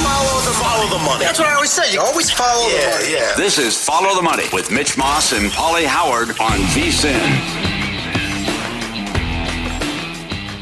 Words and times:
Follow 0.00 0.40
the, 0.40 0.52
follow 0.56 0.98
the 0.98 1.04
money. 1.04 1.24
That's 1.24 1.38
what 1.38 1.48
I 1.48 1.54
always 1.54 1.70
say. 1.70 1.92
You 1.92 2.00
always 2.00 2.30
follow 2.30 2.66
yeah, 2.68 2.80
the 2.80 2.96
money. 2.96 3.12
Yeah. 3.12 3.34
This 3.36 3.58
is 3.58 3.76
Follow 3.76 4.14
the 4.14 4.22
Money 4.22 4.44
with 4.52 4.70
Mitch 4.70 4.96
Moss 4.96 5.32
and 5.32 5.50
Paulie 5.50 5.84
Howard 5.84 6.30
on 6.40 6.58
VSIN. 6.72 7.12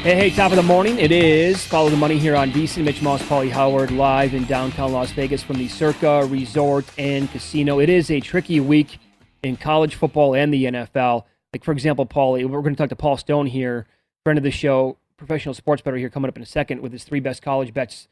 Hey, 0.03 0.15
hey, 0.15 0.29
top 0.31 0.51
of 0.51 0.57
the 0.57 0.63
morning. 0.63 0.99
It 0.99 1.13
is 1.13 1.65
Follow 1.65 1.89
the 1.89 1.95
Money 1.95 2.17
here 2.17 2.35
on 2.35 2.51
VSIN. 2.51 2.83
Mitch 2.83 3.01
Moss, 3.01 3.21
Paulie 3.21 3.51
Howard, 3.51 3.91
live 3.91 4.33
in 4.33 4.43
downtown 4.45 4.91
Las 4.91 5.11
Vegas 5.13 5.41
from 5.41 5.57
the 5.57 5.69
Circa 5.69 6.25
Resort 6.25 6.85
and 6.97 7.31
Casino. 7.31 7.79
It 7.79 7.87
is 7.87 8.11
a 8.11 8.19
tricky 8.19 8.59
week 8.59 8.99
in 9.43 9.55
college 9.55 9.95
football 9.95 10.35
and 10.35 10.53
the 10.53 10.65
NFL. 10.65 11.23
Like, 11.53 11.63
for 11.63 11.71
example, 11.71 12.05
Paulie, 12.05 12.45
we're 12.45 12.61
going 12.61 12.75
to 12.75 12.77
talk 12.77 12.89
to 12.89 12.97
Paul 12.97 13.15
Stone 13.15 13.45
here, 13.45 13.87
friend 14.25 14.37
of 14.37 14.43
the 14.43 14.51
show, 14.51 14.97
professional 15.15 15.53
sports 15.53 15.81
bettor 15.81 15.97
here, 15.97 16.09
coming 16.09 16.27
up 16.27 16.35
in 16.35 16.43
a 16.43 16.47
second 16.47 16.81
with 16.81 16.91
his 16.91 17.05
three 17.05 17.21
best 17.21 17.41
college 17.41 17.73
bets 17.73 18.09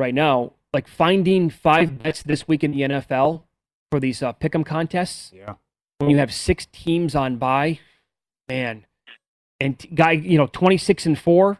right 0.00 0.14
now, 0.14 0.52
like 0.72 0.88
finding 0.88 1.50
five 1.50 1.98
bets 2.02 2.22
this 2.22 2.46
week 2.48 2.62
in 2.64 2.72
the 2.72 2.80
NFL 2.82 3.42
for 3.90 4.00
these 4.00 4.22
uh, 4.22 4.32
pick'em 4.34 4.64
contests. 4.64 5.32
Yeah. 5.34 5.54
When 5.98 6.10
you 6.10 6.16
have 6.18 6.32
six 6.32 6.66
teams 6.72 7.14
on 7.14 7.36
by, 7.36 7.78
man, 8.48 8.86
and 9.60 9.78
t- 9.78 9.88
guy, 9.88 10.12
you 10.12 10.38
know, 10.38 10.46
twenty 10.46 10.78
six 10.78 11.04
and 11.06 11.18
four 11.18 11.58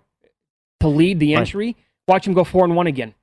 to 0.81 0.89
lead 0.89 1.21
the 1.21 1.35
Right. 1.35 1.41
entry. 1.41 1.77
Watch 2.09 2.27
him 2.27 2.33
go 2.35 2.45
four 2.45 2.65
and 2.65 2.75
one 2.75 2.87
again. 2.87 3.15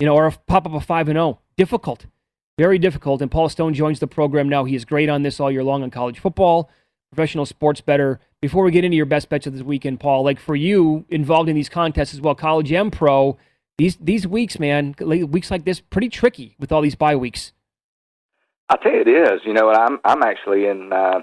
You 0.00 0.06
know, 0.06 0.14
or 0.14 0.30
pop 0.46 0.66
up 0.66 0.72
a 0.74 0.80
five 0.80 1.08
and 1.08 1.16
zero. 1.16 1.40
Difficult, 1.56 2.06
very 2.58 2.78
difficult. 2.78 3.22
And 3.22 3.30
Paul 3.30 3.48
Stone 3.48 3.74
joins 3.74 3.98
the 4.00 4.06
program 4.06 4.48
now. 4.48 4.64
He 4.64 4.74
is 4.76 4.84
great 4.84 5.08
on 5.08 5.22
this 5.22 5.40
all 5.40 5.50
year 5.50 5.64
long 5.64 5.82
on 5.82 5.90
college 5.90 6.18
football, 6.20 6.70
professional 7.12 7.46
sports 7.46 7.80
bettor. 7.80 8.20
Before 8.40 8.62
we 8.64 8.70
get 8.70 8.84
into 8.84 8.96
your 8.96 9.06
best 9.06 9.28
bets 9.28 9.46
of 9.46 9.52
this 9.54 9.62
weekend, 9.62 9.98
Paul, 10.00 10.22
like 10.24 10.38
for 10.38 10.54
you 10.54 11.06
involved 11.08 11.48
in 11.48 11.56
these 11.56 11.68
contests 11.68 12.12
as 12.14 12.20
well, 12.20 12.34
college 12.34 12.70
and 12.72 12.92
pro, 12.92 13.36
these 13.78 13.96
these 13.96 14.26
weeks, 14.26 14.58
man, 14.58 14.94
weeks 15.00 15.50
like 15.50 15.64
this, 15.64 15.80
pretty 15.80 16.08
tricky 16.08 16.56
with 16.58 16.72
all 16.72 16.80
these 16.80 16.94
bye 16.94 17.16
weeks. 17.16 17.52
I 18.68 18.76
tell 18.76 18.92
you, 18.92 19.00
it 19.00 19.08
is. 19.08 19.40
You 19.44 19.52
know, 19.52 19.70
I'm 19.70 19.98
I'm 20.04 20.22
actually 20.22 20.66
in 20.66 20.92
uh, 20.92 21.20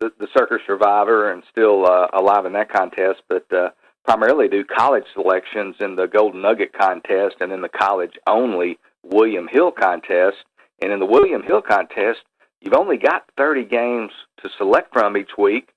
the, 0.00 0.12
the 0.18 0.28
Circa 0.36 0.58
Survivor 0.66 1.32
and 1.32 1.42
still 1.50 1.86
uh, 1.86 2.08
alive 2.12 2.46
in 2.46 2.52
that 2.52 2.70
contest, 2.70 3.22
but 3.28 3.50
uh, 3.52 3.70
primarily 4.04 4.48
do 4.48 4.64
college 4.64 5.04
selections 5.14 5.76
in 5.80 5.96
the 5.96 6.06
Golden 6.06 6.42
Nugget 6.42 6.72
contest 6.72 7.36
and 7.40 7.52
in 7.52 7.62
the 7.62 7.68
college 7.68 8.12
only 8.26 8.78
William 9.02 9.48
Hill 9.48 9.70
contest. 9.70 10.38
And 10.80 10.92
in 10.92 11.00
the 11.00 11.06
William 11.06 11.42
Hill 11.42 11.62
contest, 11.62 12.20
you've 12.60 12.74
only 12.74 12.98
got 12.98 13.24
30 13.36 13.64
games 13.64 14.12
to 14.42 14.50
select 14.56 14.92
from 14.92 15.16
each 15.16 15.36
week, 15.36 15.70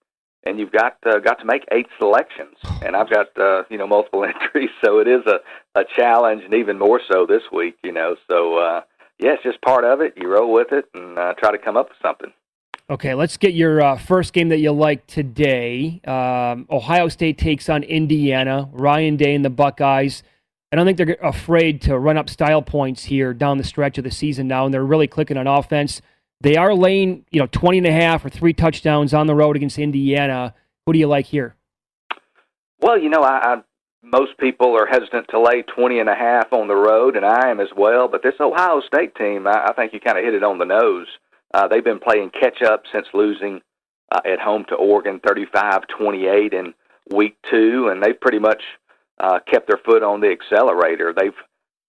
and 0.45 0.59
you've 0.59 0.71
got 0.71 0.97
uh, 1.05 1.19
got 1.19 1.39
to 1.39 1.45
make 1.45 1.65
eight 1.71 1.87
selections. 1.97 2.55
And 2.83 2.95
I've 2.95 3.09
got 3.09 3.27
uh, 3.39 3.63
you 3.69 3.77
know 3.77 3.87
multiple 3.87 4.23
entries, 4.25 4.71
so 4.83 4.99
it 4.99 5.07
is 5.07 5.21
a 5.25 5.39
a 5.79 5.83
challenge, 5.95 6.43
and 6.43 6.53
even 6.53 6.77
more 6.77 7.01
so 7.11 7.25
this 7.25 7.43
week. 7.51 7.77
You 7.83 7.91
know, 7.91 8.15
so. 8.29 8.57
Uh, 8.57 8.81
yeah, 9.21 9.33
it's 9.33 9.43
just 9.43 9.61
part 9.61 9.85
of 9.85 10.01
it. 10.01 10.13
You 10.17 10.27
roll 10.27 10.51
with 10.51 10.71
it 10.71 10.85
and 10.95 11.17
uh, 11.17 11.35
try 11.37 11.51
to 11.51 11.57
come 11.59 11.77
up 11.77 11.89
with 11.89 11.97
something. 12.01 12.33
Okay, 12.89 13.13
let's 13.13 13.37
get 13.37 13.53
your 13.53 13.81
uh, 13.81 13.97
first 13.97 14.33
game 14.33 14.49
that 14.49 14.57
you 14.57 14.71
like 14.71 15.07
today. 15.07 16.01
Um, 16.05 16.65
Ohio 16.69 17.07
State 17.07 17.37
takes 17.37 17.69
on 17.69 17.83
Indiana. 17.83 18.67
Ryan 18.73 19.15
Day 19.15 19.33
and 19.35 19.45
the 19.45 19.49
Buckeyes. 19.49 20.23
I 20.71 20.75
don't 20.75 20.85
think 20.85 20.97
they're 20.97 21.17
afraid 21.21 21.81
to 21.83 21.97
run 21.97 22.17
up 22.17 22.29
style 22.29 22.61
points 22.61 23.05
here 23.05 23.33
down 23.33 23.57
the 23.57 23.63
stretch 23.63 23.97
of 23.97 24.03
the 24.03 24.11
season 24.11 24.47
now, 24.47 24.65
and 24.65 24.73
they're 24.73 24.83
really 24.83 25.07
clicking 25.07 25.37
on 25.37 25.47
offense. 25.47 26.01
They 26.41 26.55
are 26.57 26.73
laying, 26.73 27.25
you 27.29 27.39
know, 27.39 27.47
20 27.51 27.79
and 27.79 27.87
a 27.87 27.91
half 27.91 28.25
or 28.25 28.29
three 28.29 28.53
touchdowns 28.53 29.13
on 29.13 29.27
the 29.27 29.35
road 29.35 29.55
against 29.55 29.77
Indiana. 29.77 30.55
Who 30.85 30.93
do 30.93 30.99
you 30.99 31.07
like 31.07 31.27
here? 31.27 31.55
Well, 32.79 32.97
you 32.97 33.09
know, 33.09 33.21
I, 33.21 33.53
I 33.53 33.61
most 34.03 34.37
people 34.39 34.75
are 34.75 34.87
hesitant 34.87 35.27
to 35.29 35.39
lay 35.39 35.61
20 35.61 35.99
and 35.99 36.09
a 36.09 36.15
half 36.15 36.51
on 36.51 36.67
the 36.67 36.75
road, 36.75 37.15
and 37.15 37.23
I 37.23 37.49
am 37.49 37.59
as 37.59 37.67
well. 37.77 38.07
But 38.07 38.23
this 38.23 38.33
Ohio 38.39 38.81
State 38.81 39.13
team, 39.15 39.45
I, 39.45 39.67
I 39.67 39.73
think 39.73 39.93
you 39.93 39.99
kind 39.99 40.17
of 40.17 40.23
hit 40.23 40.33
it 40.33 40.43
on 40.43 40.57
the 40.57 40.65
nose. 40.65 41.07
Uh, 41.53 41.67
they've 41.67 41.83
been 41.83 41.99
playing 41.99 42.31
catch 42.31 42.63
up 42.63 42.83
since 42.91 43.05
losing 43.13 43.61
uh, 44.11 44.21
at 44.25 44.39
home 44.39 44.65
to 44.69 44.75
Oregon 44.75 45.19
35-28 45.19 46.53
in 46.53 46.73
week 47.15 47.37
two, 47.51 47.89
and 47.91 48.01
they've 48.01 48.19
pretty 48.19 48.39
much 48.39 48.63
uh, 49.19 49.39
kept 49.49 49.67
their 49.67 49.79
foot 49.85 50.01
on 50.01 50.21
the 50.21 50.31
accelerator. 50.31 51.13
They've 51.15 51.37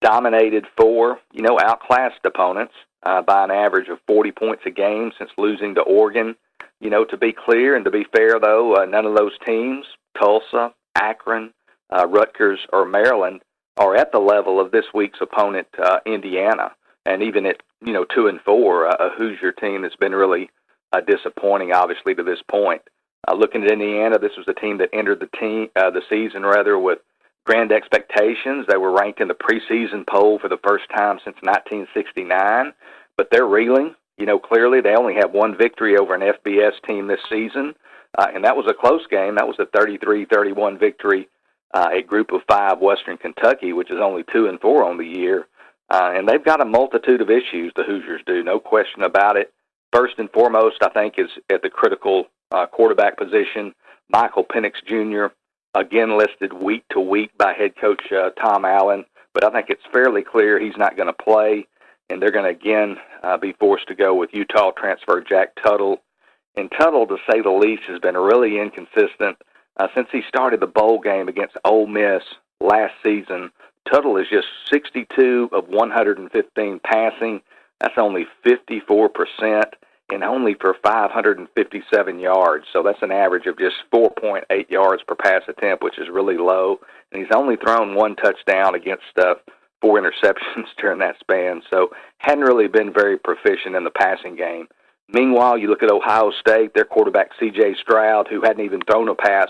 dominated 0.03 0.67
four, 0.77 1.19
you 1.33 1.43
know, 1.43 1.59
outclassed 1.59 2.21
opponents 2.27 2.75
uh, 3.03 3.23
by 3.23 3.45
an 3.45 3.51
average 3.51 3.89
of 3.89 3.99
40 4.07 4.33
points 4.33 4.63
a 4.67 4.71
game 4.71 5.13
since 5.19 5.31
losing 5.37 5.75
to 5.75 5.83
Oregon. 5.83 6.35
You 6.81 6.91
know, 6.91 7.05
to 7.05 7.17
be 7.17 7.33
clear 7.33 7.77
and 7.77 7.85
to 7.85 7.91
be 7.91 8.05
fair, 8.15 8.41
though, 8.41 8.77
uh, 8.77 8.85
none 8.87 9.07
of 9.07 9.17
those 9.17 9.33
teams, 9.47 9.87
Tulsa, 10.19 10.75
Akron, 10.97 11.53
uh, 11.91 12.07
Rutgers, 12.09 12.61
or 12.73 12.85
Maryland, 12.85 13.43
are 13.77 13.97
at 13.97 14.13
the 14.13 14.19
level 14.19 14.61
of 14.61 14.71
this 14.71 14.87
week's 14.93 15.21
opponent, 15.21 15.69
uh, 15.83 15.99
Indiana. 16.07 16.73
And 17.07 17.23
even 17.23 17.47
at 17.47 17.63
you 17.81 17.93
know 17.93 18.05
two 18.05 18.29
and 18.29 18.41
four, 18.41 18.89
uh, 18.89 18.97
a 18.99 19.11
Hoosier 19.17 19.53
team 19.53 19.83
that's 19.83 19.97
been 19.97 20.15
really 20.15 20.51
uh, 20.93 21.01
disappointing, 21.01 21.73
obviously 21.73 22.15
to 22.15 22.23
this 22.23 22.43
point. 22.51 22.83
Uh, 23.29 23.35
looking 23.35 23.63
at 23.63 23.71
Indiana, 23.71 24.19
this 24.19 24.37
was 24.37 24.47
a 24.49 24.61
team 24.61 24.79
that 24.79 24.91
entered 24.93 25.21
the 25.21 25.39
team 25.39 25.69
uh, 25.77 25.91
the 25.91 26.03
season 26.09 26.43
rather 26.43 26.79
with 26.79 26.99
grand 27.45 27.73
expectations. 27.73 28.67
They 28.69 28.77
were 28.77 28.93
ranked 28.93 29.21
in 29.21 29.29
the 29.29 29.35
preseason 29.35 30.07
poll 30.07 30.39
for 30.39 30.49
the 30.49 30.61
first 30.67 30.85
time 30.97 31.19
since 31.25 31.37
1969, 31.43 32.73
but 33.17 33.29
they're 33.31 33.47
reeling. 33.47 33.95
You 34.19 34.27
know, 34.27 34.39
clearly 34.39 34.81
they 34.81 34.95
only 34.95 35.15
have 35.15 35.33
one 35.33 35.57
victory 35.57 35.97
over 35.97 36.15
an 36.15 36.21
FBS 36.21 36.73
team 36.87 37.07
this 37.07 37.21
season, 37.29 37.75
uh, 38.19 38.27
and 38.35 38.45
that 38.45 38.57
was 38.57 38.67
a 38.69 38.75
close 38.75 39.07
game. 39.11 39.37
That 39.37 39.49
was 39.49 39.57
a 39.59 39.67
33-31 39.77 40.79
victory 40.79 41.29
uh, 41.75 41.89
a 41.93 42.03
group 42.03 42.33
of 42.33 42.43
five 42.49 42.79
Western 42.81 43.17
Kentucky, 43.17 43.73
which 43.73 43.91
is 43.91 43.99
only 44.01 44.25
two 44.33 44.47
and 44.47 44.61
four 44.61 44.85
on 44.85 44.99
the 44.99 45.07
year. 45.07 45.47
Uh, 45.91 46.13
and 46.15 46.29
they've 46.29 46.45
got 46.45 46.61
a 46.61 46.65
multitude 46.65 47.21
of 47.21 47.31
issues, 47.31 47.73
the 47.77 47.83
Hoosiers 47.83 48.23
do, 48.27 48.43
no 48.43 48.59
question 48.59 49.03
about 49.03 49.37
it. 49.37 49.53
First 49.93 50.15
and 50.19 50.31
foremost, 50.31 50.77
I 50.83 50.89
think, 50.89 51.15
is 51.19 51.29
at 51.51 51.63
the 51.63 51.69
critical 51.69 52.27
uh, 52.51 52.67
quarterback 52.67 53.19
position. 53.19 53.75
Michael 54.09 54.45
Penix 54.45 54.73
Jr., 54.87 55.35
again 55.75 56.19
listed 56.19 56.53
week 56.53 56.85
to 56.91 57.01
week 57.01 57.31
by 57.39 57.53
head 57.53 57.73
coach 57.81 58.03
uh, 58.13 58.31
Tom 58.31 58.65
Allen, 58.65 59.05
but 59.35 59.45
I 59.45 59.51
think 59.51 59.71
it's 59.71 59.83
fairly 59.93 60.23
clear 60.23 60.59
he's 60.59 60.77
not 60.77 60.97
going 60.97 61.07
to 61.07 61.13
play, 61.13 61.67
and 62.11 62.21
they're 62.21 62.31
going 62.31 62.45
to 62.45 62.59
again 62.59 62.97
uh, 63.23 63.37
be 63.37 63.55
forced 63.59 63.89
to 63.89 63.95
go 63.95 64.15
with 64.15 64.31
Utah 64.33 64.73
transfer 64.73 65.23
Jack 65.27 65.55
Tuttle. 65.63 65.99
And 66.57 66.71
Tuttle, 66.71 67.07
to 67.07 67.17
say 67.31 67.41
the 67.41 67.51
least, 67.51 67.83
has 67.89 67.99
been 67.99 68.17
really 68.17 68.61
inconsistent 68.61 69.39
uh, 69.79 69.89
since 69.95 70.09
he 70.13 70.21
started 70.29 70.61
the 70.61 70.67
bowl 70.67 71.01
game 71.01 71.29
against 71.29 71.57
Ole 71.65 71.87
Miss 71.87 72.23
last 72.61 72.93
season. 73.03 73.51
Tuttle 73.91 74.19
is 74.19 74.27
just 74.31 74.47
62 74.71 75.49
of 75.53 75.69
115 75.69 76.81
passing. 76.85 77.41
That's 77.81 77.95
only 77.97 78.27
54 78.45 79.09
percent 79.09 79.75
and 80.13 80.23
only 80.23 80.55
for 80.61 80.77
557 80.85 82.19
yards. 82.19 82.67
So 82.73 82.83
that's 82.83 83.03
an 83.03 83.11
average 83.11 83.47
of 83.47 83.59
just 83.59 83.77
4.8 83.93 84.71
yards 84.71 85.03
per 85.07 85.15
pass 85.15 85.43
attempt, 85.49 85.83
which 85.83 85.99
is 85.99 86.09
really 86.13 86.37
low. 86.37 86.79
And 87.11 87.23
he's 87.23 87.35
only 87.35 87.57
thrown 87.57 87.95
one 87.95 88.17
touchdown 88.17 88.75
against 88.75 89.05
uh, 89.19 89.35
four 89.81 90.01
interceptions 90.01 90.67
during 90.79 90.99
that 90.99 91.17
span. 91.21 91.63
So 91.71 91.91
hadn't 92.19 92.45
really 92.45 92.69
been 92.69 92.93
very 92.93 93.19
proficient 93.19 93.75
in 93.75 93.85
the 93.85 93.91
passing 93.91 94.37
game. 94.37 94.69
Meanwhile, 95.09 95.59
you 95.59 95.69
look 95.69 95.83
at 95.83 95.91
Ohio 95.91 96.31
State, 96.41 96.75
their 96.75 96.85
quarterback 96.85 97.31
C.J. 97.39 97.77
Stroud, 97.81 98.29
who 98.29 98.43
hadn't 98.43 98.65
even 98.65 98.81
thrown 98.83 99.09
a 99.09 99.15
pass 99.15 99.49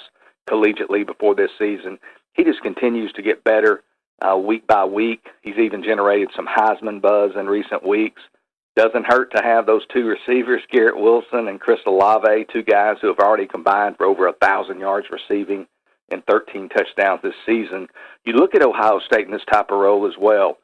collegiately 0.48 1.06
before 1.06 1.34
this 1.34 1.50
season. 1.58 1.98
He 2.34 2.44
just 2.44 2.62
continues 2.62 3.12
to 3.12 3.22
get 3.22 3.44
better 3.44 3.82
uh, 4.22 4.36
week 4.36 4.66
by 4.66 4.84
week. 4.84 5.26
He's 5.42 5.58
even 5.58 5.82
generated 5.82 6.30
some 6.34 6.46
Heisman 6.46 7.00
buzz 7.00 7.32
in 7.38 7.46
recent 7.46 7.86
weeks. 7.86 8.22
Doesn't 8.74 9.06
hurt 9.06 9.34
to 9.36 9.42
have 9.42 9.66
those 9.66 9.82
two 9.92 10.06
receivers, 10.06 10.62
Garrett 10.70 10.98
Wilson 10.98 11.48
and 11.48 11.60
Chris 11.60 11.80
Olave, 11.86 12.46
two 12.50 12.62
guys 12.62 12.96
who 13.00 13.08
have 13.08 13.18
already 13.18 13.46
combined 13.46 13.96
for 13.98 14.06
over 14.06 14.26
a 14.26 14.32
thousand 14.32 14.80
yards 14.80 15.08
receiving 15.10 15.66
and 16.10 16.24
13 16.26 16.68
touchdowns 16.70 17.20
this 17.22 17.34
season. 17.44 17.88
You 18.24 18.34
look 18.34 18.54
at 18.54 18.62
Ohio 18.62 19.00
State 19.00 19.26
in 19.26 19.32
this 19.32 19.44
type 19.50 19.70
of 19.70 19.78
role 19.78 20.06
as 20.06 20.14
well. 20.18 20.58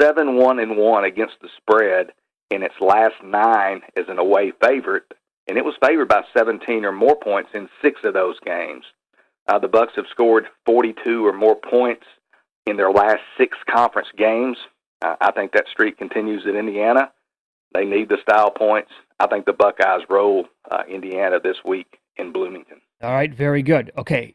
Seven 0.00 0.36
one 0.36 0.58
and 0.58 0.76
one 0.78 1.04
against 1.04 1.34
the 1.42 1.48
spread 1.58 2.12
in 2.50 2.62
its 2.62 2.74
last 2.80 3.16
nine 3.22 3.82
as 3.96 4.06
an 4.08 4.18
away 4.18 4.52
favorite, 4.62 5.04
and 5.46 5.58
it 5.58 5.64
was 5.64 5.74
favored 5.84 6.08
by 6.08 6.22
17 6.36 6.84
or 6.84 6.92
more 6.92 7.16
points 7.16 7.50
in 7.54 7.68
six 7.82 8.00
of 8.04 8.14
those 8.14 8.38
games. 8.40 8.84
Uh, 9.46 9.58
the 9.58 9.68
Bucks 9.68 9.92
have 9.96 10.06
scored 10.10 10.46
42 10.64 11.26
or 11.26 11.32
more 11.32 11.56
points 11.56 12.04
in 12.66 12.76
their 12.76 12.90
last 12.90 13.20
six 13.36 13.56
conference 13.68 14.08
games. 14.16 14.56
Uh, 15.02 15.16
I 15.20 15.32
think 15.32 15.52
that 15.52 15.66
streak 15.70 15.98
continues 15.98 16.46
at 16.46 16.54
Indiana. 16.54 17.10
They 17.72 17.84
need 17.84 18.08
the 18.08 18.18
style 18.22 18.50
points. 18.50 18.90
I 19.20 19.26
think 19.26 19.44
the 19.44 19.52
Buckeyes 19.52 20.02
roll 20.08 20.46
uh, 20.70 20.82
Indiana 20.88 21.38
this 21.42 21.56
week 21.64 21.98
in 22.16 22.32
Bloomington. 22.32 22.80
All 23.02 23.12
right, 23.12 23.32
very 23.32 23.62
good. 23.62 23.92
Okay, 23.96 24.34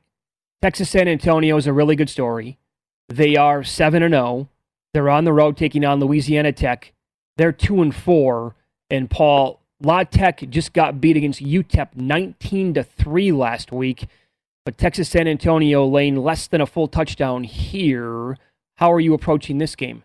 Texas 0.61 0.89
San 0.89 1.07
Antonio 1.07 1.57
is 1.57 1.67
a 1.67 1.73
really 1.73 1.95
good 1.95 2.09
story. 2.09 2.57
They 3.09 3.35
are 3.35 3.63
seven 3.63 4.01
and 4.01 4.13
zero. 4.13 4.23
Oh. 4.23 4.49
They're 4.93 5.09
on 5.09 5.25
the 5.25 5.33
road 5.33 5.57
taking 5.57 5.83
on 5.83 5.99
Louisiana 5.99 6.53
Tech. 6.53 6.93
They're 7.37 7.51
two 7.51 7.81
and 7.81 7.93
four. 7.93 8.55
And 8.89 9.09
Paul 9.09 9.59
La 9.81 10.03
Tech 10.03 10.47
just 10.49 10.71
got 10.71 11.01
beat 11.01 11.17
against 11.17 11.43
UTEP 11.43 11.95
nineteen 11.95 12.73
to 12.75 12.83
three 12.83 13.31
last 13.31 13.71
week. 13.71 14.07
But 14.63 14.77
Texas 14.77 15.09
San 15.09 15.27
Antonio 15.27 15.85
laying 15.85 16.15
less 16.15 16.47
than 16.47 16.61
a 16.61 16.65
full 16.65 16.87
touchdown 16.87 17.43
here. 17.43 18.37
How 18.77 18.91
are 18.91 18.99
you 18.99 19.13
approaching 19.13 19.57
this 19.57 19.75
game? 19.75 20.03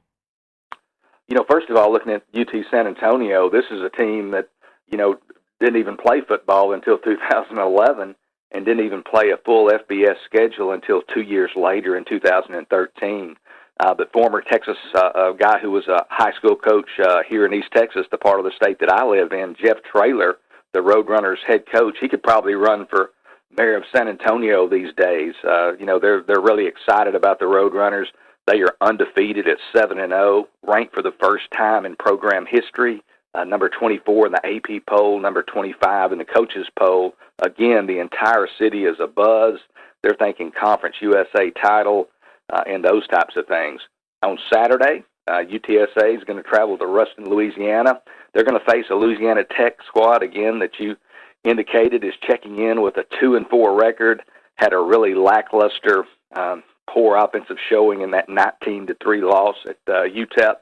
You 1.30 1.36
know, 1.36 1.44
first 1.48 1.70
of 1.70 1.76
all, 1.76 1.92
looking 1.92 2.12
at 2.12 2.24
UT 2.34 2.50
San 2.70 2.88
Antonio, 2.88 3.48
this 3.48 3.64
is 3.70 3.80
a 3.80 3.96
team 3.96 4.32
that, 4.32 4.48
you 4.90 4.98
know, 4.98 5.14
didn't 5.60 5.78
even 5.78 5.96
play 5.96 6.20
football 6.26 6.72
until 6.72 6.98
2011 6.98 8.16
and 8.52 8.66
didn't 8.66 8.84
even 8.84 9.02
play 9.02 9.30
a 9.30 9.36
full 9.44 9.70
FBS 9.70 10.16
schedule 10.24 10.72
until 10.72 11.02
two 11.14 11.20
years 11.20 11.52
later 11.54 11.96
in 11.96 12.04
2013. 12.04 13.36
Uh, 13.78 13.94
but 13.94 14.12
former 14.12 14.42
Texas 14.42 14.76
uh, 14.94 15.32
a 15.32 15.34
guy 15.38 15.58
who 15.60 15.70
was 15.70 15.86
a 15.86 16.04
high 16.10 16.32
school 16.32 16.56
coach 16.56 16.88
uh, 17.02 17.20
here 17.28 17.46
in 17.46 17.54
East 17.54 17.70
Texas, 17.74 18.06
the 18.10 18.18
part 18.18 18.40
of 18.40 18.44
the 18.44 18.52
state 18.60 18.78
that 18.80 18.92
I 18.92 19.06
live 19.06 19.32
in, 19.32 19.54
Jeff 19.62 19.76
Traylor, 19.90 20.38
the 20.72 20.80
Roadrunners 20.80 21.38
head 21.46 21.62
coach, 21.72 21.96
he 22.00 22.08
could 22.08 22.22
probably 22.22 22.54
run 22.54 22.86
for 22.90 23.12
mayor 23.56 23.76
of 23.76 23.84
San 23.94 24.08
Antonio 24.08 24.68
these 24.68 24.92
days. 24.96 25.34
Uh, 25.48 25.76
you 25.76 25.86
know, 25.86 25.98
they're 25.98 26.22
they're 26.22 26.42
really 26.42 26.66
excited 26.66 27.14
about 27.14 27.38
the 27.38 27.46
Roadrunners. 27.46 28.06
They 28.50 28.62
are 28.62 28.74
undefeated 28.80 29.46
at 29.46 29.58
7 29.76 30.00
and 30.00 30.10
0, 30.10 30.48
ranked 30.66 30.92
for 30.92 31.02
the 31.02 31.14
first 31.22 31.44
time 31.56 31.86
in 31.86 31.94
program 31.94 32.46
history. 32.50 33.02
Uh, 33.32 33.44
number 33.44 33.68
24 33.68 34.26
in 34.26 34.32
the 34.32 34.44
AP 34.44 34.86
poll, 34.88 35.20
number 35.20 35.44
25 35.44 36.10
in 36.10 36.18
the 36.18 36.24
coaches 36.24 36.66
poll. 36.76 37.14
Again, 37.38 37.86
the 37.86 38.00
entire 38.00 38.48
city 38.58 38.86
is 38.86 38.96
a 38.98 39.06
buzz. 39.06 39.60
They're 40.02 40.16
thinking 40.18 40.50
Conference 40.50 40.96
USA 41.00 41.50
title 41.62 42.08
uh, 42.52 42.64
and 42.66 42.84
those 42.84 43.06
types 43.06 43.36
of 43.36 43.46
things. 43.46 43.82
On 44.24 44.36
Saturday, 44.52 45.04
uh, 45.28 45.44
UTSA 45.44 46.16
is 46.16 46.24
going 46.24 46.42
to 46.42 46.48
travel 46.48 46.76
to 46.78 46.86
Ruston, 46.86 47.30
Louisiana. 47.30 48.00
They're 48.34 48.44
going 48.44 48.58
to 48.58 48.72
face 48.72 48.86
a 48.90 48.94
Louisiana 48.94 49.44
Tech 49.44 49.76
squad 49.86 50.24
again 50.24 50.58
that 50.58 50.80
you 50.80 50.96
indicated 51.44 52.02
is 52.02 52.14
checking 52.26 52.58
in 52.58 52.82
with 52.82 52.96
a 52.96 53.04
two 53.20 53.36
and 53.36 53.46
four 53.46 53.78
record. 53.78 54.22
Had 54.56 54.72
a 54.72 54.78
really 54.78 55.14
lackluster 55.14 56.04
um, 56.34 56.64
poor 56.92 57.16
offensive 57.16 57.56
showing 57.68 58.00
in 58.00 58.10
that 58.12 58.28
19 58.28 58.88
to 58.88 58.96
3 59.02 59.22
loss 59.22 59.56
at 59.66 59.78
uh, 59.88 60.02
UTEP. 60.02 60.56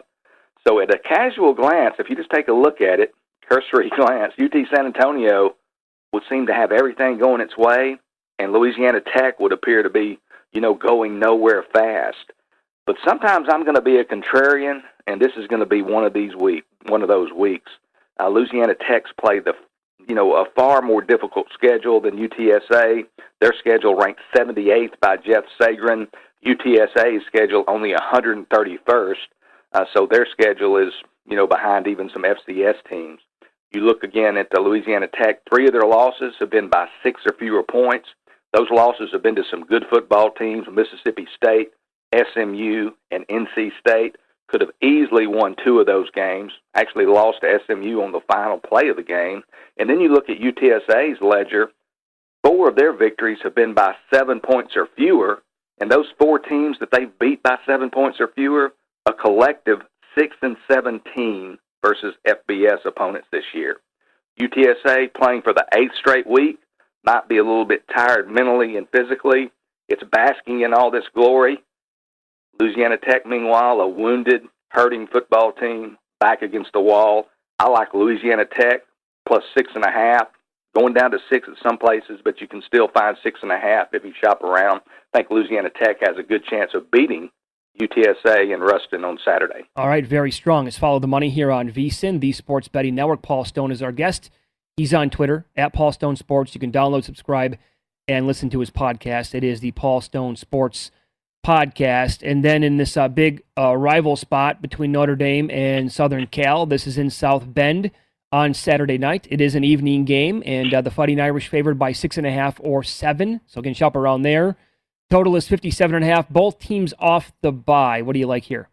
So, 0.66 0.80
at 0.80 0.94
a 0.94 0.98
casual 0.98 1.54
glance, 1.54 1.94
if 1.98 2.10
you 2.10 2.16
just 2.16 2.30
take 2.30 2.48
a 2.48 2.52
look 2.52 2.80
at 2.80 3.00
it, 3.00 3.14
cursory 3.48 3.90
glance, 3.96 4.34
UT 4.38 4.52
San 4.74 4.86
Antonio 4.86 5.54
would 6.12 6.22
seem 6.28 6.46
to 6.46 6.54
have 6.54 6.72
everything 6.72 7.18
going 7.18 7.40
its 7.40 7.56
way, 7.56 7.96
and 8.38 8.52
Louisiana 8.52 9.00
Tech 9.00 9.38
would 9.40 9.52
appear 9.52 9.82
to 9.82 9.90
be, 9.90 10.18
you 10.52 10.60
know, 10.60 10.74
going 10.74 11.18
nowhere 11.18 11.64
fast. 11.72 12.32
But 12.86 12.96
sometimes 13.06 13.48
I'm 13.50 13.64
going 13.64 13.74
to 13.74 13.82
be 13.82 13.98
a 13.98 14.04
contrarian, 14.04 14.80
and 15.06 15.20
this 15.20 15.32
is 15.36 15.46
going 15.46 15.60
to 15.60 15.66
be 15.66 15.82
one 15.82 16.04
of 16.04 16.14
these 16.14 16.34
week, 16.34 16.64
one 16.86 17.02
of 17.02 17.08
those 17.08 17.32
weeks. 17.32 17.70
Uh, 18.18 18.28
Louisiana 18.28 18.74
Tech's 18.74 19.10
played 19.20 19.44
the, 19.44 19.52
you 20.08 20.14
know, 20.14 20.36
a 20.36 20.46
far 20.56 20.80
more 20.82 21.02
difficult 21.02 21.46
schedule 21.52 22.00
than 22.00 22.16
UTSA. 22.16 23.04
Their 23.40 23.52
schedule 23.58 23.94
ranked 23.94 24.20
78th 24.34 24.98
by 25.00 25.16
Jeff 25.18 25.44
Sagarin. 25.60 26.08
UTSA's 26.46 27.24
schedule 27.26 27.64
only 27.66 27.92
131st, 27.92 29.14
uh, 29.72 29.84
so 29.92 30.06
their 30.10 30.26
schedule 30.30 30.76
is 30.76 30.92
you 31.26 31.36
know 31.36 31.46
behind 31.46 31.86
even 31.86 32.10
some 32.12 32.22
FCS 32.22 32.76
teams. 32.88 33.20
You 33.72 33.82
look 33.82 34.02
again 34.02 34.36
at 34.36 34.48
the 34.52 34.60
Louisiana 34.60 35.08
Tech. 35.08 35.40
Three 35.52 35.66
of 35.66 35.72
their 35.72 35.82
losses 35.82 36.34
have 36.38 36.50
been 36.50 36.70
by 36.70 36.86
six 37.02 37.20
or 37.26 37.36
fewer 37.38 37.62
points. 37.62 38.08
Those 38.54 38.68
losses 38.70 39.10
have 39.12 39.22
been 39.22 39.34
to 39.34 39.42
some 39.50 39.64
good 39.64 39.84
football 39.90 40.30
teams: 40.30 40.66
Mississippi 40.72 41.26
State, 41.34 41.70
SMU, 42.14 42.90
and 43.10 43.26
NC 43.26 43.70
State. 43.80 44.16
Could 44.48 44.62
have 44.62 44.70
easily 44.82 45.26
won 45.26 45.56
two 45.62 45.78
of 45.78 45.86
those 45.86 46.10
games. 46.10 46.52
Actually, 46.74 47.06
lost 47.06 47.38
to 47.42 47.58
SMU 47.66 48.00
on 48.02 48.12
the 48.12 48.20
final 48.26 48.58
play 48.58 48.88
of 48.88 48.96
the 48.96 49.02
game. 49.02 49.42
And 49.78 49.88
then 49.88 50.00
you 50.00 50.12
look 50.12 50.28
at 50.30 50.38
UTSA's 50.38 51.20
ledger 51.20 51.70
Four 52.44 52.68
of 52.68 52.76
their 52.76 52.92
victories 52.92 53.38
have 53.42 53.54
been 53.54 53.74
by 53.74 53.94
seven 54.12 54.40
points 54.40 54.74
or 54.76 54.88
fewer, 54.96 55.42
and 55.80 55.90
those 55.90 56.06
four 56.18 56.38
teams 56.38 56.78
that 56.80 56.90
they've 56.90 57.18
beat 57.18 57.42
by 57.42 57.58
seven 57.66 57.90
points 57.90 58.20
or 58.20 58.28
fewer, 58.28 58.74
a 59.06 59.12
collective 59.12 59.80
six 60.16 60.36
and 60.42 60.56
seventeen 60.70 61.58
versus 61.84 62.14
FBS 62.26 62.84
opponents 62.84 63.28
this 63.32 63.44
year. 63.54 63.78
UTSA 64.40 65.12
playing 65.14 65.42
for 65.42 65.52
the 65.52 65.66
eighth 65.76 65.94
straight 65.98 66.26
week 66.26 66.58
might 67.04 67.28
be 67.28 67.38
a 67.38 67.44
little 67.44 67.64
bit 67.64 67.84
tired 67.94 68.30
mentally 68.30 68.76
and 68.76 68.88
physically. 68.90 69.50
It's 69.88 70.02
basking 70.12 70.60
in 70.60 70.72
all 70.72 70.90
this 70.90 71.08
glory. 71.14 71.58
Louisiana 72.60 72.96
Tech, 72.96 73.26
meanwhile, 73.26 73.80
a 73.80 73.88
wounded, 73.88 74.42
hurting 74.70 75.06
football 75.06 75.52
team 75.52 75.96
back 76.20 76.42
against 76.42 76.72
the 76.72 76.80
wall. 76.80 77.26
I 77.58 77.68
like 77.68 77.94
Louisiana 77.94 78.44
Tech 78.44 78.82
plus 79.26 79.42
six 79.56 79.70
and 79.74 79.84
a 79.84 79.90
half 79.90 80.28
going 80.74 80.94
down 80.94 81.10
to 81.10 81.18
six 81.30 81.48
at 81.48 81.54
some 81.62 81.78
places, 81.78 82.20
but 82.22 82.40
you 82.40 82.48
can 82.48 82.62
still 82.66 82.88
find 82.88 83.16
six 83.22 83.40
and 83.42 83.50
a 83.50 83.58
half 83.58 83.88
if 83.92 84.04
you 84.04 84.12
shop 84.22 84.42
around. 84.42 84.80
I 85.12 85.18
think 85.18 85.30
Louisiana 85.30 85.70
Tech 85.70 85.96
has 86.02 86.16
a 86.18 86.22
good 86.22 86.44
chance 86.44 86.72
of 86.74 86.90
beating 86.90 87.30
UTSA 87.80 88.52
and 88.52 88.62
Ruston 88.62 89.04
on 89.04 89.18
Saturday. 89.24 89.62
All 89.76 89.88
right, 89.88 90.06
very 90.06 90.32
strong. 90.32 90.64
Let's 90.64 90.78
follow 90.78 90.98
the 90.98 91.06
money 91.06 91.30
here 91.30 91.50
on 91.50 91.70
VSIN, 91.70 92.20
the 92.20 92.32
Sports 92.32 92.68
Betting 92.68 92.94
Network. 92.94 93.22
Paul 93.22 93.44
Stone 93.44 93.70
is 93.70 93.82
our 93.82 93.92
guest. 93.92 94.30
He's 94.76 94.94
on 94.94 95.10
Twitter 95.10 95.46
at 95.56 95.72
Paul 95.72 95.92
Stone 95.92 96.16
Sports. 96.16 96.54
You 96.54 96.60
can 96.60 96.72
download, 96.72 97.04
subscribe, 97.04 97.56
and 98.06 98.26
listen 98.26 98.50
to 98.50 98.60
his 98.60 98.70
podcast. 98.70 99.34
It 99.34 99.44
is 99.44 99.60
the 99.60 99.72
Paul 99.72 100.00
Stone 100.00 100.36
Sports 100.36 100.90
podcast. 101.44 102.28
And 102.28 102.44
then 102.44 102.62
in 102.62 102.76
this 102.76 102.96
uh, 102.96 103.08
big 103.08 103.42
uh, 103.56 103.76
rival 103.76 104.16
spot 104.16 104.60
between 104.62 104.92
Notre 104.92 105.16
Dame 105.16 105.50
and 105.50 105.92
Southern 105.92 106.26
Cal, 106.26 106.66
this 106.66 106.86
is 106.86 106.98
in 106.98 107.10
South 107.10 107.52
Bend 107.52 107.90
on 108.30 108.54
Saturday 108.54 108.98
night. 108.98 109.26
It 109.30 109.40
is 109.40 109.54
an 109.54 109.64
evening 109.64 110.04
game, 110.04 110.42
and 110.44 110.72
uh, 110.72 110.80
the 110.80 110.90
Fighting 110.90 111.20
Irish 111.20 111.48
favored 111.48 111.78
by 111.78 111.92
six 111.92 112.18
and 112.18 112.26
a 112.26 112.30
half 112.30 112.60
or 112.60 112.82
seven. 112.82 113.40
So 113.46 113.60
again, 113.60 113.74
shop 113.74 113.96
around 113.96 114.22
there. 114.22 114.56
Total 115.10 115.34
is 115.36 115.48
57.5. 115.48 116.28
Both 116.28 116.58
teams 116.58 116.92
off 116.98 117.32
the 117.40 117.52
bye. 117.52 118.02
What 118.02 118.12
do 118.12 118.18
you 118.18 118.26
like 118.26 118.44
here? 118.44 118.68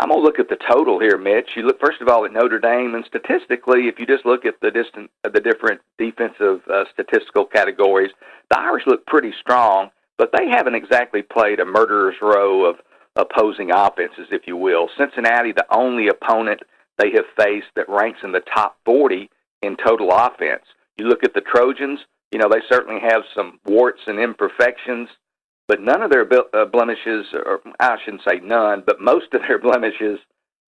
I'm 0.00 0.10
gonna 0.10 0.22
look 0.22 0.38
at 0.38 0.48
the 0.48 0.56
total 0.70 1.00
here, 1.00 1.18
Mitch. 1.18 1.50
You 1.56 1.64
look 1.64 1.80
first 1.80 2.00
of 2.00 2.08
all 2.08 2.24
at 2.24 2.32
Notre 2.32 2.60
Dame, 2.60 2.94
and 2.94 3.04
statistically, 3.04 3.88
if 3.88 3.98
you 3.98 4.06
just 4.06 4.24
look 4.24 4.44
at 4.44 4.54
the 4.60 4.70
distant, 4.70 5.10
the 5.24 5.40
different 5.40 5.80
defensive 5.98 6.62
uh, 6.72 6.84
statistical 6.92 7.44
categories, 7.44 8.12
the 8.48 8.60
Irish 8.60 8.84
look 8.86 9.04
pretty 9.06 9.32
strong, 9.40 9.90
but 10.18 10.30
they 10.36 10.48
haven't 10.48 10.74
exactly 10.74 11.22
played 11.22 11.60
a 11.60 11.64
murderer's 11.64 12.16
row 12.20 12.64
of 12.64 12.76
opposing 13.16 13.70
offenses, 13.70 14.28
if 14.30 14.42
you 14.46 14.56
will. 14.56 14.88
Cincinnati, 14.98 15.52
the 15.52 15.66
only 15.74 16.08
opponent 16.08 16.60
they 16.98 17.10
have 17.12 17.24
faced 17.36 17.68
that 17.76 17.88
ranks 17.88 18.20
in 18.22 18.32
the 18.32 18.42
top 18.54 18.76
40 18.84 19.30
in 19.62 19.76
total 19.76 20.10
offense. 20.12 20.64
You 20.96 21.06
look 21.06 21.24
at 21.24 21.34
the 21.34 21.40
Trojans, 21.40 22.00
you 22.32 22.38
know, 22.38 22.48
they 22.48 22.60
certainly 22.68 23.00
have 23.00 23.22
some 23.34 23.58
warts 23.64 24.00
and 24.06 24.18
imperfections, 24.18 25.08
but 25.66 25.80
none 25.80 26.02
of 26.02 26.10
their 26.10 26.26
uh, 26.54 26.64
blemishes, 26.66 27.26
or 27.32 27.60
I 27.80 27.96
shouldn't 28.04 28.22
say 28.28 28.40
none, 28.42 28.82
but 28.86 29.00
most 29.00 29.32
of 29.32 29.42
their 29.42 29.58
blemishes 29.62 30.18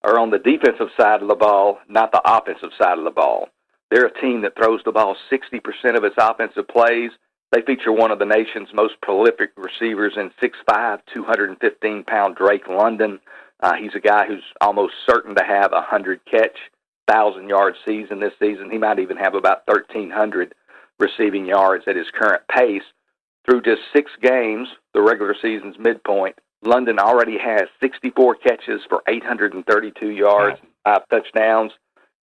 are 0.05 0.19
on 0.19 0.31
the 0.31 0.39
defensive 0.39 0.89
side 0.99 1.23
of 1.23 1.29
the 1.29 1.35
ball, 1.35 1.79
not 1.89 2.13
the 2.13 2.23
offensive 2.25 2.71
side 2.81 2.99
of 2.99 3.05
the 3.05 3.11
ball. 3.11 3.49
They're 3.91 4.07
a 4.07 4.21
team 4.21 4.43
that 4.43 4.55
throws 4.57 4.81
the 4.85 4.93
ball 4.93 5.17
60% 5.33 5.97
of 5.97 6.05
its 6.05 6.17
offensive 6.19 6.69
plays. 6.69 7.11
They 7.53 7.63
feature 7.63 7.93
one 7.93 8.11
of 8.11 8.19
the 8.19 8.27
nation's 8.27 8.69
most 8.75 9.01
prolific 9.01 9.51
receivers 9.57 10.15
in 10.17 10.31
6'5", 10.43 11.01
215 11.15 12.05
pound 12.05 12.37
Drake 12.37 12.69
London. 12.69 13.21
Uh, 13.61 13.75
he's 13.75 13.95
a 13.95 14.01
guy 14.01 14.27
who's 14.27 14.45
almost 14.61 14.95
certain 15.09 15.35
to 15.35 15.45
have 15.45 15.73
a 15.73 15.77
100 15.77 16.21
catch, 16.31 16.57
1,000 17.07 17.49
yard 17.49 17.75
season 17.87 18.21
this 18.21 18.35
season. 18.39 18.71
He 18.71 18.79
might 18.79 18.99
even 18.99 19.17
have 19.17 19.35
about 19.35 19.63
1,300 19.67 20.55
receiving 20.99 21.47
yards 21.47 21.85
at 21.87 21.97
his 21.97 22.07
current 22.13 22.43
pace. 22.49 22.83
Through 23.47 23.63
just 23.63 23.81
six 23.95 24.11
games, 24.21 24.69
the 24.93 25.01
regular 25.01 25.35
season's 25.41 25.79
midpoint, 25.79 26.37
London 26.63 26.99
already 26.99 27.39
has 27.39 27.63
64 27.81 28.35
catches 28.37 28.83
for 28.89 29.03
832 29.09 30.11
yards, 30.11 30.59
five 30.85 31.09
touchdowns. 31.09 31.73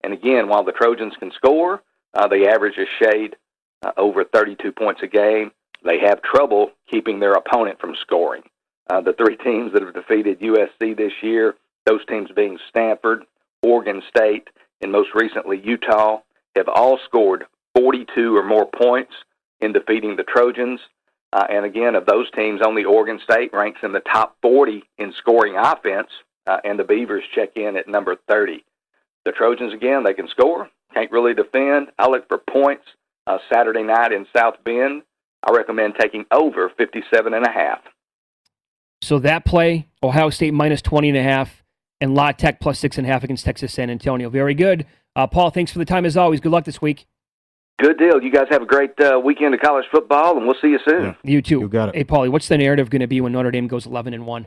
And 0.02 0.12
again, 0.12 0.49
while 0.49 0.64
the 0.64 0.73
Trojans 0.73 1.14
can 1.19 1.31
score, 1.33 1.83
uh, 2.14 2.26
they 2.26 2.49
average 2.49 2.76
a 2.76 3.05
shade 3.05 3.37
uh, 3.83 3.93
over 3.97 4.25
32 4.25 4.73
points 4.73 5.03
a 5.03 5.07
game. 5.07 5.51
They 5.85 5.99
have 6.01 6.23
trouble 6.23 6.71
keeping 6.91 7.21
their 7.21 7.33
opponent 7.33 7.81
from 7.81 7.95
scoring. 8.01 8.43
Uh, 8.89 9.01
the 9.01 9.15
three 9.15 9.37
teams 9.37 9.73
that 9.73 9.83
have 9.83 9.95
defeated 9.95 10.41
USC 10.41 10.97
this 10.97 11.12
year, 11.23 11.55
those 11.87 12.05
teams 12.07 12.31
being 12.35 12.59
Stanford, 12.69 13.25
Oregon 13.62 14.03
State, 14.09 14.49
and 14.81 14.93
most 14.93 15.11
recently 15.15 15.61
Utah, 15.61 16.21
have 16.57 16.69
all 16.69 16.99
scored 17.07 17.45
42 17.77 18.37
or 18.37 18.45
more 18.45 18.67
points 18.67 19.12
in 19.61 19.73
defeating 19.73 20.17
the 20.17 20.25
Trojans. 20.25 20.81
Uh, 21.33 21.47
and 21.49 21.65
again, 21.65 21.95
of 21.95 22.05
those 22.07 22.31
teams, 22.33 22.61
only 22.65 22.85
Oregon 22.85 23.19
State 23.25 23.53
ranks 23.53 23.81
in 23.83 23.93
the 23.93 24.01
top 24.01 24.37
40 24.43 24.83
in 24.99 25.12
scoring 25.19 25.57
offense, 25.57 26.09
uh, 26.47 26.59
and 26.65 26.79
the 26.79 26.85
Beavers 26.85 27.25
check 27.35 27.57
in 27.57 27.77
at 27.77 27.89
number 27.89 28.17
30. 28.29 28.65
The 29.25 29.33
Trojans, 29.33 29.73
again, 29.73 30.03
they 30.03 30.12
can 30.12 30.29
score, 30.29 30.69
can't 30.93 31.11
really 31.11 31.33
defend. 31.33 31.89
I 31.99 32.09
look 32.09 32.29
for 32.29 32.39
points 32.39 32.85
uh, 33.26 33.38
Saturday 33.52 33.83
night 33.83 34.12
in 34.12 34.26
South 34.37 34.55
Bend. 34.64 35.02
I 35.45 35.52
recommend 35.52 35.95
taking 35.99 36.25
over 36.31 36.71
57 36.76 37.35
and 37.35 37.47
a 37.47 37.50
half. 37.50 37.81
So 39.02 39.19
that 39.19 39.45
play, 39.45 39.88
Ohio 40.02 40.31
State 40.31 40.55
minus 40.55 40.81
20 40.81 41.09
and 41.09 41.19
a 41.19 41.23
half, 41.23 41.62
and 42.00 42.14
La 42.14 42.33
Tech 42.33 42.61
plus 42.61 42.79
six 42.79 42.99
and 42.99 43.07
a 43.07 43.11
half 43.11 43.25
against 43.25 43.45
Texas 43.45 43.73
San 43.73 43.91
Antonio. 43.91 44.31
Very 44.31 44.55
good. 44.55 44.87
Uh, 45.17 45.26
Paul, 45.26 45.50
thanks 45.50 45.73
for 45.73 45.79
the 45.79 45.85
time 45.85 46.07
as 46.07 46.17
always. 46.17 46.41
Good 46.41 46.52
luck 46.52 46.64
this 46.64 46.81
week. 46.81 47.07
Good 47.81 47.99
deal. 47.99 48.23
You 48.23 48.31
guys 48.31 48.47
have 48.50 48.62
a 48.62 48.67
great 48.67 48.93
uh, 49.00 49.19
weekend 49.19 49.55
of 49.55 49.61
college 49.61 49.87
football, 49.91 50.37
and 50.37 50.47
we'll 50.47 50.57
see 50.61 50.69
you 50.69 50.79
soon. 50.87 51.05
Yeah. 51.05 51.14
You 51.25 51.43
too. 51.43 51.61
You 51.61 51.69
got 51.69 51.88
it. 51.88 51.97
Hey, 51.97 52.05
Paulie, 52.05 52.31
what's 52.31 52.47
the 52.47 52.59
narrative 52.59 52.91
going 52.91 53.00
to 53.00 53.09
be 53.09 53.21
when 53.21 53.33
Notre 53.33 53.50
Dame 53.50 53.67
goes 53.67 53.87
11 53.87 54.14
and 54.14 54.25
one? 54.25 54.47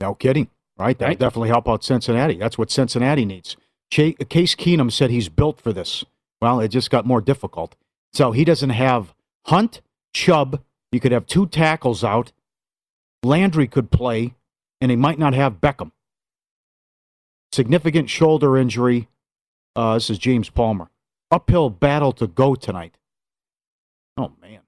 No 0.00 0.14
kidding. 0.14 0.50
Right. 0.76 0.98
That'll 0.98 1.10
right? 1.12 1.18
definitely 1.18 1.48
help 1.50 1.68
out 1.68 1.84
Cincinnati. 1.84 2.36
That's 2.36 2.58
what 2.58 2.70
Cincinnati 2.70 3.24
needs. 3.24 3.56
Case 3.90 4.54
Keenum 4.54 4.90
said 4.92 5.10
he's 5.10 5.28
built 5.28 5.60
for 5.60 5.72
this. 5.72 6.04
Well, 6.40 6.60
it 6.60 6.68
just 6.68 6.90
got 6.90 7.06
more 7.06 7.20
difficult. 7.20 7.74
So 8.12 8.32
he 8.32 8.44
doesn't 8.44 8.70
have 8.70 9.14
Hunt, 9.46 9.80
Chubb. 10.12 10.62
You 10.92 11.00
could 11.00 11.12
have 11.12 11.26
two 11.26 11.46
tackles 11.46 12.02
out. 12.02 12.32
Landry 13.22 13.66
could 13.66 13.90
play, 13.90 14.34
and 14.80 14.90
he 14.90 14.96
might 14.96 15.18
not 15.18 15.34
have 15.34 15.60
Beckham. 15.60 15.92
Significant 17.52 18.08
shoulder 18.08 18.56
injury. 18.56 19.08
Uh, 19.76 19.94
this 19.94 20.10
is 20.10 20.18
James 20.18 20.50
Palmer 20.50 20.90
uphill 21.30 21.70
battle 21.70 22.12
to 22.12 22.26
go 22.26 22.54
tonight. 22.54 22.96
Oh 24.16 24.32
man, 24.40 24.60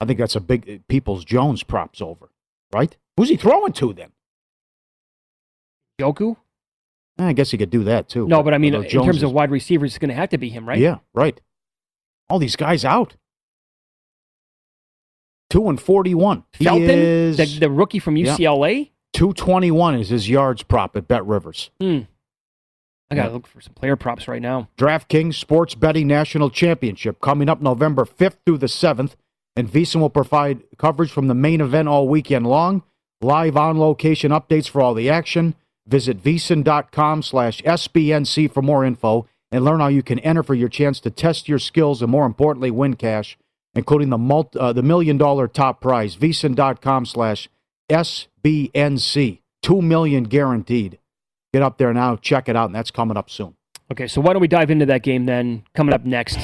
I 0.00 0.04
think 0.04 0.18
that's 0.18 0.36
a 0.36 0.40
big 0.40 0.68
uh, 0.68 0.78
Peoples 0.88 1.24
Jones 1.24 1.62
props 1.62 2.00
over, 2.00 2.30
right? 2.72 2.96
Who's 3.16 3.28
he 3.28 3.36
throwing 3.36 3.72
to 3.74 3.92
then? 3.92 4.10
Njoku. 6.00 6.36
Eh, 7.18 7.26
I 7.26 7.32
guess 7.34 7.50
he 7.50 7.58
could 7.58 7.70
do 7.70 7.84
that 7.84 8.08
too. 8.08 8.26
No, 8.26 8.38
but, 8.38 8.44
but 8.44 8.54
I 8.54 8.58
mean, 8.58 8.74
in 8.74 8.88
terms 8.88 9.18
is, 9.18 9.22
of 9.22 9.32
wide 9.32 9.50
receivers, 9.50 9.92
it's 9.92 9.98
going 9.98 10.08
to 10.08 10.14
have 10.14 10.30
to 10.30 10.38
be 10.38 10.48
him, 10.48 10.66
right? 10.66 10.78
Yeah, 10.78 10.98
right. 11.14 11.40
All 12.32 12.38
these 12.38 12.56
guys 12.56 12.82
out. 12.82 13.16
Two 15.50 15.68
and 15.68 15.78
forty-one. 15.78 16.44
Felton, 16.54 16.88
is, 16.88 17.36
the, 17.36 17.58
the, 17.58 17.70
rookie 17.70 17.98
from 17.98 18.14
UCLA. 18.14 18.86
Yeah. 18.86 18.90
Two 19.12 19.34
twenty-one 19.34 19.96
is 19.96 20.08
his 20.08 20.30
yards 20.30 20.62
prop 20.62 20.96
at 20.96 21.06
Bet 21.06 21.26
Rivers. 21.26 21.70
Hmm. 21.78 22.00
I 23.10 23.16
got 23.16 23.26
to 23.26 23.32
look 23.32 23.46
for 23.46 23.60
some 23.60 23.74
player 23.74 23.96
props 23.96 24.26
right 24.28 24.40
now. 24.40 24.70
DraftKings 24.78 25.34
Sports 25.34 25.74
Betting 25.74 26.06
National 26.06 26.48
Championship 26.48 27.20
coming 27.20 27.50
up 27.50 27.60
November 27.60 28.06
5th 28.06 28.36
through 28.46 28.56
the 28.56 28.66
7th, 28.66 29.16
and 29.54 29.70
VSiN 29.70 30.00
will 30.00 30.08
provide 30.08 30.62
coverage 30.78 31.10
from 31.10 31.28
the 31.28 31.34
main 31.34 31.60
event 31.60 31.86
all 31.86 32.08
weekend 32.08 32.46
long. 32.46 32.82
Live 33.20 33.58
on 33.58 33.78
location 33.78 34.32
updates 34.32 34.70
for 34.70 34.80
all 34.80 34.94
the 34.94 35.10
action. 35.10 35.54
Visit 35.86 36.22
VSiN.com 36.22 37.22
slash 37.22 37.60
SBNC 37.60 38.50
for 38.50 38.62
more 38.62 38.86
info 38.86 39.26
and 39.52 39.64
learn 39.64 39.80
how 39.80 39.88
you 39.88 40.02
can 40.02 40.18
enter 40.20 40.42
for 40.42 40.54
your 40.54 40.68
chance 40.68 40.98
to 41.00 41.10
test 41.10 41.48
your 41.48 41.58
skills 41.58 42.02
and, 42.02 42.10
more 42.10 42.26
importantly, 42.26 42.70
win 42.70 42.94
cash, 42.94 43.38
including 43.74 44.08
the, 44.08 44.18
multi, 44.18 44.58
uh, 44.58 44.72
the 44.72 44.82
million 44.82 45.18
dollar 45.18 45.46
top 45.46 45.80
prize. 45.80 46.16
VSiN.com 46.16 47.06
slash 47.06 47.48
SBNC. 47.90 49.40
Two 49.62 49.82
million 49.82 50.24
guaranteed. 50.24 50.98
Get 51.52 51.62
up 51.62 51.76
there 51.76 51.92
now, 51.92 52.16
check 52.16 52.48
it 52.48 52.56
out, 52.56 52.66
and 52.66 52.74
that's 52.74 52.90
coming 52.90 53.16
up 53.16 53.28
soon. 53.28 53.54
Okay, 53.92 54.06
so 54.06 54.22
why 54.22 54.32
don't 54.32 54.40
we 54.40 54.48
dive 54.48 54.70
into 54.70 54.86
that 54.86 55.02
game 55.02 55.26
then? 55.26 55.64
Coming 55.74 55.94
up 55.94 56.06
next, 56.06 56.38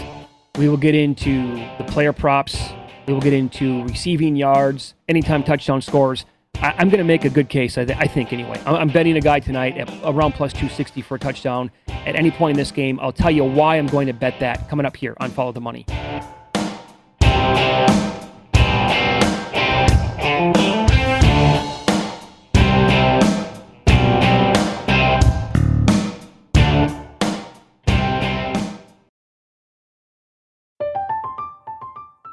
we 0.58 0.68
will 0.68 0.76
get 0.76 0.94
into 0.94 1.54
the 1.78 1.84
player 1.88 2.12
props. 2.12 2.58
We 3.06 3.14
will 3.14 3.22
get 3.22 3.32
into 3.32 3.84
receiving 3.84 4.36
yards, 4.36 4.92
anytime 5.08 5.42
touchdown 5.42 5.80
scores. 5.80 6.26
I, 6.60 6.82
am 6.82 6.88
going 6.88 6.98
to 6.98 7.04
make 7.04 7.24
a 7.24 7.30
good 7.30 7.48
case, 7.48 7.78
I, 7.78 7.84
th- 7.84 7.98
I 7.98 8.06
think, 8.06 8.32
anyway. 8.32 8.60
I'm, 8.66 8.74
I'm, 8.74 8.88
betting 8.88 9.16
a 9.16 9.20
guy 9.20 9.38
tonight 9.38 9.76
at 9.78 9.88
around 10.04 10.32
plus 10.32 10.52
260 10.52 11.02
for 11.02 11.14
a 11.14 11.18
touchdown 11.18 11.70
at 11.88 12.16
any 12.16 12.32
point 12.32 12.56
in 12.56 12.58
this 12.58 12.72
game. 12.72 12.98
I'll 13.00 13.12
tell 13.12 13.30
you 13.30 13.44
why 13.44 13.76
I'm 13.76 13.86
going 13.86 14.08
to 14.08 14.12
bet 14.12 14.40
that 14.40 14.68
coming 14.68 14.84
up 14.84 14.96
here 14.96 15.16
on 15.20 15.30
Follow 15.30 15.52
the 15.52 15.60
Money. 15.60 15.86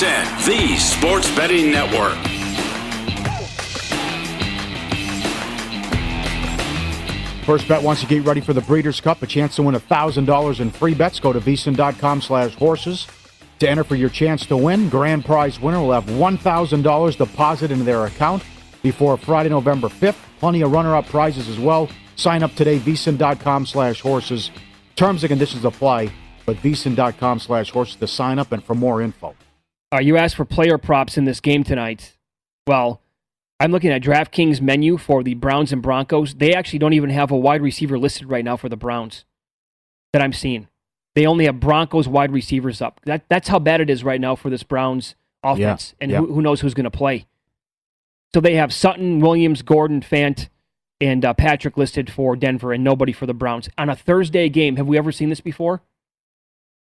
the 0.00 0.78
Sports 0.78 1.28
Betting 1.36 1.70
Network. 1.70 2.16
First 7.44 7.68
Bet 7.68 7.82
wants 7.82 8.00
to 8.00 8.06
get 8.06 8.24
ready 8.24 8.40
for 8.40 8.54
the 8.54 8.62
Breeders' 8.62 8.98
Cup, 8.98 9.22
a 9.22 9.26
chance 9.26 9.56
to 9.56 9.62
win 9.62 9.74
$1,000 9.74 10.60
in 10.60 10.70
free 10.70 10.94
bets. 10.94 11.20
Go 11.20 11.34
to 11.34 11.40
vsin.com 11.40 12.22
slash 12.22 12.54
horses 12.54 13.08
to 13.58 13.68
enter 13.68 13.84
for 13.84 13.94
your 13.94 14.08
chance 14.08 14.46
to 14.46 14.56
win. 14.56 14.88
Grand 14.88 15.26
prize 15.26 15.60
winner 15.60 15.80
will 15.80 15.92
have 15.92 16.06
$1,000 16.06 17.16
deposited 17.18 17.70
into 17.70 17.84
their 17.84 18.06
account 18.06 18.42
before 18.82 19.18
Friday, 19.18 19.50
November 19.50 19.88
5th. 19.88 20.16
Plenty 20.38 20.62
of 20.62 20.72
runner-up 20.72 21.06
prizes 21.08 21.46
as 21.46 21.58
well. 21.58 21.90
Sign 22.16 22.42
up 22.42 22.54
today, 22.54 22.78
vsin.com 22.78 23.66
slash 23.66 24.00
horses. 24.00 24.50
Terms 24.96 25.24
and 25.24 25.28
conditions 25.28 25.66
apply, 25.66 26.10
but 26.46 26.56
vsin.com 26.56 27.38
slash 27.38 27.70
horses 27.70 27.96
to 27.96 28.06
sign 28.06 28.38
up 28.38 28.52
and 28.52 28.64
for 28.64 28.74
more 28.74 29.02
info. 29.02 29.34
Uh, 29.92 30.00
you 30.00 30.16
asked 30.16 30.36
for 30.36 30.44
player 30.44 30.78
props 30.78 31.18
in 31.18 31.24
this 31.24 31.40
game 31.40 31.64
tonight. 31.64 32.16
Well, 32.66 33.00
I'm 33.58 33.72
looking 33.72 33.90
at 33.90 34.02
DraftKings 34.02 34.60
menu 34.60 34.96
for 34.96 35.22
the 35.22 35.34
Browns 35.34 35.72
and 35.72 35.82
Broncos. 35.82 36.34
They 36.34 36.54
actually 36.54 36.78
don't 36.78 36.92
even 36.92 37.10
have 37.10 37.30
a 37.30 37.36
wide 37.36 37.62
receiver 37.62 37.98
listed 37.98 38.30
right 38.30 38.44
now 38.44 38.56
for 38.56 38.68
the 38.68 38.76
Browns 38.76 39.24
that 40.12 40.22
I'm 40.22 40.32
seeing. 40.32 40.68
They 41.14 41.26
only 41.26 41.44
have 41.46 41.60
Broncos 41.60 42.06
wide 42.06 42.32
receivers 42.32 42.80
up. 42.80 43.00
That 43.04 43.24
that's 43.28 43.48
how 43.48 43.58
bad 43.58 43.80
it 43.80 43.90
is 43.90 44.04
right 44.04 44.20
now 44.20 44.36
for 44.36 44.48
this 44.48 44.62
Browns 44.62 45.16
offense, 45.42 45.94
Yeah, 45.98 46.04
and 46.04 46.10
yeah. 46.12 46.18
Who, 46.18 46.34
who 46.34 46.42
knows 46.42 46.60
who's 46.60 46.74
going 46.74 46.84
to 46.84 46.90
play. 46.90 47.26
So 48.32 48.40
they 48.40 48.54
have 48.54 48.72
Sutton, 48.72 49.18
Williams, 49.18 49.62
Gordon, 49.62 50.02
Fant, 50.02 50.48
and 51.00 51.24
uh, 51.24 51.34
Patrick 51.34 51.76
listed 51.76 52.10
for 52.10 52.36
Denver, 52.36 52.72
and 52.72 52.84
nobody 52.84 53.12
for 53.12 53.26
the 53.26 53.34
Browns 53.34 53.68
on 53.76 53.88
a 53.88 53.96
Thursday 53.96 54.48
game. 54.48 54.76
Have 54.76 54.86
we 54.86 54.96
ever 54.96 55.10
seen 55.10 55.30
this 55.30 55.40
before? 55.40 55.82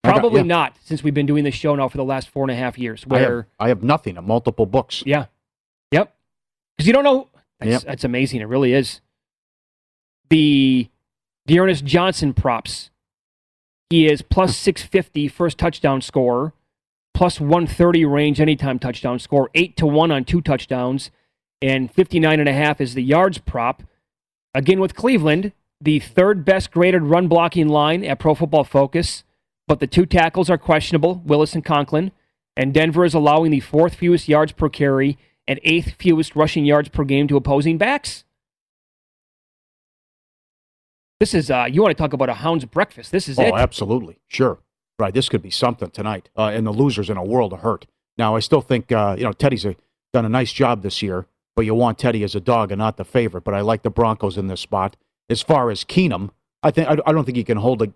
Got- 0.05 0.13
Probably 0.15 0.41
yeah. 0.41 0.47
not, 0.47 0.77
since 0.83 1.03
we've 1.03 1.15
been 1.15 1.27
doing 1.27 1.45
this 1.45 1.55
show 1.55 1.75
now 1.75 1.89
for 1.89 1.97
the 1.97 2.05
last 2.05 2.29
four 2.29 2.45
and 2.45 2.51
a 2.51 2.55
half 2.55 2.79
years. 2.79 3.05
I 3.11 3.19
have, 3.19 3.29
Where 3.29 3.47
I 3.59 3.69
have 3.69 3.83
nothing, 3.83 4.17
of 4.17 4.25
multiple 4.25 4.65
books. 4.67 5.03
yeah. 5.05 5.27
Yep. 5.91 6.15
Because 6.77 6.87
you 6.87 6.93
don't 6.93 7.05
know. 7.05 7.29
That's, 7.59 7.71
Yep. 7.73 7.83
that's 7.83 8.05
amazing. 8.05 8.41
It 8.41 8.45
really 8.49 8.73
is. 8.73 9.01
The 10.31 10.89
D'Ernest 11.47 11.85
Johnson 11.85 12.35
props. 12.35 12.91
He 13.91 14.07
is 14.07 14.21
plus 14.23 14.57
650 14.57 15.29
first 15.29 15.57
touchdown 15.59 16.03
scorer, 16.03 16.53
plus 17.15 17.41
130 17.41 18.05
range 18.05 18.41
anytime 18.41 18.79
touchdown 18.79 19.19
score, 19.19 19.51
8 19.55 19.77
to 19.79 19.87
1 19.87 20.11
on 20.11 20.25
two 20.25 20.43
touchdowns, 20.43 21.11
and 21.63 21.91
59 21.91 22.39
and 22.39 22.49
a 22.49 22.53
half 22.53 22.81
is 22.81 22.95
the 22.95 23.03
yards 23.03 23.39
prop. 23.39 23.83
Again 24.55 24.79
with 24.79 24.95
Cleveland, 24.95 25.53
the 25.81 26.01
third 26.01 26.45
best 26.45 26.71
graded 26.71 27.03
run 27.03 27.29
blocking 27.29 27.69
line 27.69 28.05
at 28.05 28.19
Pro 28.19 28.35
Football 28.35 28.65
Focus, 28.65 29.25
but 29.69 29.79
the 29.79 29.87
two 29.87 30.07
tackles 30.07 30.51
are 30.51 30.59
questionable, 30.59 31.23
Willis 31.25 31.55
and 31.55 31.65
Conklin, 31.65 32.11
and 32.57 32.75
Denver 32.75 33.05
is 33.05 33.15
allowing 33.15 33.53
the 33.53 33.61
fourth 33.61 33.95
fewest 33.95 34.27
yards 34.27 34.51
per 34.51 34.69
carry 34.69 35.17
and 35.47 35.61
eighth 35.63 35.95
fewest 35.99 36.35
rushing 36.35 36.65
yards 36.65 36.89
per 36.89 37.05
game 37.05 37.29
to 37.29 37.37
opposing 37.37 37.79
backs. 37.79 38.25
This 41.21 41.35
is 41.35 41.51
uh 41.51 41.67
you 41.71 41.83
want 41.83 41.97
to 41.97 42.01
talk 42.01 42.13
about 42.13 42.29
a 42.29 42.35
hound's 42.35 42.65
breakfast. 42.65 43.13
This 43.13 43.29
is 43.29 43.39
it. 43.39 43.53
oh, 43.53 43.57
it. 43.57 43.61
absolutely. 43.61 44.19
Sure. 44.27 44.59
Right. 44.99 45.15
This 45.15 45.29
could 45.29 45.43
be 45.43 45.51
something 45.51 45.91
tonight. 45.91 46.29
Uh, 46.37 46.51
and 46.53 46.67
the 46.67 46.73
loser's 46.73 47.09
in 47.09 47.17
a 47.17 47.25
world 47.25 47.53
of 47.53 47.61
hurt. 47.61 47.87
Now, 48.17 48.35
I 48.35 48.41
still 48.41 48.61
think, 48.61 48.91
uh, 48.91 49.15
you 49.17 49.23
know, 49.23 49.33
Teddy's 49.33 49.65
a, 49.65 49.77
done 50.13 50.25
a 50.25 50.29
nice 50.29 50.53
job 50.53 50.83
this 50.83 51.03
year, 51.03 51.27
but 51.55 51.65
you 51.65 51.75
want 51.75 51.99
Teddy 51.99 52.25
as 52.25 52.35
a 52.35 52.41
dog 52.41 52.73
and 52.73 52.81
not 52.81 52.97
the 52.97 53.05
favorite. 53.05 53.45
But 53.45 53.55
I 53.55 53.61
like 53.61 53.83
the 53.83 53.91
Broncos 53.91 54.37
in 54.37 54.49
this 54.49 54.61
spot. 54.61 54.97
As 55.31 55.41
far 55.41 55.71
as 55.71 55.85
Keenum, 55.85 56.31
I 56.65 56.73
think 56.73 56.89
I, 56.89 56.97
I 57.07 57.13
don't 57.13 57.25
think 57.25 57.37
he 57.37 57.45
can 57.45 57.59
hold, 57.59 57.83
a, 57.83 57.93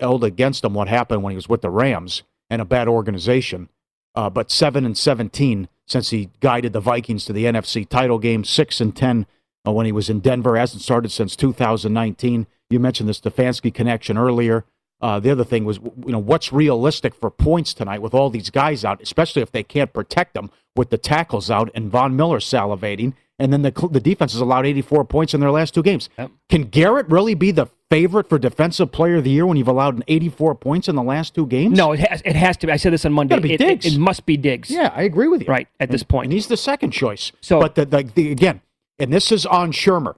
hold 0.00 0.24
against 0.24 0.64
him 0.64 0.74
what 0.74 0.88
happened 0.88 1.22
when 1.22 1.32
he 1.32 1.36
was 1.36 1.48
with 1.48 1.62
the 1.62 1.70
Rams 1.70 2.22
and 2.50 2.62
a 2.62 2.64
bad 2.64 2.88
organization. 2.88 3.68
Uh, 4.14 4.30
but 4.30 4.50
7 4.50 4.84
and 4.86 4.96
17 4.96 5.68
since 5.86 6.10
he 6.10 6.30
guided 6.40 6.72
the 6.72 6.80
Vikings 6.80 7.24
to 7.26 7.32
the 7.32 7.44
NFC 7.44 7.88
title 7.88 8.18
game, 8.18 8.44
6 8.44 8.80
and 8.80 8.96
10 8.96 9.26
uh, 9.66 9.72
when 9.72 9.86
he 9.86 9.92
was 9.92 10.10
in 10.10 10.20
Denver. 10.20 10.56
Hasn't 10.56 10.82
started 10.82 11.12
since 11.12 11.36
2019. 11.36 12.46
You 12.70 12.80
mentioned 12.80 13.08
the 13.08 13.12
Stefanski 13.12 13.72
connection 13.72 14.18
earlier. 14.18 14.64
Uh, 15.00 15.20
the 15.20 15.30
other 15.30 15.44
thing 15.44 15.64
was, 15.64 15.78
you 15.78 16.12
know, 16.12 16.18
what's 16.18 16.52
realistic 16.52 17.14
for 17.14 17.30
points 17.30 17.74
tonight 17.74 18.00
with 18.00 18.14
all 18.14 18.30
these 18.30 18.48
guys 18.48 18.84
out, 18.84 19.02
especially 19.02 19.42
if 19.42 19.52
they 19.52 19.62
can't 19.62 19.92
protect 19.92 20.32
them 20.34 20.50
with 20.74 20.88
the 20.90 20.98
tackles 20.98 21.50
out 21.50 21.70
and 21.74 21.90
Von 21.90 22.16
Miller 22.16 22.38
salivating, 22.38 23.12
and 23.38 23.52
then 23.52 23.60
the 23.62 23.88
the 23.90 24.00
defense 24.00 24.32
has 24.32 24.40
allowed 24.40 24.64
84 24.64 25.04
points 25.04 25.34
in 25.34 25.40
their 25.40 25.50
last 25.50 25.74
two 25.74 25.82
games. 25.82 26.08
Can 26.48 26.62
Garrett 26.64 27.08
really 27.08 27.34
be 27.34 27.50
the 27.50 27.66
favorite 27.90 28.28
for 28.28 28.38
Defensive 28.38 28.90
Player 28.92 29.16
of 29.16 29.24
the 29.24 29.30
Year 29.30 29.46
when 29.46 29.56
you've 29.56 29.68
allowed 29.68 30.02
84 30.08 30.54
points 30.56 30.88
in 30.88 30.96
the 30.96 31.02
last 31.02 31.34
two 31.34 31.46
games? 31.46 31.76
No, 31.76 31.92
it 31.92 32.00
has, 32.00 32.22
it 32.24 32.36
has 32.36 32.56
to 32.58 32.66
be. 32.66 32.72
I 32.72 32.76
said 32.76 32.92
this 32.92 33.04
on 33.04 33.12
Monday. 33.12 33.36
It, 33.36 33.44
it- 33.44 33.58
Diggs. 33.58 33.86
It, 33.86 33.98
must 33.98 34.26
be 34.26 34.36
Diggs. 34.36 34.70
Yeah, 34.70 34.92
I 34.94 35.02
agree 35.02 35.28
with 35.28 35.42
you. 35.42 35.46
Right, 35.48 35.68
at 35.80 35.90
this 35.90 36.02
And- 36.02 36.08
point. 36.08 36.24
And 36.26 36.32
he's 36.32 36.48
the 36.48 36.56
second 36.56 36.90
choice. 36.90 37.32
So- 37.40 37.60
but 37.60 37.74
the, 37.74 37.84
the, 37.86 38.02
the 38.02 38.32
again, 38.32 38.60
and 38.98 39.12
this 39.12 39.30
is 39.30 39.46
on 39.46 39.72
Shurmur. 39.72 40.16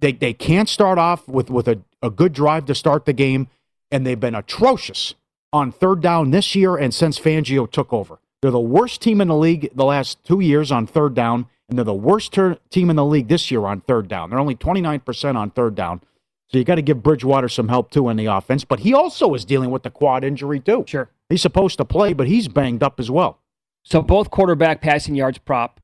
They 0.00 0.12
they 0.12 0.34
can't 0.34 0.68
start 0.68 0.98
off 0.98 1.26
with 1.26 1.48
with 1.50 1.66
a, 1.68 1.80
a 2.02 2.10
good 2.10 2.32
drive 2.34 2.66
to 2.66 2.74
start 2.74 3.06
the 3.06 3.14
game, 3.14 3.48
and 3.90 4.06
they've 4.06 4.20
been 4.20 4.34
atrocious 4.34 5.14
on 5.54 5.72
third 5.72 6.02
down 6.02 6.30
this 6.32 6.54
year 6.54 6.76
and 6.76 6.92
since 6.92 7.18
Fangio 7.18 7.70
took 7.70 7.92
over. 7.94 8.18
They're 8.42 8.50
the 8.50 8.60
worst 8.60 9.00
team 9.00 9.22
in 9.22 9.28
the 9.28 9.36
league 9.36 9.70
the 9.74 9.86
last 9.86 10.22
two 10.22 10.40
years 10.40 10.70
on 10.70 10.86
third 10.86 11.14
down, 11.14 11.46
and 11.68 11.78
they're 11.78 11.84
the 11.84 11.94
worst 11.94 12.32
ter- 12.34 12.58
team 12.68 12.90
in 12.90 12.96
the 12.96 13.04
league 13.06 13.28
this 13.28 13.50
year 13.50 13.64
on 13.64 13.80
third 13.80 14.06
down. 14.08 14.28
They're 14.28 14.38
only 14.38 14.54
29% 14.54 15.34
on 15.36 15.50
third 15.50 15.74
down. 15.74 16.02
So 16.48 16.58
you 16.58 16.64
got 16.64 16.76
to 16.76 16.82
give 16.82 17.02
Bridgewater 17.02 17.48
some 17.48 17.68
help 17.68 17.90
too 17.90 18.08
in 18.08 18.16
the 18.16 18.26
offense. 18.26 18.64
But 18.64 18.80
he 18.80 18.94
also 18.94 19.34
is 19.34 19.44
dealing 19.44 19.70
with 19.70 19.82
the 19.82 19.90
quad 19.90 20.22
injury 20.24 20.60
too. 20.60 20.84
Sure. 20.86 21.08
He's 21.28 21.42
supposed 21.42 21.76
to 21.78 21.84
play, 21.84 22.12
but 22.12 22.28
he's 22.28 22.46
banged 22.48 22.82
up 22.82 23.00
as 23.00 23.10
well. 23.10 23.40
So 23.82 24.00
both 24.02 24.30
quarterback 24.30 24.80
passing 24.80 25.14
yards 25.14 25.38
prop, 25.38 25.80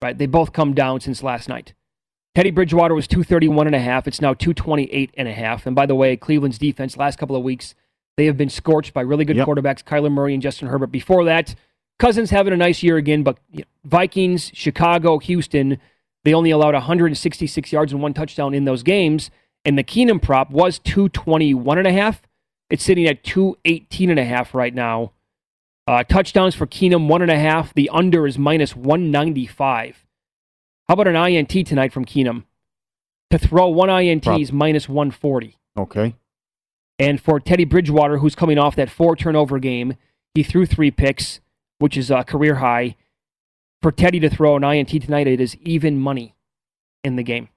right? 0.00 0.16
They 0.16 0.26
both 0.26 0.52
come 0.52 0.74
down 0.74 1.00
since 1.00 1.22
last 1.22 1.48
night. 1.48 1.74
Teddy 2.34 2.50
Bridgewater 2.50 2.94
was 2.94 3.06
231 3.06 3.66
and 3.66 3.76
a 3.76 3.80
half. 3.80 4.08
It's 4.08 4.20
now 4.20 4.32
228 4.34 5.10
and 5.16 5.28
a 5.28 5.32
half. 5.32 5.66
And 5.66 5.76
by 5.76 5.86
the 5.86 5.94
way, 5.94 6.16
Cleveland's 6.16 6.58
defense 6.58 6.96
last 6.96 7.18
couple 7.18 7.36
of 7.36 7.42
weeks, 7.42 7.74
they 8.16 8.26
have 8.26 8.36
been 8.36 8.48
scorched 8.48 8.94
by 8.94 9.02
really 9.02 9.24
good 9.24 9.36
Yep. 9.36 9.46
quarterbacks, 9.46 9.84
Kyler 9.84 10.10
Murray 10.10 10.32
and 10.34 10.42
Justin 10.42 10.68
Herbert. 10.68 10.88
Before 10.92 11.24
that, 11.24 11.54
Cousins 11.98 12.30
having 12.30 12.52
a 12.52 12.56
nice 12.56 12.82
year 12.82 12.96
again, 12.96 13.22
but 13.22 13.38
Vikings, 13.84 14.50
Chicago, 14.54 15.18
Houston, 15.18 15.78
they 16.24 16.32
only 16.34 16.50
allowed 16.50 16.74
166 16.74 17.70
yards 17.72 17.92
and 17.92 18.02
one 18.02 18.14
touchdown 18.14 18.54
in 18.54 18.64
those 18.64 18.82
games. 18.82 19.30
And 19.64 19.78
the 19.78 19.84
Keenum 19.84 20.20
prop 20.20 20.50
was 20.50 20.78
221 20.80 21.78
and 21.78 21.86
a 21.86 21.92
half. 21.92 22.22
It's 22.70 22.82
sitting 22.82 23.06
at 23.06 23.22
218 23.22 24.10
and 24.10 24.18
a 24.18 24.24
half 24.24 24.54
right 24.54 24.74
now. 24.74 25.12
Uh, 25.86 26.02
touchdowns 26.04 26.54
for 26.54 26.66
Keenum, 26.66 27.08
one 27.08 27.22
and 27.22 27.30
a 27.30 27.38
half. 27.38 27.74
The 27.74 27.88
under 27.90 28.26
is 28.26 28.38
minus 28.38 28.74
195. 28.74 30.06
How 30.88 30.94
about 30.94 31.08
an 31.08 31.16
INT 31.16 31.66
tonight 31.66 31.92
from 31.92 32.04
Keenum? 32.04 32.44
To 33.30 33.38
throw 33.38 33.68
one 33.68 33.90
INT 33.90 34.24
Prop. 34.24 34.40
is 34.40 34.52
minus 34.52 34.88
140. 34.88 35.56
Okay. 35.76 36.14
And 36.98 37.20
for 37.20 37.40
Teddy 37.40 37.64
Bridgewater, 37.64 38.18
who's 38.18 38.34
coming 38.34 38.58
off 38.58 38.76
that 38.76 38.90
four 38.90 39.16
turnover 39.16 39.58
game, 39.58 39.96
he 40.34 40.42
threw 40.42 40.66
three 40.66 40.90
picks. 40.90 41.40
which 41.78 41.96
is 41.96 42.10
a 42.10 42.22
career 42.22 42.56
high. 42.56 42.94
For 43.80 43.90
Teddy 43.90 44.20
to 44.20 44.30
throw 44.30 44.54
an 44.54 44.62
INT 44.62 44.88
tonight, 44.88 45.26
it 45.26 45.40
is 45.40 45.56
even 45.56 45.98
money 45.98 46.36
in 47.02 47.16
the 47.16 47.24
game. 47.24 47.48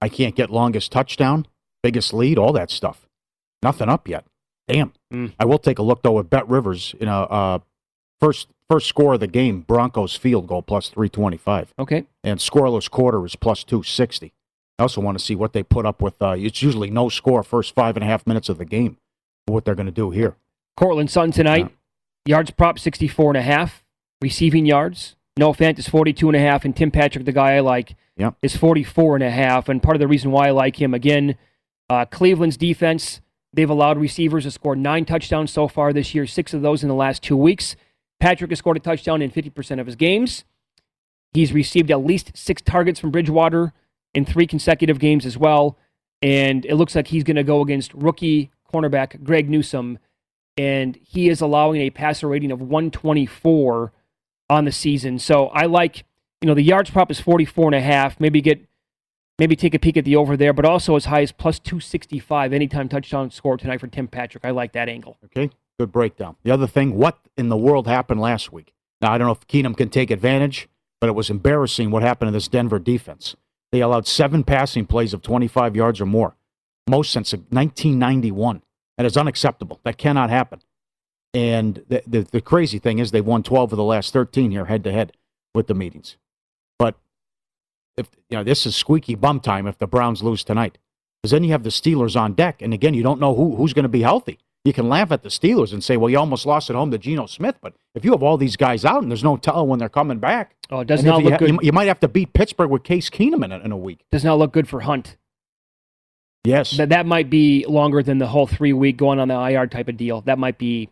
I 0.00 0.08
can't 0.08 0.34
get 0.34 0.50
longest 0.50 0.92
touchdown, 0.92 1.46
biggest 1.82 2.12
lead, 2.12 2.38
all 2.38 2.52
that 2.52 2.70
stuff. 2.70 3.06
Nothing 3.62 3.88
up 3.88 4.08
yet. 4.08 4.24
Damn. 4.68 4.92
Mm. 5.12 5.32
I 5.38 5.44
will 5.44 5.58
take 5.58 5.78
a 5.78 5.82
look 5.82 6.02
though 6.02 6.18
at 6.18 6.30
Bet 6.30 6.48
Rivers. 6.48 6.94
in 7.00 7.08
a 7.08 7.22
uh, 7.22 7.58
first 8.20 8.48
first 8.68 8.88
score 8.88 9.14
of 9.14 9.20
the 9.20 9.26
game, 9.26 9.60
Broncos 9.60 10.16
field 10.16 10.46
goal 10.48 10.62
plus 10.62 10.88
three 10.88 11.08
twenty 11.08 11.36
five. 11.36 11.72
Okay. 11.78 12.04
And 12.24 12.40
scoreless 12.40 12.90
quarter 12.90 13.24
is 13.24 13.36
plus 13.36 13.64
two 13.64 13.82
sixty. 13.82 14.32
I 14.78 14.82
also 14.82 15.00
want 15.00 15.18
to 15.18 15.24
see 15.24 15.34
what 15.34 15.52
they 15.52 15.62
put 15.62 15.86
up 15.86 16.02
with. 16.02 16.20
Uh, 16.20 16.34
it's 16.36 16.62
usually 16.62 16.90
no 16.90 17.08
score 17.08 17.42
first 17.42 17.74
five 17.74 17.96
and 17.96 18.04
a 18.04 18.06
half 18.06 18.26
minutes 18.26 18.48
of 18.48 18.58
the 18.58 18.64
game. 18.64 18.98
What 19.46 19.64
they're 19.64 19.74
going 19.74 19.86
to 19.86 19.92
do 19.92 20.10
here. 20.10 20.36
Courtland 20.76 21.10
Sutton 21.10 21.30
tonight. 21.30 21.72
Yards 22.26 22.50
prop 22.50 22.78
64 22.78 23.30
and 23.30 23.36
a 23.38 23.42
half. 23.42 23.84
Receiving 24.20 24.66
yards. 24.66 25.14
Noah 25.36 25.54
Fant 25.54 25.78
is 25.78 25.88
42 25.88 26.28
and 26.28 26.36
a 26.36 26.40
half. 26.40 26.64
And 26.64 26.74
Tim 26.74 26.90
Patrick, 26.90 27.24
the 27.24 27.32
guy 27.32 27.56
I 27.56 27.60
like, 27.60 27.94
Yep. 28.16 28.36
is 28.42 28.56
44 28.56 29.16
and 29.16 29.24
a 29.24 29.30
half. 29.30 29.68
And 29.68 29.82
part 29.82 29.96
of 29.96 30.00
the 30.00 30.08
reason 30.08 30.30
why 30.30 30.48
I 30.48 30.50
like 30.50 30.80
him, 30.80 30.94
again, 30.94 31.36
uh, 31.90 32.06
Cleveland's 32.06 32.56
defense, 32.56 33.20
they've 33.52 33.68
allowed 33.68 33.98
receivers 33.98 34.44
to 34.44 34.50
score 34.50 34.74
nine 34.74 35.04
touchdowns 35.04 35.50
so 35.50 35.68
far 35.68 35.92
this 35.92 36.14
year, 36.14 36.26
six 36.26 36.54
of 36.54 36.62
those 36.62 36.82
in 36.82 36.88
the 36.88 36.94
last 36.94 37.22
two 37.22 37.36
weeks. 37.36 37.76
Patrick 38.18 38.50
has 38.50 38.58
scored 38.60 38.78
a 38.78 38.80
touchdown 38.80 39.20
in 39.20 39.30
50% 39.30 39.78
of 39.78 39.86
his 39.86 39.96
games. 39.96 40.44
He's 41.34 41.52
received 41.52 41.90
at 41.90 42.02
least 42.02 42.32
six 42.34 42.62
targets 42.62 42.98
from 42.98 43.10
Bridgewater 43.10 43.74
in 44.14 44.24
three 44.24 44.46
consecutive 44.46 44.98
games 44.98 45.26
as 45.26 45.36
well. 45.36 45.76
And 46.22 46.64
it 46.64 46.76
looks 46.76 46.94
like 46.94 47.08
he's 47.08 47.24
going 47.24 47.36
to 47.36 47.44
go 47.44 47.60
against 47.60 47.92
rookie 47.92 48.50
cornerback 48.72 49.22
Greg 49.22 49.50
Newsom. 49.50 49.98
And 50.56 50.98
he 51.02 51.28
is 51.28 51.42
allowing 51.42 51.82
a 51.82 51.90
passer 51.90 52.26
rating 52.28 52.50
of 52.50 52.62
124 52.62 53.92
on 54.48 54.64
the 54.64 54.72
season. 54.72 55.18
So 55.18 55.48
I 55.48 55.66
like, 55.66 56.04
you 56.40 56.46
know, 56.46 56.54
the 56.54 56.62
yards 56.62 56.90
prop 56.90 57.10
is 57.10 57.20
44 57.20 57.66
and 57.68 57.74
a 57.74 57.80
half. 57.80 58.20
Maybe 58.20 58.40
get, 58.40 58.64
maybe 59.38 59.56
take 59.56 59.74
a 59.74 59.78
peek 59.78 59.96
at 59.96 60.04
the 60.04 60.16
over 60.16 60.36
there, 60.36 60.52
but 60.52 60.64
also 60.64 60.96
as 60.96 61.06
high 61.06 61.22
as 61.22 61.32
plus 61.32 61.58
265 61.58 62.52
anytime 62.52 62.88
touchdown 62.88 63.30
score 63.30 63.56
tonight 63.56 63.80
for 63.80 63.86
Tim 63.86 64.08
Patrick. 64.08 64.44
I 64.44 64.50
like 64.50 64.72
that 64.72 64.88
angle. 64.88 65.18
Okay, 65.24 65.50
good 65.78 65.92
breakdown. 65.92 66.36
The 66.44 66.50
other 66.50 66.66
thing, 66.66 66.94
what 66.96 67.18
in 67.36 67.48
the 67.48 67.56
world 67.56 67.86
happened 67.86 68.20
last 68.20 68.52
week? 68.52 68.72
Now 69.00 69.12
I 69.12 69.18
don't 69.18 69.26
know 69.26 69.32
if 69.32 69.46
Keenum 69.46 69.76
can 69.76 69.88
take 69.88 70.10
advantage, 70.10 70.68
but 71.00 71.08
it 71.08 71.14
was 71.14 71.30
embarrassing 71.30 71.90
what 71.90 72.02
happened 72.02 72.28
to 72.28 72.32
this 72.32 72.48
Denver 72.48 72.78
defense. 72.78 73.36
They 73.72 73.80
allowed 73.80 74.06
seven 74.06 74.44
passing 74.44 74.86
plays 74.86 75.12
of 75.12 75.22
25 75.22 75.76
yards 75.76 76.00
or 76.00 76.06
more, 76.06 76.36
most 76.88 77.12
since 77.12 77.32
1991. 77.32 78.62
That 78.96 79.06
is 79.06 79.16
unacceptable. 79.16 79.80
That 79.84 79.98
cannot 79.98 80.30
happen. 80.30 80.60
And 81.36 81.84
the, 81.88 82.02
the, 82.06 82.20
the 82.22 82.40
crazy 82.40 82.78
thing 82.78 82.98
is, 82.98 83.10
they've 83.10 83.24
won 83.24 83.42
12 83.42 83.72
of 83.72 83.76
the 83.76 83.84
last 83.84 84.12
13 84.12 84.50
here 84.52 84.64
head 84.64 84.82
to 84.84 84.92
head 84.92 85.12
with 85.54 85.66
the 85.66 85.74
meetings. 85.74 86.16
But 86.78 86.94
if 87.98 88.08
you 88.30 88.38
know 88.38 88.44
this 88.44 88.64
is 88.64 88.74
squeaky 88.74 89.14
bum 89.16 89.40
time 89.40 89.66
if 89.66 89.76
the 89.78 89.86
Browns 89.86 90.22
lose 90.22 90.42
tonight, 90.44 90.78
because 91.22 91.32
then 91.32 91.44
you 91.44 91.50
have 91.50 91.62
the 91.62 91.68
Steelers 91.70 92.18
on 92.18 92.32
deck, 92.32 92.62
and 92.62 92.72
again, 92.72 92.94
you 92.94 93.02
don't 93.02 93.20
know 93.20 93.34
who 93.34 93.56
who's 93.56 93.74
going 93.74 93.82
to 93.82 93.88
be 93.88 94.02
healthy. 94.02 94.38
You 94.64 94.72
can 94.72 94.88
laugh 94.88 95.12
at 95.12 95.22
the 95.22 95.28
Steelers 95.28 95.72
and 95.72 95.84
say, 95.84 95.96
"Well, 95.96 96.08
you 96.10 96.18
almost 96.18 96.46
lost 96.46 96.70
at 96.70 96.76
home 96.76 96.90
to 96.90 96.98
Geno 96.98 97.26
Smith," 97.26 97.56
but 97.60 97.74
if 97.94 98.04
you 98.04 98.12
have 98.12 98.22
all 98.22 98.36
these 98.38 98.56
guys 98.56 98.84
out 98.84 99.02
and 99.02 99.10
there's 99.10 99.22
no 99.24 99.36
telling 99.36 99.68
when 99.68 99.78
they're 99.78 99.88
coming 99.90 100.18
back, 100.18 100.56
Oh, 100.70 100.80
it 100.80 100.86
does 100.88 101.04
not 101.04 101.18
you, 101.18 101.24
look 101.24 101.32
ha- 101.34 101.38
good. 101.38 101.50
you, 101.50 101.58
you 101.62 101.72
might 101.72 101.88
have 101.88 102.00
to 102.00 102.08
beat 102.08 102.32
Pittsburgh 102.32 102.70
with 102.70 102.82
Case 102.82 103.10
Keenum 103.10 103.44
in 103.44 103.52
a, 103.52 103.58
in 103.60 103.72
a 103.72 103.76
week. 103.76 104.04
does 104.10 104.24
not 104.24 104.38
look 104.38 104.52
good 104.52 104.68
for 104.68 104.80
Hunt. 104.80 105.16
Yes, 106.44 106.76
That 106.76 106.90
that 106.90 107.06
might 107.06 107.28
be 107.28 107.66
longer 107.66 108.02
than 108.02 108.18
the 108.18 108.26
whole 108.28 108.46
three 108.46 108.72
week 108.72 108.96
going 108.96 109.18
on 109.18 109.28
the 109.28 109.34
IR 109.34 109.66
type 109.66 109.88
of 109.88 109.96
deal. 109.96 110.20
That 110.22 110.38
might 110.38 110.58
be. 110.58 110.88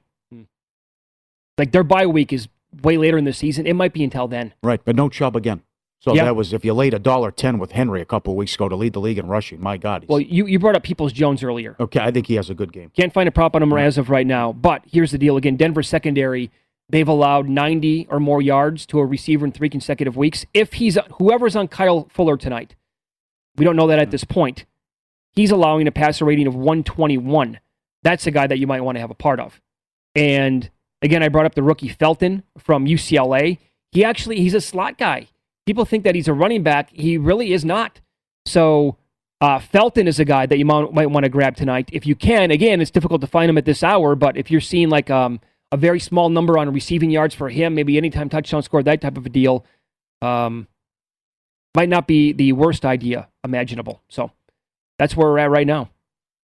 Like 1.59 1.73
their 1.73 1.85
bye 1.85 2.07
week 2.07 2.33
is 2.33 2.49
way 2.83 2.97
later 2.97 3.19
in 3.19 3.25
the 3.25 3.33
season. 3.33 3.67
It 3.67 3.75
might 3.75 3.93
be 3.93 4.05
until 4.05 4.29
then. 4.29 4.55
right, 4.63 4.81
but 4.85 4.97
no 4.97 5.09
Chubb 5.09 5.37
again. 5.37 5.63
So 6.01 6.15
Yeah. 6.15 6.25
that 6.25 6.37
was 6.37 6.53
if 6.53 6.67
you 6.67 6.75
laid 6.75 6.93
a 6.93 6.99
dollar 6.99 7.31
ten 7.31 7.59
with 7.59 7.73
Henry 7.73 8.03
a 8.03 8.05
couple 8.05 8.35
of 8.35 8.37
weeks 8.37 8.55
ago 8.55 8.69
to 8.69 8.77
lead 8.77 8.93
the 8.93 9.01
league 9.01 9.19
in 9.19 9.27
rushing. 9.27 9.61
My 9.61 9.79
God, 9.79 10.05
Well, 10.07 10.21
you, 10.21 10.47
you 10.47 10.59
brought 10.59 10.77
up 10.77 10.83
Peoples 10.83 11.15
Jones 11.15 11.43
earlier. 11.43 11.77
okay, 11.81 12.01
I 12.01 12.11
think 12.11 12.27
he 12.27 12.35
has 12.35 12.51
a 12.51 12.55
good 12.55 12.73
game. 12.73 12.91
Can't 12.95 13.13
find 13.13 13.27
a 13.27 13.33
prop 13.33 13.57
on 13.57 13.63
him 13.63 13.73
as 13.73 13.97
of 13.97 14.11
right 14.11 14.27
now. 14.27 14.53
But 14.53 14.83
here's 14.87 15.13
the 15.13 15.19
deal 15.19 15.37
again 15.39 15.57
Denver 15.57 15.83
secondary, 15.83 16.51
they've 16.91 17.09
allowed 17.09 17.49
90 17.49 18.09
or 18.11 18.21
more 18.21 18.43
yards 18.43 18.85
to 18.87 18.99
a 18.99 19.07
receiver 19.07 19.47
in 19.47 19.53
three 19.53 19.71
consecutive 19.71 20.17
weeks. 20.17 20.45
If 20.53 20.75
he's 20.75 20.99
whoever's 21.19 21.57
on 21.57 21.69
Kyle 21.69 22.07
Fuller 22.11 22.37
tonight, 22.37 22.75
we 23.57 23.65
don't 23.65 23.77
know 23.77 23.87
that 23.87 23.99
at 23.99 24.09
hmm. 24.09 24.13
this 24.13 24.25
point. 24.25 24.67
He's 25.33 25.51
allowing 25.51 25.87
a 25.89 25.93
passer 25.93 26.25
rating 26.25 26.47
of 26.47 26.55
121. 26.55 27.61
That's 28.03 28.27
a 28.27 28.31
guy 28.31 28.47
that 28.47 28.59
you 28.59 28.67
might 28.67 28.83
want 28.83 28.97
to 28.97 29.01
have 29.01 29.11
a 29.11 29.15
part 29.15 29.41
of. 29.41 29.61
And 30.15 30.71
again, 31.05 31.23
I 31.23 31.29
brought 31.29 31.47
up 31.47 31.55
the 31.55 31.63
rookie 31.63 31.89
Felton 31.89 32.43
from 32.59 32.87
UCLA. 32.87 33.59
He 33.93 34.05
actually 34.05 34.41
he's 34.41 34.55
a 34.55 34.61
slot 34.61 34.99
guy. 34.99 35.29
People 35.67 35.85
think 35.85 36.05
that 36.05 36.15
he's 36.15 36.29
a 36.29 36.33
running 36.33 36.63
back. 36.63 36.91
He 36.91 37.17
really 37.17 37.53
is 37.53 37.65
not. 37.65 38.01
So 38.47 38.97
uh, 39.41 39.59
Felton 39.59 40.09
is 40.09 40.19
a 40.19 40.25
guy 40.25 40.47
that 40.47 40.59
you 40.59 40.65
might, 40.65 40.93
might 40.93 41.11
want 41.11 41.25
to 41.25 41.31
grab 41.31 41.57
tonight 41.57 41.91
if 41.93 42.07
you 42.07 42.15
can. 42.15 42.51
Again, 42.51 42.81
it's 42.81 42.91
difficult 42.91 43.21
to 43.21 43.27
find 43.27 43.49
him 43.49 43.59
at 43.59 43.65
this 43.65 43.83
hour, 43.83 44.15
but 44.15 44.37
if 44.37 44.51
you're 44.51 44.61
seeing 44.61 44.89
like 44.89 45.11
um, 45.11 45.41
a 45.71 45.77
very 45.77 46.01
small 46.01 46.29
number 46.29 46.59
on 46.59 46.73
receiving 46.73 47.11
yards 47.11 47.35
for 47.35 47.49
him, 47.49 47.75
maybe 47.75 47.97
anytime 47.97 48.29
touchdown 48.29 48.63
score, 48.63 48.83
that 48.83 49.01
type 49.01 49.17
of 49.17 49.27
a 49.27 49.31
deal, 49.31 49.65
um, 50.23 50.67
might 51.75 51.89
not 51.89 52.07
be 52.07 52.33
the 52.33 52.53
worst 52.53 52.85
idea 52.85 53.29
imaginable. 53.43 54.03
So 54.09 54.31
that's 54.99 55.17
where 55.17 55.29
we're 55.29 55.39
at 55.39 55.51
right 55.51 55.67
now. 55.67 55.91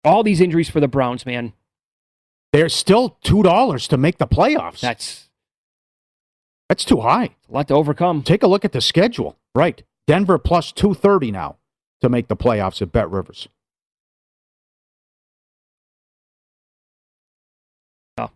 All 0.04 0.22
these 0.22 0.40
injuries 0.40 0.70
for 0.70 0.80
the 0.80 0.88
Browns, 0.88 1.24
man. 1.26 1.52
There's 2.52 2.74
still 2.74 3.16
two 3.22 3.42
dollars 3.42 3.86
to 3.88 3.96
make 3.96 4.18
the 4.18 4.26
playoffs. 4.26 4.80
That's 4.80 5.28
that's 6.68 6.84
too 6.84 7.00
high. 7.00 7.30
a 7.48 7.52
lot 7.52 7.68
to 7.68 7.74
overcome. 7.74 8.22
Take 8.22 8.42
a 8.42 8.46
look 8.46 8.64
at 8.64 8.72
the 8.72 8.80
schedule. 8.80 9.36
Right, 9.54 9.82
Denver 10.06 10.38
plus 10.38 10.72
two 10.72 10.94
thirty 10.94 11.30
now 11.30 11.56
to 12.00 12.08
make 12.08 12.28
the 12.28 12.36
playoffs 12.36 12.82
at 12.82 12.92
Bet 12.92 13.10
Rivers. 13.10 13.48
Oh. 18.18 18.30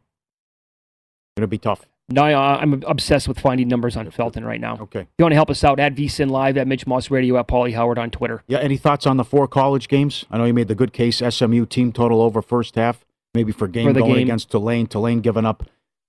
Gonna 1.36 1.46
be 1.46 1.58
tough. 1.58 1.86
No, 2.10 2.22
I'm 2.22 2.82
obsessed 2.86 3.28
with 3.28 3.40
finding 3.40 3.66
numbers 3.66 3.96
on 3.96 4.10
Felton 4.10 4.44
right 4.44 4.60
now. 4.60 4.76
Okay. 4.78 5.00
If 5.00 5.06
you 5.18 5.22
want 5.24 5.32
to 5.32 5.36
help 5.36 5.48
us 5.48 5.64
out, 5.64 5.80
at 5.80 5.94
VSIN 5.94 6.28
Live, 6.30 6.58
at 6.58 6.66
Mitch 6.68 6.86
Moss 6.86 7.10
Radio, 7.10 7.38
at 7.38 7.48
Paulie 7.48 7.72
Howard 7.74 7.98
on 7.98 8.10
Twitter. 8.10 8.42
Yeah. 8.46 8.58
Any 8.58 8.76
thoughts 8.76 9.06
on 9.06 9.16
the 9.16 9.24
four 9.24 9.48
college 9.48 9.88
games? 9.88 10.26
I 10.30 10.36
know 10.36 10.44
you 10.44 10.52
made 10.52 10.68
the 10.68 10.74
good 10.74 10.92
case. 10.92 11.22
SMU 11.26 11.64
team 11.64 11.92
total 11.92 12.20
over 12.20 12.42
first 12.42 12.74
half, 12.74 13.06
maybe 13.34 13.52
for 13.52 13.68
game 13.68 13.92
For 13.92 14.00
going 14.00 14.14
game. 14.14 14.22
against 14.22 14.50
Tulane. 14.50 14.86
Tulane 14.86 15.20
giving 15.20 15.44
up 15.44 15.64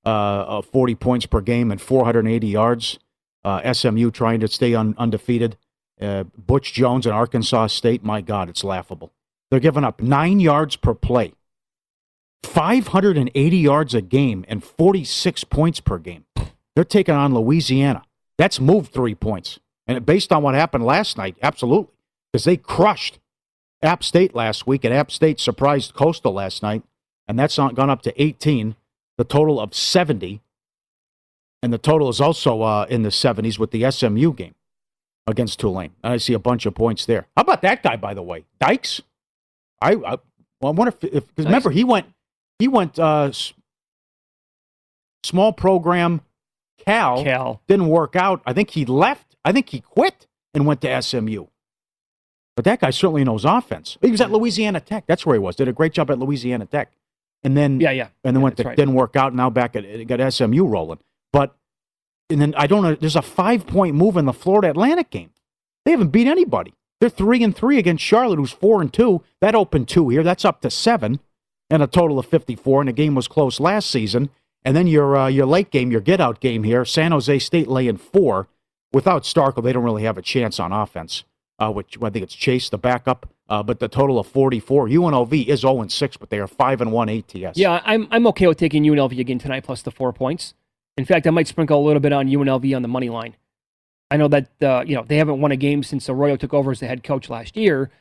uh, 0.06 0.10
uh, 0.10 0.62
40 0.62 0.96
points 0.96 1.26
per 1.26 1.42
game 1.42 1.72
and 1.72 1.82
480 1.82 2.48
yards. 2.48 3.00
Uh, 3.44 3.74
SMU 3.74 4.12
trying 4.12 4.40
to 4.40 4.48
stay 4.48 4.74
un- 4.76 4.96
undefeated. 4.98 5.58
Uh, 6.00 6.24
Butch 6.38 6.74
Jones 6.74 7.06
and 7.06 7.14
Arkansas 7.16 7.68
State. 7.68 8.04
My 8.04 8.22
God, 8.22 8.50
it's 8.50 8.64
laughable. 8.64 9.14
They're 9.50 9.60
giving 9.60 9.84
up 9.84 10.02
nine 10.02 10.40
yards 10.40 10.76
per 10.76 10.94
play, 10.94 11.34
580 12.44 13.58
yards 13.58 13.94
a 13.94 14.02
game, 14.02 14.46
and 14.48 14.64
46 14.64 15.44
points 15.46 15.80
per 15.80 15.98
game. 15.98 16.26
They're 16.76 16.84
taking 16.84 17.16
on 17.16 17.34
Louisiana. 17.34 18.04
That's 18.38 18.60
moved 18.60 18.92
three 18.92 19.16
points. 19.16 19.60
And 19.88 20.06
based 20.06 20.32
on 20.34 20.44
what 20.44 20.56
happened 20.56 20.84
last 20.86 21.18
night, 21.18 21.38
absolutely. 21.42 21.94
Because 22.34 22.44
they 22.46 22.58
crushed 22.58 23.20
App 23.82 24.04
State 24.04 24.36
last 24.36 24.68
week, 24.68 24.84
and 24.84 24.94
App 24.94 25.12
State 25.12 25.40
surprised 25.40 25.94
Coastal 25.94 26.34
last 26.34 26.62
night. 26.64 26.84
And 27.28 27.40
that's 27.40 27.58
not 27.58 27.76
gone 27.76 27.90
up 27.90 28.02
to 28.04 28.22
18, 28.22 28.76
the 29.18 29.24
total 29.24 29.60
of 29.60 29.74
70. 29.74 30.42
And 31.64 31.74
the 31.74 31.78
total 31.78 32.10
is 32.10 32.22
also 32.22 32.62
uh, 32.62 32.86
in 32.90 33.04
the 33.04 33.10
70s 33.10 33.58
with 33.58 33.72
the 33.72 33.90
SMU 33.90 34.34
game 34.34 34.56
against 35.28 35.60
Tulane. 35.60 35.92
And 36.04 36.14
I 36.14 36.18
see 36.18 36.34
a 36.34 36.40
bunch 36.40 36.66
of 36.66 36.76
points 36.76 37.06
there. 37.06 37.26
How 37.36 37.42
about 37.42 37.62
that 37.64 37.82
guy, 37.82 37.96
by 37.96 38.14
the 38.14 38.22
way? 38.22 38.46
Dykes? 38.60 39.02
I, 39.82 39.94
I, 39.94 40.18
well, 40.62 40.68
I 40.68 40.70
wonder 40.70 40.94
if, 41.02 41.14
if 41.14 41.24
remember, 41.38 41.72
he 41.72 41.84
went, 41.84 42.08
he 42.60 42.68
went 42.68 43.00
uh, 43.00 43.32
small 45.24 45.52
program 45.54 46.22
Cal, 46.86 47.24
Cal. 47.24 47.62
didn't 47.68 47.88
work 47.88 48.16
out. 48.16 48.42
I 48.46 48.54
think 48.54 48.72
he 48.72 48.86
left. 48.86 49.36
I 49.44 49.52
think 49.52 49.70
he 49.70 49.82
quit 49.82 50.28
and 50.54 50.66
went 50.66 50.82
to 50.82 51.02
SMU. 51.02 51.48
But 52.56 52.66
that 52.66 52.80
guy 52.80 52.90
certainly 52.92 53.24
knows 53.24 53.44
offense. 53.44 53.98
He 54.02 54.12
was 54.12 54.22
at 54.22 54.32
Louisiana 54.32 54.80
Tech. 54.80 55.06
That's 55.08 55.26
where 55.26 55.36
he 55.36 55.40
was. 55.40 55.56
Did 55.56 55.68
a 55.68 55.74
great 55.74 55.92
job 55.94 56.10
at 56.10 56.20
Louisiana 56.20 56.66
Tech. 56.66 56.92
And 57.46 57.56
then 57.56 57.80
Yeah, 57.80 57.92
yeah. 57.92 58.08
and 58.24 58.36
then 58.36 58.42
Yeah, 58.42 58.44
went 58.44 58.58
to 58.58 58.64
right. 58.64 58.76
didn't 58.76 58.96
work 58.96 59.16
out. 59.16 59.34
Now 59.34 59.50
back 59.50 59.76
at 59.76 60.08
got 60.08 60.34
SMU 60.34 60.66
rolling. 60.66 61.00
But 61.32 61.56
and 62.30 62.42
then 62.42 62.54
I 62.58 62.68
don't 62.68 62.84
know. 62.84 62.96
There's 62.96 63.16
a 63.16 63.22
five 63.22 63.66
point 63.68 63.96
move 63.96 64.18
in 64.18 64.26
the 64.26 64.34
Florida 64.34 64.70
Atlantic 64.72 65.10
game. 65.12 65.30
They 65.86 65.92
haven't 65.92 66.10
beat 66.10 66.28
anybody. 66.28 66.74
They're 67.00 67.10
three 67.10 67.44
and 67.44 67.56
three 67.56 67.78
against 67.78 68.04
Charlotte, 68.04 68.38
who's 68.40 68.52
four 68.52 68.82
and 68.82 68.92
two. 68.92 69.22
That 69.42 69.54
opened 69.56 69.88
two 69.88 70.10
here. 70.10 70.24
That's 70.24 70.44
up 70.46 70.62
to 70.62 70.70
seven, 70.72 71.20
and 71.70 71.84
a 71.84 71.88
total 71.88 72.18
of 72.18 72.26
fifty 72.26 72.56
four. 72.56 72.82
And 72.82 72.88
the 72.90 72.94
game 72.94 73.16
was 73.16 73.28
close 73.28 73.60
last 73.60 73.90
season. 73.92 74.30
And 74.64 74.76
then 74.76 74.88
your 74.88 75.16
uh, 75.16 75.28
your 75.28 75.46
late 75.46 75.70
game, 75.70 75.92
your 75.92 76.02
get 76.02 76.20
out 76.20 76.40
game 76.40 76.64
here. 76.64 76.84
San 76.84 77.12
Jose 77.12 77.38
State 77.40 77.68
laying 77.68 77.98
four. 77.98 78.48
Without 78.92 79.24
Starkel, 79.24 79.62
they 79.64 79.74
don't 79.74 79.84
really 79.84 80.04
have 80.04 80.18
a 80.18 80.22
chance 80.24 80.60
on 80.60 80.72
offense. 80.72 81.24
Uh, 81.60 81.72
which 81.72 81.98
I 82.02 82.10
think 82.10 82.24
it's 82.24 82.34
Chase, 82.36 82.70
the 82.70 82.78
backup. 82.78 83.30
Uh, 83.48 83.62
but 83.62 83.80
the 83.80 83.88
total 83.88 84.18
of 84.20 84.26
forty 84.28 84.60
four. 84.60 84.88
UNLV 84.88 85.48
is 85.48 85.62
zero 85.62 85.82
and 85.82 85.92
six, 85.92 86.18
but 86.18 86.30
they 86.30 86.40
are 86.40 86.48
five 86.48 86.82
and 86.82 86.92
one 86.92 87.10
ATS. 87.10 87.58
Yeah, 87.58 87.82
I'm 87.86 88.08
I'm 88.12 88.26
okay 88.28 88.48
with 88.48 88.58
taking 88.58 88.84
UNLV 88.84 89.20
again 89.20 89.38
tonight 89.40 89.64
plus 89.64 89.82
the 89.84 89.92
four 89.92 90.12
points. 90.14 90.54
In 90.98 91.06
fact, 91.06 91.28
I 91.28 91.30
might 91.30 91.48
sprinkle 91.48 91.80
a 91.80 91.86
little 91.86 92.00
bit 92.00 92.14
on 92.14 92.28
UNLV 92.28 92.76
on 92.76 92.82
the 92.82 92.88
money 92.88 93.10
line. 93.10 93.36
I 94.10 94.18
know 94.18 94.28
that 94.30 94.50
uh, 94.64 94.84
you 94.86 94.96
know 94.96 95.04
they 95.08 95.18
haven't 95.18 95.42
won 95.42 95.52
a 95.52 95.58
game 95.58 95.84
since 95.84 96.10
Arroyo 96.10 96.36
took 96.38 96.54
over 96.54 96.72
as 96.72 96.80
the 96.80 96.88
head 96.88 97.04
coach 97.04 97.30
last 97.30 97.56
year, 97.56 97.92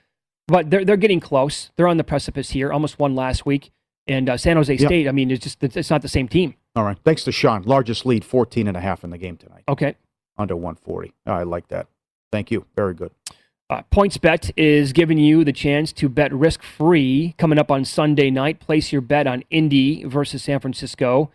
but 0.48 0.70
they're 0.70 0.84
they're 0.84 0.96
getting 0.96 1.20
close. 1.20 1.70
They're 1.76 1.88
on 1.88 1.96
the 1.98 2.04
precipice 2.04 2.50
here. 2.50 2.72
Almost 2.72 2.98
won 2.98 3.14
last 3.14 3.44
week, 3.44 3.70
and 4.06 4.28
uh, 4.30 4.36
San 4.36 4.56
Jose 4.56 4.72
Yep. 4.72 4.86
State. 4.88 5.08
I 5.08 5.12
mean, 5.12 5.30
it's 5.30 5.42
just 5.44 5.62
it's 5.62 5.90
not 5.90 6.02
the 6.02 6.08
same 6.08 6.28
team. 6.28 6.54
All 6.76 6.84
right. 6.84 6.98
Thanks 7.04 7.22
to 7.24 7.32
Sean. 7.32 7.62
Largest 7.62 8.04
lead, 8.04 8.24
14 8.24 8.66
and 8.66 8.76
a 8.76 8.80
half 8.80 9.04
in 9.04 9.10
the 9.10 9.18
game 9.18 9.36
tonight. 9.36 9.62
Okay. 9.68 9.94
Under 10.36 10.56
140. 10.56 11.12
I 11.26 11.44
like 11.44 11.68
that. 11.68 11.86
Thank 12.32 12.50
you. 12.50 12.66
Very 12.74 12.94
good. 12.94 13.12
Uh, 13.70 13.82
PointsBet 13.90 14.52
is 14.56 14.92
giving 14.92 15.16
you 15.16 15.42
the 15.42 15.52
chance 15.52 15.90
to 15.94 16.08
bet 16.10 16.32
risk 16.34 16.62
free 16.62 17.34
coming 17.38 17.58
up 17.58 17.70
on 17.70 17.84
Sunday 17.84 18.30
night. 18.30 18.60
Place 18.60 18.92
your 18.92 19.00
bet 19.00 19.26
on 19.26 19.42
Indy 19.50 20.04
versus 20.04 20.42
San 20.42 20.60
Francisco. 20.60 21.30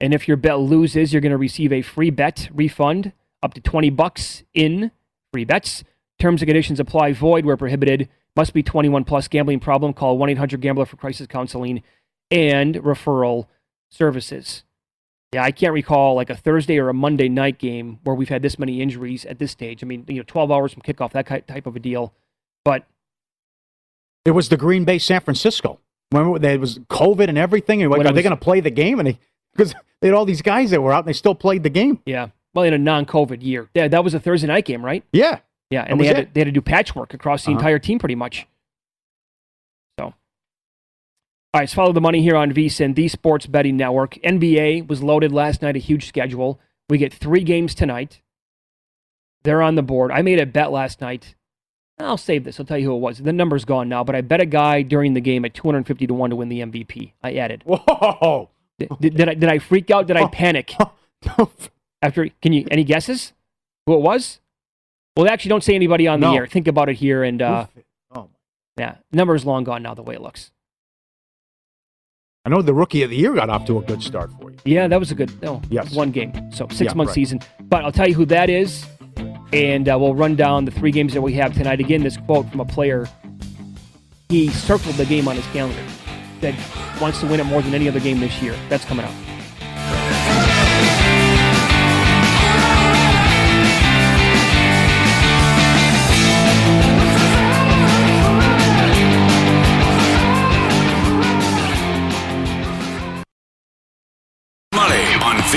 And 0.00 0.14
if 0.14 0.26
your 0.26 0.38
bet 0.38 0.60
loses, 0.60 1.12
you're 1.12 1.20
going 1.20 1.32
to 1.32 1.38
receive 1.38 1.72
a 1.72 1.82
free 1.82 2.08
bet 2.08 2.48
refund 2.52 3.12
up 3.42 3.52
to 3.54 3.60
20 3.60 3.90
bucks 3.90 4.44
in 4.54 4.92
free 5.30 5.44
bets. 5.44 5.84
Terms 6.18 6.40
and 6.40 6.48
conditions 6.48 6.80
apply. 6.80 7.12
Void 7.12 7.44
where 7.44 7.56
prohibited. 7.56 8.08
Must 8.34 8.54
be 8.54 8.62
21 8.62 9.04
plus. 9.04 9.28
Gambling 9.28 9.60
problem? 9.60 9.92
Call 9.92 10.16
1 10.16 10.30
800 10.30 10.60
Gambler 10.62 10.86
for 10.86 10.96
crisis 10.96 11.26
counseling 11.26 11.82
and 12.30 12.76
referral 12.76 13.46
services. 13.90 14.64
Yeah, 15.34 15.42
I 15.44 15.50
can't 15.50 15.72
recall 15.72 16.14
like 16.14 16.30
a 16.30 16.36
Thursday 16.36 16.78
or 16.78 16.88
a 16.88 16.94
Monday 16.94 17.28
night 17.28 17.58
game 17.58 17.98
where 18.04 18.14
we've 18.14 18.28
had 18.28 18.42
this 18.42 18.58
many 18.58 18.80
injuries 18.80 19.24
at 19.26 19.38
this 19.38 19.50
stage. 19.52 19.82
I 19.82 19.86
mean, 19.86 20.04
you 20.08 20.16
know, 20.16 20.22
12 20.26 20.50
hours 20.52 20.72
from 20.72 20.82
kickoff, 20.82 21.12
that 21.12 21.46
type 21.48 21.66
of 21.66 21.76
a 21.76 21.80
deal. 21.80 22.14
But 22.64 22.84
It 24.24 24.30
was 24.30 24.48
the 24.48 24.56
Green 24.56 24.84
Bay 24.84 24.98
San 24.98 25.20
Francisco. 25.20 25.80
Remember, 26.12 26.38
there 26.38 26.58
was 26.58 26.78
COVID 26.90 27.28
and 27.28 27.36
everything. 27.36 27.82
And 27.82 27.90
like, 27.90 28.00
are 28.00 28.10
it 28.10 28.14
they 28.14 28.22
going 28.22 28.30
to 28.30 28.36
play 28.42 28.60
the 28.60 28.70
game? 28.70 28.98
And 29.00 29.08
they, 29.08 29.18
because 29.52 29.74
they 30.00 30.08
had 30.08 30.14
all 30.14 30.24
these 30.24 30.42
guys 30.42 30.70
that 30.70 30.80
were 30.80 30.92
out 30.92 31.00
and 31.00 31.08
they 31.08 31.12
still 31.14 31.34
played 31.34 31.62
the 31.62 31.70
game. 31.70 32.00
yeah, 32.06 32.28
well, 32.54 32.64
in 32.64 32.72
a 32.72 32.78
non-COVID 32.78 33.42
year, 33.42 33.68
yeah, 33.74 33.88
that 33.88 34.04
was 34.04 34.14
a 34.14 34.20
Thursday 34.20 34.46
night 34.46 34.64
game, 34.64 34.84
right? 34.84 35.02
Yeah. 35.12 35.40
Yeah, 35.70 35.84
and 35.88 36.00
they 36.00 36.06
had 36.06 36.16
to, 36.16 36.28
they 36.32 36.40
had 36.40 36.44
to 36.46 36.52
do 36.52 36.60
patchwork 36.60 37.12
across 37.14 37.44
the 37.44 37.50
Uh-huh. 37.50 37.58
entire 37.58 37.78
team, 37.80 37.98
pretty 37.98 38.14
much. 38.14 38.46
Right, 41.54 41.62
let's 41.62 41.74
follow 41.74 41.92
the 41.92 42.00
money 42.00 42.22
here 42.22 42.36
on 42.36 42.52
VSIN, 42.52 42.94
the 42.94 43.08
Sports 43.08 43.46
Betting 43.46 43.76
Network. 43.76 44.14
NBA 44.24 44.88
was 44.88 45.02
loaded 45.02 45.32
last 45.32 45.62
night, 45.62 45.76
a 45.76 45.80
huge 45.80 46.06
schedule. 46.06 46.60
We 46.88 46.98
get 46.98 47.12
three 47.12 47.42
games 47.42 47.74
tonight. 47.74 48.20
They're 49.42 49.62
on 49.62 49.74
the 49.74 49.82
board. 49.82 50.10
I 50.10 50.22
made 50.22 50.38
a 50.40 50.46
bet 50.46 50.72
last 50.72 51.00
night. 51.00 51.34
I'll 51.98 52.16
save 52.16 52.44
this. 52.44 52.58
I'll 52.58 52.66
tell 52.66 52.78
you 52.78 52.86
who 52.90 52.96
it 52.96 53.00
was. 53.00 53.18
The 53.18 53.32
number's 53.32 53.64
gone 53.64 53.88
now, 53.88 54.02
but 54.02 54.16
I 54.16 54.20
bet 54.20 54.40
a 54.40 54.46
guy 54.46 54.82
during 54.82 55.14
the 55.14 55.20
game 55.20 55.44
at 55.44 55.54
250 55.54 56.06
to 56.08 56.14
1 56.14 56.30
to 56.30 56.36
win 56.36 56.48
the 56.48 56.60
MVP. 56.60 57.12
I 57.22 57.34
added. 57.34 57.62
Whoa. 57.64 58.50
Did, 58.78 58.88
did, 59.00 59.16
did 59.16 59.28
I, 59.28 59.34
did 59.34 59.48
I 59.48 59.58
freak 59.60 59.90
out? 59.90 60.06
Did 60.08 60.16
I 60.16 60.26
panic? 60.32 60.74
After, 62.02 62.28
can 62.42 62.52
you, 62.52 62.66
any 62.70 62.84
guesses 62.84 63.32
who 63.86 63.94
it 63.94 64.00
was? 64.00 64.40
Well, 65.16 65.28
actually, 65.28 65.50
don't 65.50 65.62
say 65.62 65.74
anybody 65.76 66.08
on 66.08 66.18
the 66.20 66.26
No. 66.28 66.34
air. 66.36 66.46
Think 66.48 66.66
about 66.66 66.88
it 66.88 66.96
here. 66.96 67.22
And, 67.22 67.40
uh, 67.40 67.66
Oh. 68.12 68.28
yeah, 68.76 68.96
number's 69.12 69.46
long 69.46 69.62
gone 69.62 69.82
now, 69.84 69.94
the 69.94 70.02
way 70.02 70.14
it 70.16 70.20
looks. 70.20 70.50
I 72.46 72.50
know 72.50 72.60
the 72.60 72.74
rookie 72.74 73.02
of 73.02 73.08
the 73.10 73.16
year 73.16 73.32
got 73.32 73.48
off 73.48 73.64
to 73.66 73.78
a 73.78 73.82
good 73.82 74.02
start 74.02 74.30
for 74.38 74.50
you. 74.50 74.58
Yeah, 74.66 74.86
that 74.86 75.00
was 75.00 75.10
a 75.10 75.14
good, 75.14 75.32
oh, 75.44 75.62
Yes. 75.70 75.94
one 75.94 76.10
game. 76.10 76.30
So 76.52 76.66
six 76.68 76.80
Yeah, 76.90 76.94
month 76.94 77.08
right. 77.08 77.14
season. 77.14 77.40
But 77.62 77.84
I'll 77.84 77.92
tell 77.92 78.06
you 78.06 78.14
who 78.14 78.26
that 78.26 78.50
is. 78.50 78.84
And 79.54 79.88
uh, 79.88 79.96
we'll 79.98 80.14
run 80.14 80.36
down 80.36 80.64
the 80.66 80.70
three 80.70 80.90
games 80.90 81.14
that 81.14 81.22
we 81.22 81.32
have 81.34 81.54
tonight. 81.54 81.80
Again, 81.80 82.02
this 82.02 82.16
quote 82.18 82.50
from 82.50 82.60
a 82.60 82.64
player. 82.66 83.08
He 84.28 84.48
circled 84.50 84.96
the 84.96 85.06
game 85.06 85.26
on 85.28 85.36
his 85.36 85.46
calendar. 85.46 85.80
Said 86.40 86.54
wants 87.00 87.20
to 87.20 87.26
win 87.26 87.40
it 87.40 87.44
more 87.44 87.62
than 87.62 87.74
any 87.74 87.88
other 87.88 88.00
game 88.00 88.20
this 88.20 88.42
year. 88.42 88.54
That's 88.68 88.84
coming 88.84 89.06
up. 89.06 89.12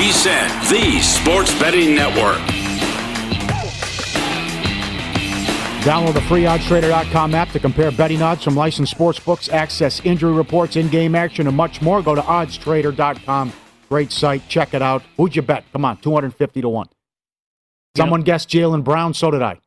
On 0.07 0.13
VSIN, 0.13 0.69
the 0.69 1.01
sports 1.01 1.59
betting 1.59 1.93
network. 1.93 2.37
Download 5.83 6.13
the 6.13 6.21
free 6.21 6.43
oddstrader.com 6.43 7.35
app 7.35 7.49
to 7.51 7.59
compare 7.59 7.91
betting 7.91 8.21
odds 8.21 8.41
from 8.41 8.55
licensed 8.55 8.91
sports 8.93 9.19
books, 9.19 9.49
access 9.49 9.99
injury 10.05 10.31
reports, 10.31 10.77
in-game 10.77 11.13
action, 11.13 11.45
and 11.47 11.57
much 11.57 11.81
more. 11.81 12.01
Go 12.01 12.15
to 12.15 12.21
oddstrader.com. 12.21 13.51
Great 13.89 14.13
site. 14.13 14.47
Check 14.47 14.73
it 14.73 14.81
out. 14.81 15.03
Who'd 15.17 15.35
you 15.35 15.41
bet? 15.41 15.65
Come 15.73 15.83
on, 15.83 15.97
250 15.97 16.61
to 16.61 16.69
1. 16.69 16.87
Someone 17.97 18.21
guessed 18.21 18.47
Jaylen 18.47 18.85
Brown, 18.85 19.13
so 19.13 19.29
did 19.29 19.41
I. 19.41 19.59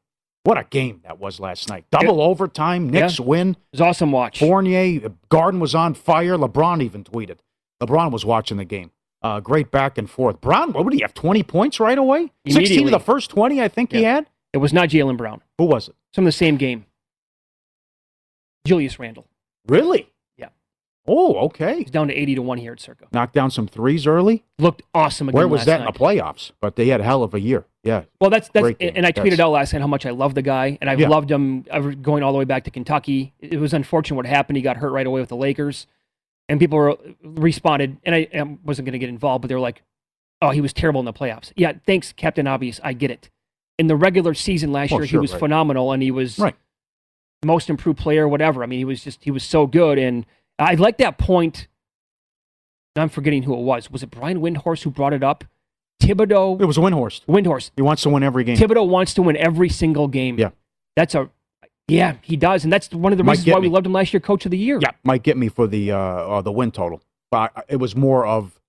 What 0.45 0.57
a 0.57 0.65
game 0.65 1.01
that 1.05 1.19
was 1.19 1.39
last 1.39 1.69
night. 1.69 1.85
Double 1.91 2.23
overtime, 2.23 2.89
Knicks 2.89 3.19
Yeah. 3.19 3.27
win. 3.27 3.51
It 3.51 3.57
was 3.73 3.81
awesome 3.83 4.11
watch. 4.13 4.39
Fournier, 4.39 5.11
Garden 5.29 5.61
was 5.61 5.75
on 5.75 5.93
fire. 5.93 6.39
LeBron 6.39 6.83
even 6.83 7.05
tweeted. 7.05 7.39
LeBron 7.83 8.11
was 8.11 8.25
watching 8.25 8.57
the 8.57 8.65
game. 8.65 8.91
Uh, 9.23 9.39
great 9.41 9.71
back 9.71 9.99
and 9.99 10.09
forth. 10.09 10.41
Brown, 10.41 10.73
what 10.73 10.85
would 10.85 10.95
he 10.95 11.01
have? 11.03 11.13
20 11.15 11.43
points 11.43 11.79
right 11.79 11.99
away? 11.99 12.33
16 12.47 12.57
Immediately. 12.57 12.85
of 12.95 12.99
the 13.01 13.05
first 13.05 13.31
20, 13.31 13.61
I 13.61 13.69
think 13.69 13.93
he 13.93 14.03
had. 14.03 14.27
It 14.53 14.59
was 14.59 14.73
not 14.73 14.89
Jaylen 14.89 15.17
Brown. 15.17 15.43
Who 15.59 15.65
was 15.67 15.89
it? 15.89 15.95
Some 16.15 16.25
of 16.25 16.27
the 16.27 16.33
same 16.33 16.57
game. 16.57 16.87
Julius 18.67 18.99
Randle. 18.99 19.27
Really? 19.67 20.11
Yeah. 20.37 20.49
Oh, 21.07 21.37
okay. 21.47 21.79
He's 21.79 21.91
down 21.91 22.09
to 22.09 22.15
80 22.15 22.37
to 22.37 22.43
1 22.43 22.59
here 22.59 22.73
at 22.73 22.81
Circa. 22.81 23.07
Knocked 23.13 23.35
down 23.35 23.51
some 23.51 23.67
threes 23.67 24.07
early. 24.07 24.45
Looked 24.59 24.83
awesome 24.95 25.29
again 25.29 25.37
Where 25.37 25.49
was 25.49 25.65
that 25.67 25.81
in 25.81 25.87
the 25.87 25.93
playoffs? 25.93 26.53
But 26.61 26.77
they 26.77 26.89
had 26.89 27.01
a 27.01 27.05
hell 27.05 27.23
of 27.23 27.35
a 27.35 27.41
year. 27.41 27.67
Yeah. 27.83 28.03
Well, 28.21 28.29
that's 28.31 28.49
that's 28.51 28.63
Great 28.63 28.77
and 28.81 29.07
I 29.07 29.13
tweeted 29.13 29.31
That's- 29.31 29.41
out 29.41 29.53
last 29.53 29.73
night 29.73 29.81
how 29.81 29.87
much 29.89 30.05
I 30.05 30.11
love 30.11 30.35
the 30.35 30.43
guy, 30.43 30.77
and 30.83 30.91
I've 30.91 31.01
Yeah. 31.01 31.09
loved 31.09 31.31
him 31.31 31.65
ever 31.71 31.95
going 31.95 32.23
all 32.23 32.33
the 32.33 32.39
way 32.39 32.45
back 32.45 32.65
to 32.65 32.71
Kentucky. 32.71 33.33
It 33.39 33.59
was 33.59 33.73
unfortunate 33.73 34.17
what 34.17 34.27
happened. 34.27 34.57
He 34.59 34.63
got 34.63 34.77
hurt 34.79 34.91
right 34.91 35.07
away 35.07 35.21
with 35.21 35.31
the 35.31 35.37
Lakers, 35.37 35.87
and 36.51 36.61
people 36.61 36.77
were 36.77 36.99
responded, 37.23 37.97
and 38.05 38.15
I, 38.15 38.29
I 38.35 38.43
wasn't 38.65 38.85
going 38.87 38.93
to 38.93 38.99
get 38.99 39.09
involved, 39.09 39.41
but 39.43 39.49
they 39.49 39.55
were 39.55 39.61
like, 39.61 39.83
"Oh, 40.43 40.51
he 40.51 40.61
was 40.61 40.73
terrible 40.75 41.01
in 41.01 41.07
the 41.07 41.13
playoffs." 41.13 41.53
Yeah, 41.57 41.73
thanks, 41.87 42.13
Captain 42.13 42.47
Obvious. 42.47 42.79
I 42.85 42.93
get 42.93 43.11
it. 43.11 43.31
In 43.79 43.87
the 43.87 43.97
regular 43.97 44.35
season 44.35 44.73
last 44.73 44.93
Oh, 44.93 44.97
year, 44.99 45.07
he 45.07 45.17
was 45.17 45.33
right. 45.33 45.39
phenomenal, 45.39 45.93
and 45.93 46.03
he 46.03 46.11
was 46.11 46.39
Right. 46.39 46.57
most 47.45 47.71
improved 47.71 47.99
player, 47.99 48.29
whatever. 48.29 48.63
I 48.63 48.67
mean, 48.67 48.79
he 48.81 48.85
was 48.85 49.03
just 49.03 49.25
he 49.25 49.31
was 49.31 49.45
so 49.45 49.67
good, 49.67 49.99
and 49.99 50.27
I 50.59 50.75
like 50.75 50.99
that 50.99 51.17
point. 51.17 51.69
I'm 52.97 53.09
forgetting 53.09 53.45
who 53.45 53.55
it 53.55 53.61
was. 53.63 53.91
Was 53.91 54.03
it 54.03 54.11
Brian 54.11 54.41
Windhorst 54.41 54.83
who 54.83 54.91
brought 54.91 55.13
it 55.15 55.23
up? 55.23 55.45
Thibodeau. 56.03 56.61
It 56.61 56.65
was 56.65 56.77
Windhorst. 56.77 57.25
Windhorst. 57.27 57.71
He 57.77 57.83
wants 57.83 58.03
to 58.03 58.11
win 58.11 58.23
every 58.23 58.43
game. 58.45 58.57
Thibodeau 58.57 58.89
wants 58.89 59.15
to 59.15 59.23
win 59.23 59.37
every 59.37 59.69
single 59.69 60.09
game. 60.09 60.39
Yeah. 60.39 60.51
That's 60.97 61.15
a 61.15 61.31
yeah, 61.91 62.17
he 62.23 62.37
does, 62.37 62.65
and 62.65 62.73
that's 62.73 62.91
one 62.91 63.13
of 63.13 63.19
the 63.19 63.25
Might 63.25 63.33
reasons 63.39 63.55
why 63.55 63.59
we 63.61 63.69
loved 63.69 63.87
him 63.87 63.93
last 63.93 64.13
year, 64.13 64.21
Coach 64.21 64.45
of 64.45 64.51
the 64.51 64.59
Year. 64.59 64.79
Yeah, 64.81 64.93
might 65.05 65.23
get 65.23 65.37
me 65.37 65.49
for 65.49 65.67
the 65.67 65.93
uh, 65.93 65.97
uh, 65.99 66.43
the 66.43 66.53
win 66.53 66.71
total. 66.71 67.03
But 67.31 67.53
I, 67.57 67.63
it 67.69 67.77
was 67.77 67.95
more 67.97 68.27
of 68.27 68.61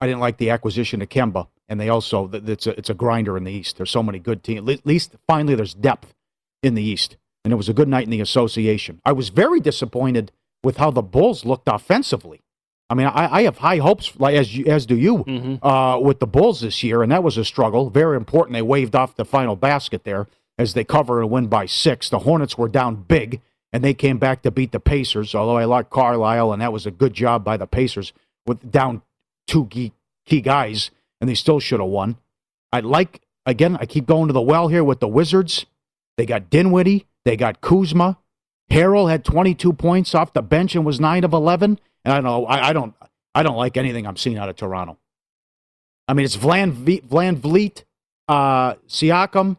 I 0.00 0.06
didn't 0.06 0.20
like 0.20 0.36
the 0.38 0.50
acquisition 0.50 1.00
of 1.02 1.08
Kemba, 1.08 1.46
and 1.68 1.78
they 1.80 1.88
also 1.88 2.28
it's 2.32 2.66
a 2.66 2.76
it's 2.78 2.90
a 2.90 2.94
grinder 2.94 3.36
in 3.36 3.44
the 3.44 3.52
East. 3.52 3.76
There's 3.76 3.90
so 3.90 4.02
many 4.02 4.18
good 4.18 4.42
teams. 4.42 4.68
At 4.68 4.86
least 4.86 5.14
finally, 5.26 5.54
there's 5.54 5.74
depth 5.74 6.14
in 6.62 6.74
the 6.74 6.82
East, 6.82 7.16
and 7.44 7.52
it 7.52 7.56
was 7.56 7.68
a 7.68 7.74
good 7.74 7.88
night 7.88 8.04
in 8.04 8.10
the 8.10 8.20
association. 8.20 9.00
I 9.04 9.12
was 9.12 9.28
very 9.28 9.60
disappointed 9.60 10.32
with 10.64 10.76
how 10.78 10.90
the 10.90 11.02
Bulls 11.02 11.44
looked 11.44 11.68
offensively. 11.68 12.40
I 12.90 12.94
mean, 12.94 13.06
I, 13.06 13.36
I 13.38 13.42
have 13.44 13.58
high 13.58 13.78
hopes, 13.78 14.12
like 14.18 14.34
as 14.36 14.54
you, 14.54 14.66
as 14.66 14.84
do 14.84 14.96
you, 14.96 15.18
Mm-hmm. 15.24 15.66
uh, 15.66 15.98
with 15.98 16.20
the 16.20 16.26
Bulls 16.26 16.60
this 16.60 16.82
year, 16.82 17.02
and 17.02 17.10
that 17.10 17.22
was 17.22 17.38
a 17.38 17.44
struggle. 17.44 17.88
Very 17.88 18.16
important. 18.18 18.52
They 18.54 18.60
waved 18.62 18.94
off 18.94 19.16
the 19.16 19.24
final 19.24 19.56
basket 19.56 20.04
there 20.04 20.26
as 20.62 20.74
they 20.74 20.84
cover 20.84 21.20
and 21.20 21.30
win 21.30 21.48
by 21.48 21.66
six. 21.66 22.08
The 22.08 22.20
Hornets 22.20 22.56
were 22.56 22.68
down 22.68 22.96
big, 23.02 23.40
and 23.72 23.84
they 23.84 23.94
came 23.94 24.18
back 24.18 24.42
to 24.42 24.50
beat 24.50 24.72
the 24.72 24.80
Pacers. 24.80 25.34
Although 25.34 25.58
I 25.58 25.64
like 25.64 25.90
Carlisle, 25.90 26.52
and 26.52 26.62
that 26.62 26.72
was 26.72 26.86
a 26.86 26.90
good 26.90 27.12
job 27.12 27.44
by 27.44 27.56
the 27.56 27.66
Pacers 27.66 28.12
with 28.46 28.70
down 28.70 29.02
two 29.46 29.66
key, 29.66 29.92
key 30.24 30.40
guys, 30.40 30.90
and 31.20 31.28
they 31.28 31.34
still 31.34 31.60
should 31.60 31.80
have 31.80 31.88
won. 31.88 32.16
I 32.72 32.80
like 32.80 33.20
again. 33.44 33.76
I 33.80 33.86
keep 33.86 34.06
going 34.06 34.28
to 34.28 34.32
the 34.32 34.40
well 34.40 34.68
here 34.68 34.84
with 34.84 35.00
the 35.00 35.08
Wizards. 35.08 35.66
They 36.16 36.26
got 36.26 36.48
Dinwiddie. 36.48 37.06
They 37.24 37.36
got 37.36 37.60
Kuzma. 37.60 38.18
Harrell 38.70 39.10
had 39.10 39.24
22 39.24 39.72
points 39.74 40.14
off 40.14 40.32
the 40.32 40.42
bench 40.42 40.74
and 40.74 40.84
was 40.84 40.98
nine 40.98 41.24
of 41.24 41.32
11. 41.32 41.78
And 42.04 42.12
I 42.12 42.16
don't 42.16 42.24
know. 42.24 42.46
I, 42.46 42.68
I 42.68 42.72
don't. 42.72 42.94
I 43.34 43.42
don't 43.42 43.56
like 43.56 43.76
anything 43.76 44.06
I'm 44.06 44.16
seeing 44.16 44.36
out 44.36 44.48
of 44.48 44.56
Toronto. 44.56 44.98
I 46.06 46.14
mean, 46.14 46.26
it's 46.26 46.36
Vlan, 46.36 46.72
v, 46.72 47.00
VanVleet, 47.00 47.84
uh, 48.28 48.74
Siakam, 48.88 49.56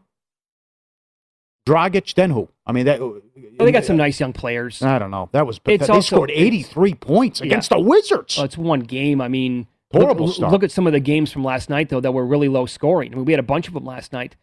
Dragic, 1.66 2.14
then 2.16 2.32
who? 2.32 2.50
I 2.66 2.72
mean, 2.74 2.86
that. 2.86 3.00
Well, 3.00 3.22
they 3.60 3.72
got 3.72 3.86
some 3.86 3.96
nice 3.98 4.20
young 4.20 4.34
players. 4.34 4.82
I 4.82 5.00
don't 5.00 5.12
know. 5.12 5.30
That 5.32 5.48
was. 5.48 5.60
It's. 5.66 5.88
They 5.88 5.94
also- 5.94 6.16
scored 6.16 6.32
83 6.32 6.94
points 6.96 7.40
Yeah. 7.40 7.46
against 7.48 7.70
the 7.70 7.80
Wizards. 7.80 8.38
Oh, 8.40 8.44
it's 8.44 8.58
one 8.58 8.82
game. 8.82 9.22
I 9.22 9.28
mean, 9.30 9.68
Horrible 9.92 10.26
look, 10.26 10.36
start. 10.36 10.52
look 10.52 10.64
at 10.64 10.72
some 10.72 10.88
of 10.88 10.94
the 10.94 11.00
games 11.00 11.32
from 11.32 11.44
last 11.44 11.70
night 11.70 11.90
though 11.90 12.00
that 12.02 12.12
were 12.12 12.26
really 12.26 12.48
low 12.50 12.66
scoring. 12.66 13.14
I 13.14 13.16
mean, 13.16 13.26
we 13.26 13.32
had 13.34 13.40
a 13.40 13.44
bunch 13.44 13.68
of 13.68 13.74
them 13.74 13.86
last 13.86 14.12
night. 14.12 14.36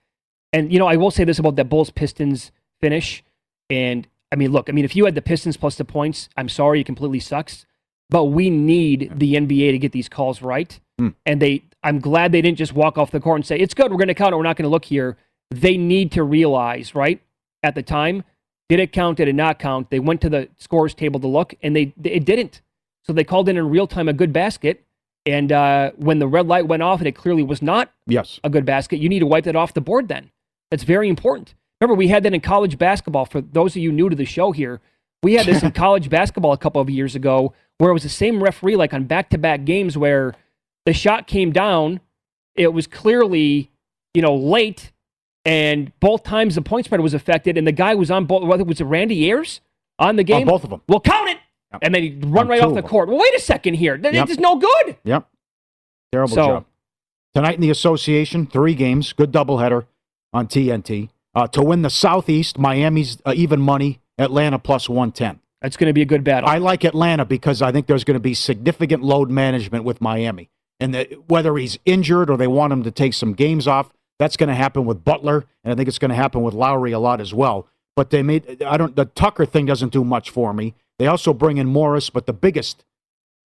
And 0.53 0.73
you 0.73 0.79
know, 0.79 0.87
I 0.87 0.97
will 0.97 1.11
say 1.11 1.25
this 1.25 1.39
about 1.39 1.57
that 1.57 1.69
Bulls 1.69 1.91
Pistons 1.91 2.53
finish. 2.81 3.23
And 3.69 4.07
I 4.33 4.37
mean, 4.37 4.53
look, 4.53 4.69
I 4.69 4.73
mean, 4.73 4.85
if 4.85 4.97
you 4.97 5.05
had 5.05 5.15
the 5.15 5.23
Pistons 5.23 5.57
plus 5.57 5.75
the 5.77 5.85
points, 5.85 6.29
I'm 6.37 6.49
sorry, 6.49 6.81
it 6.81 6.87
completely 6.87 7.21
sucks. 7.21 7.67
But 8.09 8.25
we 8.27 8.49
need 8.51 9.13
the 9.15 9.35
NBA 9.35 9.71
to 9.73 9.79
get 9.79 9.93
these 9.93 10.09
calls 10.09 10.43
right. 10.43 10.79
Hmm. 10.99 11.09
And 11.25 11.41
they, 11.41 11.63
I'm 11.83 12.01
glad 12.01 12.33
they 12.33 12.43
didn't 12.43 12.59
just 12.59 12.73
walk 12.73 12.99
off 12.99 13.11
the 13.13 13.21
court 13.21 13.37
and 13.37 13.47
say, 13.47 13.57
it's 13.57 13.75
good, 13.75 13.91
we're 13.93 13.99
going 13.99 14.09
to 14.09 14.15
count 14.15 14.33
it, 14.33 14.37
we're 14.37 14.43
not 14.43 14.57
going 14.57 14.65
to 14.65 14.69
look 14.71 14.85
here. 14.85 15.17
They 15.51 15.77
need 15.77 16.13
to 16.13 16.23
realize, 16.23 16.95
right, 16.95 17.21
at 17.63 17.75
the 17.75 17.83
time, 17.83 18.25
did 18.69 18.79
it 18.79 18.93
count, 18.93 19.17
did 19.17 19.29
it 19.29 19.35
not 19.35 19.59
count? 19.59 19.91
They 19.91 19.99
went 19.99 20.21
to 20.21 20.29
the 20.29 20.49
scores 20.57 20.95
table 20.95 21.19
to 21.21 21.27
look, 21.27 21.55
and 21.63 21.75
they 21.75 21.93
it 22.05 22.25
didn't. 22.25 22.63
So 23.05 23.13
they 23.13 23.25
called 23.25 23.49
in 23.49 23.57
in 23.57 23.69
real 23.69 23.87
time 23.87 24.09
a 24.09 24.13
good 24.13 24.33
basket. 24.33 24.85
And 25.27 25.53
uh, 25.53 25.91
when 25.97 26.19
the 26.19 26.29
red 26.29 26.47
light 26.47 26.67
went 26.67 26.83
off 26.83 27.01
and 27.01 27.09
it 27.09 27.13
clearly 27.13 27.43
was 27.43 27.61
not 27.61 27.93
yes. 28.07 28.41
a 28.43 28.51
good 28.51 28.65
basket, 28.65 28.99
you 28.99 29.09
need 29.09 29.19
to 29.19 29.27
wipe 29.27 29.45
that 29.45 29.57
off 29.57 29.75
the 29.75 29.81
board 29.81 30.09
then. 30.09 30.31
That's 30.71 30.85
very 30.85 31.09
important. 31.09 31.55
Remember, 31.81 31.97
we 31.97 32.09
had 32.09 32.23
that 32.23 32.35
in 32.35 32.41
college 32.41 32.79
basketball. 32.79 33.25
For 33.25 33.41
those 33.41 33.75
of 33.75 33.83
you 33.83 33.93
new 33.93 34.09
to 34.09 34.17
the 34.17 34.25
show 34.25 34.53
here, 34.53 34.81
we 35.23 35.35
had 35.35 35.47
this 35.47 35.63
in 35.63 35.73
college 35.73 36.09
basketball 36.09 36.53
a 36.53 36.59
couple 36.59 36.81
of 36.81 36.89
years 36.89 37.15
ago 37.15 37.53
where 37.79 37.91
it 37.91 37.95
was 37.95 38.03
the 38.03 38.09
same 38.09 38.43
referee, 38.43 38.77
like 38.77 38.95
on 38.95 39.05
back 39.05 39.31
to 39.31 39.39
back 39.39 39.65
games, 39.65 39.97
where 39.97 40.35
the 40.87 40.93
shot 40.93 41.27
came 41.27 41.53
down. 41.53 42.01
It 42.55 42.73
was 42.73 42.87
clearly, 42.87 43.71
you 44.15 44.23
know, 44.23 44.35
late, 44.35 44.93
and 45.45 45.93
both 46.01 46.23
times 46.23 46.55
the 46.55 46.63
point 46.63 46.87
spread 46.87 47.01
was 47.01 47.15
affected, 47.15 47.57
and 47.57 47.67
the 47.67 47.73
guy 47.73 47.95
was 47.95 48.11
on 48.11 48.27
both. 48.27 48.45
Whether 48.45 48.63
it 48.63 48.67
was 48.67 48.81
Randy 48.81 49.31
Ayers 49.31 49.61
on 49.99 50.17
the 50.17 50.25
game, 50.25 50.49
oh, 50.49 50.53
both 50.53 50.65
of 50.65 50.71
them. 50.71 50.83
Well, 50.89 51.01
count 51.01 51.31
it, 51.31 51.39
yep. 51.73 51.81
and 51.83 51.95
then 51.95 52.03
he 52.03 52.11
run 52.21 52.45
on 52.45 52.49
right 52.49 52.63
off 52.63 52.75
the 52.75 52.83
court. 52.83 53.09
Well, 53.09 53.19
wait 53.19 53.35
a 53.35 53.41
second 53.41 53.75
here. 53.75 53.97
Yep. 53.97 54.29
It's 54.29 54.39
no 54.39 54.57
good. 54.57 54.97
Yep. 55.05 55.29
Terrible 56.13 56.35
so, 56.35 56.47
job. 56.47 56.65
Tonight 57.35 57.55
in 57.55 57.61
the 57.61 57.71
association, 57.71 58.47
three 58.47 58.75
games, 58.75 59.13
good 59.13 59.33
doubleheader 59.33 59.87
on 60.33 60.49
TNT. 60.49 61.11
Uh, 61.33 61.47
to 61.47 61.63
win 61.63 61.83
the 61.83 61.91
Southeast, 61.91 62.59
Miami's 62.59 63.19
uh, 63.25 63.33
even 63.37 63.61
money, 63.61 64.01
Atlanta 64.19 64.59
plus 64.59 64.89
110. 64.89 65.41
That's 65.63 65.77
going 65.77 65.89
to 65.89 65.93
be 65.93 66.03
a 66.03 66.07
good 66.07 66.25
battle. 66.25 66.49
I 66.49 66.59
like 66.59 66.85
Atlanta 66.85 67.25
because 67.25 67.63
I 67.63 67.71
think 67.71 67.87
there's 67.87 68.03
going 68.03 68.15
to 68.15 68.21
be 68.21 68.35
significant 68.35 69.03
load 69.03 69.31
management 69.31 69.85
with 69.85 70.01
Miami. 70.01 70.51
And 70.81 70.95
the, 70.95 71.05
whether 71.29 71.57
he's 71.57 71.79
injured 71.85 72.31
or 72.31 72.37
they 72.37 72.47
want 72.47 72.73
him 72.73 72.83
to 72.83 72.91
take 72.91 73.15
some 73.15 73.35
games 73.35 73.69
off, 73.69 73.93
that's 74.21 74.37
going 74.37 74.51
to 74.51 74.55
happen 74.55 74.85
with 74.85 75.03
Butler, 75.03 75.47
and 75.65 75.73
I 75.73 75.75
think 75.75 75.89
it's 75.89 75.99
going 75.99 76.11
to 76.11 76.15
happen 76.15 76.43
with 76.43 76.53
Lowry 76.53 76.93
a 76.93 76.99
lot 76.99 77.23
as 77.23 77.33
well. 77.33 77.67
But 77.97 78.11
they 78.11 78.23
made 78.23 78.63
I 78.63 78.77
don't 78.77 78.95
the 78.95 79.07
Tucker 79.07 79.47
thing 79.47 79.67
doesn't 79.67 79.93
do 79.93 80.05
much 80.05 80.31
for 80.31 80.53
me. 80.53 80.75
They 80.99 81.07
also 81.07 81.33
bring 81.33 81.57
in 81.57 81.67
Morris, 81.67 82.11
but 82.11 82.27
the 82.27 82.33
biggest 82.35 82.85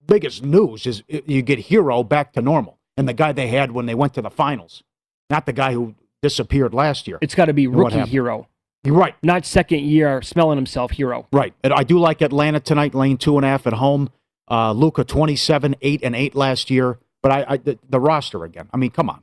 biggest 0.06 0.44
news 0.44 0.86
is 0.86 1.02
you 1.08 1.42
get 1.42 1.66
Herro 1.66 2.08
back 2.08 2.32
to 2.34 2.40
normal 2.40 2.78
and 2.96 3.08
the 3.08 3.12
guy 3.12 3.32
they 3.32 3.48
had 3.48 3.72
when 3.72 3.86
they 3.86 3.94
went 3.94 4.14
to 4.14 4.22
the 4.22 4.30
finals, 4.30 4.82
not 5.28 5.44
the 5.44 5.52
guy 5.52 5.72
who 5.72 5.94
disappeared 6.22 6.72
last 6.72 7.08
year. 7.08 7.18
It's 7.20 7.34
got 7.34 7.46
to 7.46 7.52
be 7.52 7.66
rookie 7.66 7.96
Herro. 7.96 8.46
You're 8.84 8.94
right. 8.94 9.14
Not 9.22 9.44
second 9.44 9.80
year 9.80 10.22
smelling 10.22 10.56
himself 10.56 10.92
Herro. 10.92 11.26
Right. 11.32 11.52
And 11.62 11.72
I 11.72 11.82
do 11.82 11.98
like 11.98 12.22
Atlanta 12.22 12.60
tonight, 12.60 12.94
lane 12.94 13.18
two 13.18 13.36
and 13.36 13.44
a 13.44 13.48
half 13.48 13.66
at 13.66 13.74
home. 13.74 14.10
Uh, 14.48 14.72
Luka 14.72 15.04
27, 15.04 15.76
8 15.80 16.00
and 16.02 16.16
8 16.16 16.34
last 16.34 16.70
year. 16.70 16.98
But 17.22 17.32
I, 17.32 17.44
I 17.48 17.56
the, 17.58 17.78
the, 17.88 18.00
roster 18.00 18.44
again. 18.44 18.68
I 18.72 18.78
mean, 18.78 18.90
come 18.90 19.10
on. 19.10 19.22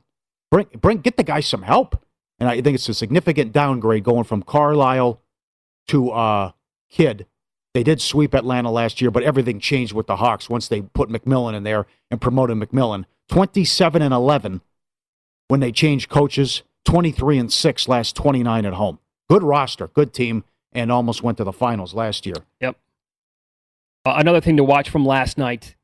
Bring 0.50 0.66
bring 0.80 0.98
get 0.98 1.16
the 1.16 1.22
guy 1.22 1.40
some 1.40 1.62
help. 1.62 2.04
And 2.40 2.48
I 2.48 2.60
think 2.60 2.76
it's 2.76 2.88
a 2.88 2.94
significant 2.94 3.52
downgrade 3.52 4.04
going 4.04 4.24
from 4.24 4.42
Carlisle 4.42 5.20
to 5.88 6.10
uh. 6.10 6.52
They 7.74 7.82
did 7.84 8.00
sweep 8.00 8.34
Atlanta 8.34 8.70
last 8.70 9.00
year, 9.00 9.10
but 9.10 9.22
everything 9.22 9.60
changed 9.60 9.92
with 9.92 10.06
the 10.06 10.16
Hawks 10.16 10.48
once 10.48 10.66
they 10.68 10.80
put 10.80 11.10
McMillan 11.10 11.54
in 11.54 11.62
there 11.62 11.86
and 12.10 12.20
promoted 12.20 12.56
McMillan. 12.56 13.04
27 13.28 14.00
and 14.00 14.14
11 14.14 14.62
when 15.48 15.60
they 15.60 15.70
changed 15.70 16.08
coaches, 16.08 16.62
23 16.86 17.38
and 17.38 17.52
6 17.52 17.88
last 17.88 18.16
29 18.16 18.66
at 18.66 18.72
home. 18.72 18.98
Good 19.28 19.42
roster, 19.42 19.88
good 19.88 20.12
team, 20.14 20.44
and 20.72 20.90
almost 20.90 21.22
went 21.22 21.38
to 21.38 21.44
the 21.44 21.52
finals 21.52 21.94
last 21.94 22.26
year. 22.26 22.36
Yep. 22.60 22.76
Uh, 24.04 24.14
another 24.16 24.40
thing 24.40 24.56
to 24.56 24.64
watch 24.64 24.88
from 24.88 25.04
last 25.04 25.36
night, 25.36 25.76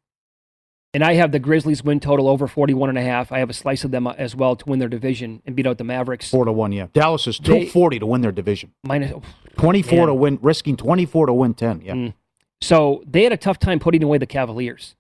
and 0.95 1.03
I 1.03 1.15
have 1.15 1.33
the 1.33 1.41
Grizzlies 1.41 1.83
win 1.83 1.99
total 1.99 2.29
over 2.29 2.47
41 2.47 2.89
and 2.89 2.97
a 2.97 3.03
half. 3.03 3.33
I 3.33 3.41
have 3.41 3.51
a 3.51 3.55
slice 3.55 3.83
of 3.83 3.91
them 3.91 4.07
uh, 4.07 4.15
as 4.17 4.37
well 4.37 4.55
to 4.55 4.65
win 4.65 4.79
their 4.79 4.89
division 4.89 5.43
and 5.45 5.57
beat 5.57 5.67
out 5.67 5.77
the 5.77 5.85
Mavericks. 5.85 6.31
4 6.31 6.45
to 6.45 6.53
1, 6.53 6.73
yeah. 6.73 6.87
Dallas 6.93 7.27
is 7.27 7.39
240 7.39 7.99
to 7.99 8.07
win 8.07 8.21
their 8.21 8.33
division. 8.33 8.73
Minus 8.85 9.13
oh, 9.13 9.23
24 9.57 9.99
man. 9.99 10.07
to 10.07 10.15
win, 10.15 10.39
risking 10.41 10.77
24 10.77 11.27
to 11.27 11.33
win 11.33 11.55
10, 11.55 11.81
yeah. 11.83 11.93
Mm. 11.95 12.15
So 12.61 13.03
they 13.07 13.25
had 13.25 13.33
a 13.33 13.37
tough 13.37 13.59
time 13.59 13.81
putting 13.81 14.03
away 14.05 14.19
the 14.19 14.27
Cavaliers. 14.27 14.95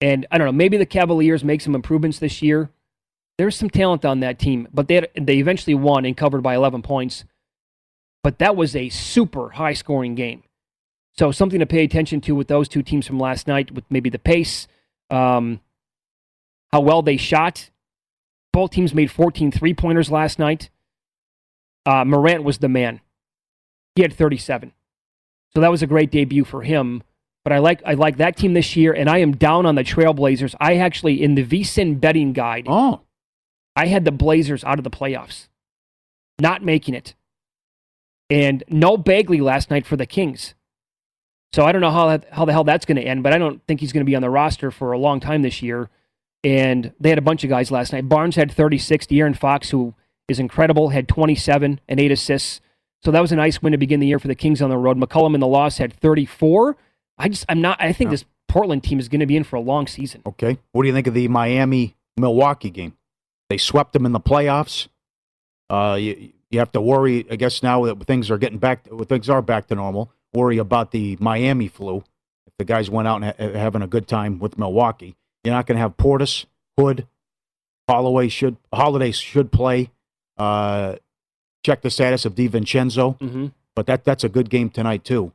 And 0.00 0.26
I 0.32 0.38
don't 0.38 0.46
know, 0.46 0.52
maybe 0.52 0.76
the 0.76 0.84
Cavaliers 0.84 1.44
make 1.44 1.60
some 1.60 1.76
improvements 1.76 2.18
this 2.18 2.42
year. 2.42 2.70
There's 3.38 3.56
some 3.56 3.70
talent 3.70 4.04
on 4.04 4.20
that 4.20 4.40
team, 4.40 4.68
but 4.74 4.88
they 4.88 4.96
had, 4.96 5.08
they 5.18 5.38
eventually 5.38 5.74
won 5.74 6.04
and 6.04 6.16
covered 6.16 6.42
by 6.42 6.56
11 6.56 6.82
points. 6.82 7.24
But 8.24 8.38
that 8.40 8.56
was 8.56 8.74
a 8.74 8.88
super 8.88 9.50
high 9.50 9.72
scoring 9.72 10.16
game. 10.16 10.42
So 11.16 11.30
something 11.30 11.60
to 11.60 11.66
pay 11.66 11.84
attention 11.84 12.20
to 12.22 12.34
with 12.34 12.48
those 12.48 12.68
two 12.68 12.82
teams 12.82 13.06
from 13.06 13.18
last 13.18 13.46
night, 13.46 13.70
with 13.70 13.84
maybe 13.90 14.10
the 14.10 14.18
pace, 14.18 14.66
um, 15.12 15.60
how 16.72 16.80
well 16.80 17.02
they 17.02 17.16
shot. 17.16 17.70
Both 18.52 18.72
teams 18.72 18.94
made 18.94 19.10
14 19.10 19.52
three 19.52 19.74
pointers 19.74 20.10
last 20.10 20.38
night. 20.38 20.70
Uh, 21.86 22.04
Morant 22.04 22.44
was 22.44 22.58
the 22.58 22.68
man. 22.68 23.00
He 23.94 24.02
had 24.02 24.12
37. 24.12 24.72
So 25.54 25.60
that 25.60 25.70
was 25.70 25.82
a 25.82 25.86
great 25.86 26.10
debut 26.10 26.44
for 26.44 26.62
him. 26.62 27.02
But 27.44 27.52
I 27.52 27.58
like 27.58 27.82
I 27.84 27.94
like 27.94 28.18
that 28.18 28.36
team 28.36 28.54
this 28.54 28.76
year, 28.76 28.92
and 28.92 29.10
I 29.10 29.18
am 29.18 29.32
down 29.32 29.66
on 29.66 29.74
the 29.74 29.82
Trailblazers. 29.82 30.54
I 30.60 30.76
actually 30.76 31.20
in 31.20 31.34
the 31.34 31.44
VSIN 31.44 32.00
betting 32.00 32.32
guide. 32.32 32.66
Oh, 32.68 33.00
I 33.74 33.86
had 33.86 34.04
the 34.04 34.12
Blazers 34.12 34.62
out 34.62 34.78
of 34.78 34.84
the 34.84 34.90
playoffs, 34.90 35.48
not 36.40 36.62
making 36.62 36.94
it, 36.94 37.14
and 38.30 38.62
no 38.68 38.96
Bagley 38.96 39.40
last 39.40 39.70
night 39.70 39.86
for 39.86 39.96
the 39.96 40.06
Kings. 40.06 40.54
So 41.52 41.64
I 41.64 41.72
don't 41.72 41.80
know 41.80 41.90
how 41.90 42.08
that, 42.08 42.26
how 42.30 42.44
the 42.44 42.52
hell 42.52 42.64
that's 42.64 42.86
going 42.86 42.96
to 42.96 43.02
end, 43.02 43.22
but 43.22 43.32
I 43.32 43.38
don't 43.38 43.64
think 43.66 43.80
he's 43.80 43.92
going 43.92 44.04
to 44.04 44.10
be 44.10 44.16
on 44.16 44.22
the 44.22 44.30
roster 44.30 44.70
for 44.70 44.92
a 44.92 44.98
long 44.98 45.20
time 45.20 45.42
this 45.42 45.62
year. 45.62 45.90
And 46.44 46.92
they 46.98 47.10
had 47.10 47.18
a 47.18 47.22
bunch 47.22 47.44
of 47.44 47.50
guys 47.50 47.70
last 47.70 47.92
night. 47.92 48.08
Barnes 48.08 48.36
had 48.36 48.50
36. 48.50 49.06
De'Aaron 49.06 49.36
Fox, 49.36 49.70
who 49.70 49.94
is 50.28 50.38
incredible, 50.38 50.88
had 50.88 51.08
27 51.08 51.80
and 51.88 52.00
eight 52.00 52.10
assists. 52.10 52.60
So 53.04 53.10
that 53.10 53.20
was 53.20 53.32
a 53.32 53.36
nice 53.36 53.60
win 53.60 53.72
to 53.72 53.78
begin 53.78 54.00
the 54.00 54.06
year 54.06 54.18
for 54.18 54.28
the 54.28 54.34
Kings 54.34 54.62
on 54.62 54.70
the 54.70 54.78
road. 54.78 54.96
McCollum 54.96 55.34
in 55.34 55.40
the 55.40 55.46
loss 55.46 55.78
had 55.78 55.92
34. 55.92 56.76
I 57.18 57.28
just 57.28 57.44
I'm 57.48 57.60
not. 57.60 57.80
I 57.80 57.92
think 57.92 58.08
no. 58.08 58.12
this 58.12 58.24
Portland 58.48 58.82
team 58.82 58.98
is 58.98 59.08
going 59.08 59.20
to 59.20 59.26
be 59.26 59.36
in 59.36 59.44
for 59.44 59.56
a 59.56 59.60
long 59.60 59.86
season. 59.86 60.22
Okay, 60.26 60.58
what 60.72 60.82
do 60.82 60.88
you 60.88 60.94
think 60.94 61.06
of 61.06 61.14
the 61.14 61.28
Miami 61.28 61.96
Milwaukee 62.16 62.70
game? 62.70 62.96
They 63.48 63.58
swept 63.58 63.92
them 63.92 64.06
in 64.06 64.12
the 64.12 64.20
playoffs. 64.20 64.88
Uh, 65.68 65.96
you 66.00 66.32
you 66.50 66.58
have 66.58 66.72
to 66.72 66.80
worry. 66.80 67.26
I 67.30 67.36
guess 67.36 67.62
now 67.62 67.84
that 67.84 68.06
things 68.06 68.30
are 68.30 68.38
getting 68.38 68.58
back, 68.58 68.86
things 69.06 69.28
are 69.28 69.42
back 69.42 69.68
to 69.68 69.74
normal. 69.74 70.12
Worry 70.34 70.58
about 70.58 70.90
the 70.90 71.16
Miami 71.20 71.68
flu. 71.68 72.04
If 72.46 72.54
the 72.58 72.64
guys 72.64 72.90
went 72.90 73.08
out 73.08 73.22
and 73.22 73.34
ha- 73.54 73.58
having 73.58 73.82
a 73.82 73.86
good 73.86 74.08
time 74.08 74.38
with 74.38 74.58
Milwaukee, 74.58 75.16
you're 75.44 75.54
not 75.54 75.66
going 75.66 75.76
to 75.76 75.82
have 75.82 75.96
Portis, 75.96 76.46
Hood, 76.78 77.06
Holloway 77.88 78.28
should 78.28 78.56
Holiday 78.72 79.10
should 79.12 79.52
play. 79.52 79.90
Uh, 80.38 80.96
check 81.64 81.82
the 81.82 81.90
status 81.90 82.24
of 82.24 82.34
DiVincenzo. 82.34 83.18
Mm-hmm. 83.18 83.46
But 83.74 83.86
that 83.86 84.04
that's 84.04 84.24
a 84.24 84.28
good 84.28 84.50
game 84.50 84.70
tonight 84.70 85.04
too 85.04 85.32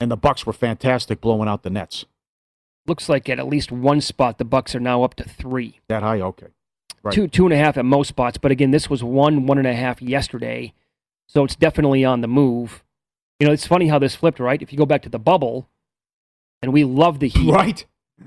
and 0.00 0.10
the 0.10 0.16
Bucks 0.16 0.46
were 0.46 0.52
fantastic 0.52 1.20
blowing 1.20 1.48
out 1.48 1.62
the 1.62 1.70
Nets. 1.70 2.06
Looks 2.86 3.08
like 3.08 3.28
at 3.28 3.38
at 3.38 3.46
least 3.46 3.70
one 3.70 4.00
spot 4.00 4.38
the 4.38 4.44
Bucks 4.44 4.74
are 4.74 4.80
now 4.80 5.02
up 5.04 5.14
to 5.16 5.24
three. 5.24 5.78
That 5.88 6.02
high, 6.02 6.20
okay. 6.20 6.48
Right. 7.02 7.14
Two 7.14 7.28
two 7.28 7.44
and 7.44 7.52
a 7.52 7.56
half 7.56 7.76
at 7.76 7.84
most 7.84 8.08
spots, 8.08 8.38
but 8.38 8.50
again, 8.50 8.72
this 8.72 8.90
was 8.90 9.04
one 9.04 9.46
one 9.46 9.58
and 9.58 9.66
a 9.66 9.74
half 9.74 10.02
yesterday, 10.02 10.72
so 11.30 11.44
it's 11.44 11.54
definitely 11.54 12.04
on 12.04 12.22
the 12.22 12.28
move. 12.28 12.82
You 13.38 13.46
know, 13.46 13.52
it's 13.52 13.66
funny 13.66 13.86
how 13.86 14.00
this 14.00 14.16
flipped, 14.16 14.40
right? 14.40 14.60
If 14.60 14.72
you 14.72 14.78
go 14.78 14.84
back 14.84 15.02
to 15.02 15.08
the 15.08 15.18
bubble, 15.18 15.68
and 16.60 16.72
we 16.72 16.82
loved 16.82 17.20
the 17.20 17.28
Heat, 17.28 17.52
right? 17.52 17.86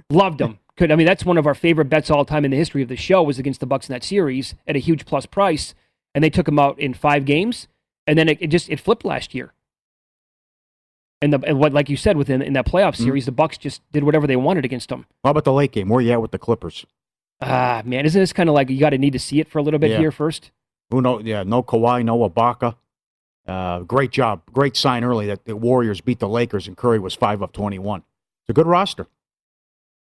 Loved 0.10 0.40
them. 0.40 0.60
Could 0.78 0.90
I 0.90 0.96
mean 0.96 1.06
that's 1.06 1.26
one 1.26 1.38
of 1.38 1.46
our 1.46 1.54
favorite 1.54 1.90
bets 1.90 2.10
all 2.10 2.24
time 2.24 2.46
in 2.46 2.52
the 2.52 2.58
history 2.58 2.82
of 2.82 2.88
the 2.88 2.96
show 2.96 3.22
was 3.22 3.38
against 3.38 3.60
the 3.60 3.66
Bucks 3.66 3.90
in 3.90 3.94
that 3.94 4.06
series 4.06 4.56
at 4.66 4.78
a 4.78 4.80
huge 4.80 5.06
plus 5.06 5.26
price, 5.26 5.76
and 6.16 6.24
they 6.24 6.30
took 6.30 6.46
them 6.46 6.58
out 6.58 6.80
in 6.80 6.94
five 6.94 7.26
games, 7.26 7.68
and 8.08 8.18
then 8.18 8.30
it, 8.30 8.38
it 8.42 8.48
just 8.48 8.70
it 8.70 8.80
flipped 8.80 9.04
last 9.04 9.36
year. 9.36 9.54
And, 11.22 11.32
the, 11.32 11.40
and 11.46 11.58
what, 11.60 11.74
like 11.74 11.90
you 11.90 11.98
said, 11.98 12.16
within 12.16 12.42
in 12.42 12.54
that 12.54 12.66
playoff 12.66 12.94
mm-hmm. 12.94 13.04
series, 13.04 13.24
mm-hmm. 13.24 13.32
the 13.32 13.36
Bucks 13.36 13.58
just 13.58 13.82
did 13.92 14.06
whatever 14.06 14.28
they 14.28 14.36
wanted 14.38 14.64
against 14.64 14.88
them. 14.90 15.06
How 15.26 15.32
about 15.32 15.44
the 15.44 15.54
late 15.54 15.74
game? 15.74 15.90
Where 15.90 16.02
you 16.02 16.12
at 16.14 16.22
with 16.22 16.32
the 16.32 16.40
Clippers? 16.40 16.86
Ah, 17.42 17.82
man, 17.84 18.06
isn't 18.06 18.20
this 18.20 18.34
kind 18.34 18.48
of 18.48 18.56
like 18.56 18.70
you 18.70 18.80
got 18.80 18.92
to 18.92 18.98
need 18.98 19.14
to 19.14 19.20
see 19.20 19.42
it 19.42 19.50
for 19.50 19.60
a 19.60 19.62
little 19.62 19.80
bit 19.80 19.92
yeah. 19.92 20.00
here 20.00 20.12
first? 20.12 20.52
Who 20.90 21.02
know? 21.02 21.20
Yeah, 21.20 21.44
no 21.44 21.64
Kawhi, 21.64 22.06
no 22.06 22.30
Ibaka. 22.30 22.76
Uh, 23.48 23.80
great 23.80 24.12
job, 24.12 24.42
great 24.52 24.78
sign 24.78 25.04
early 25.04 25.28
that 25.28 25.46
the 25.46 25.56
Warriors 25.56 26.00
beat 26.00 26.20
the 26.20 26.30
Lakers 26.30 26.68
and 26.68 26.78
Curry 26.78 27.00
was 27.00 27.14
five 27.14 27.42
of 27.42 27.52
twenty-one. 27.52 28.00
It's 28.00 28.50
a 28.50 28.54
good 28.54 28.68
roster. 28.68 29.08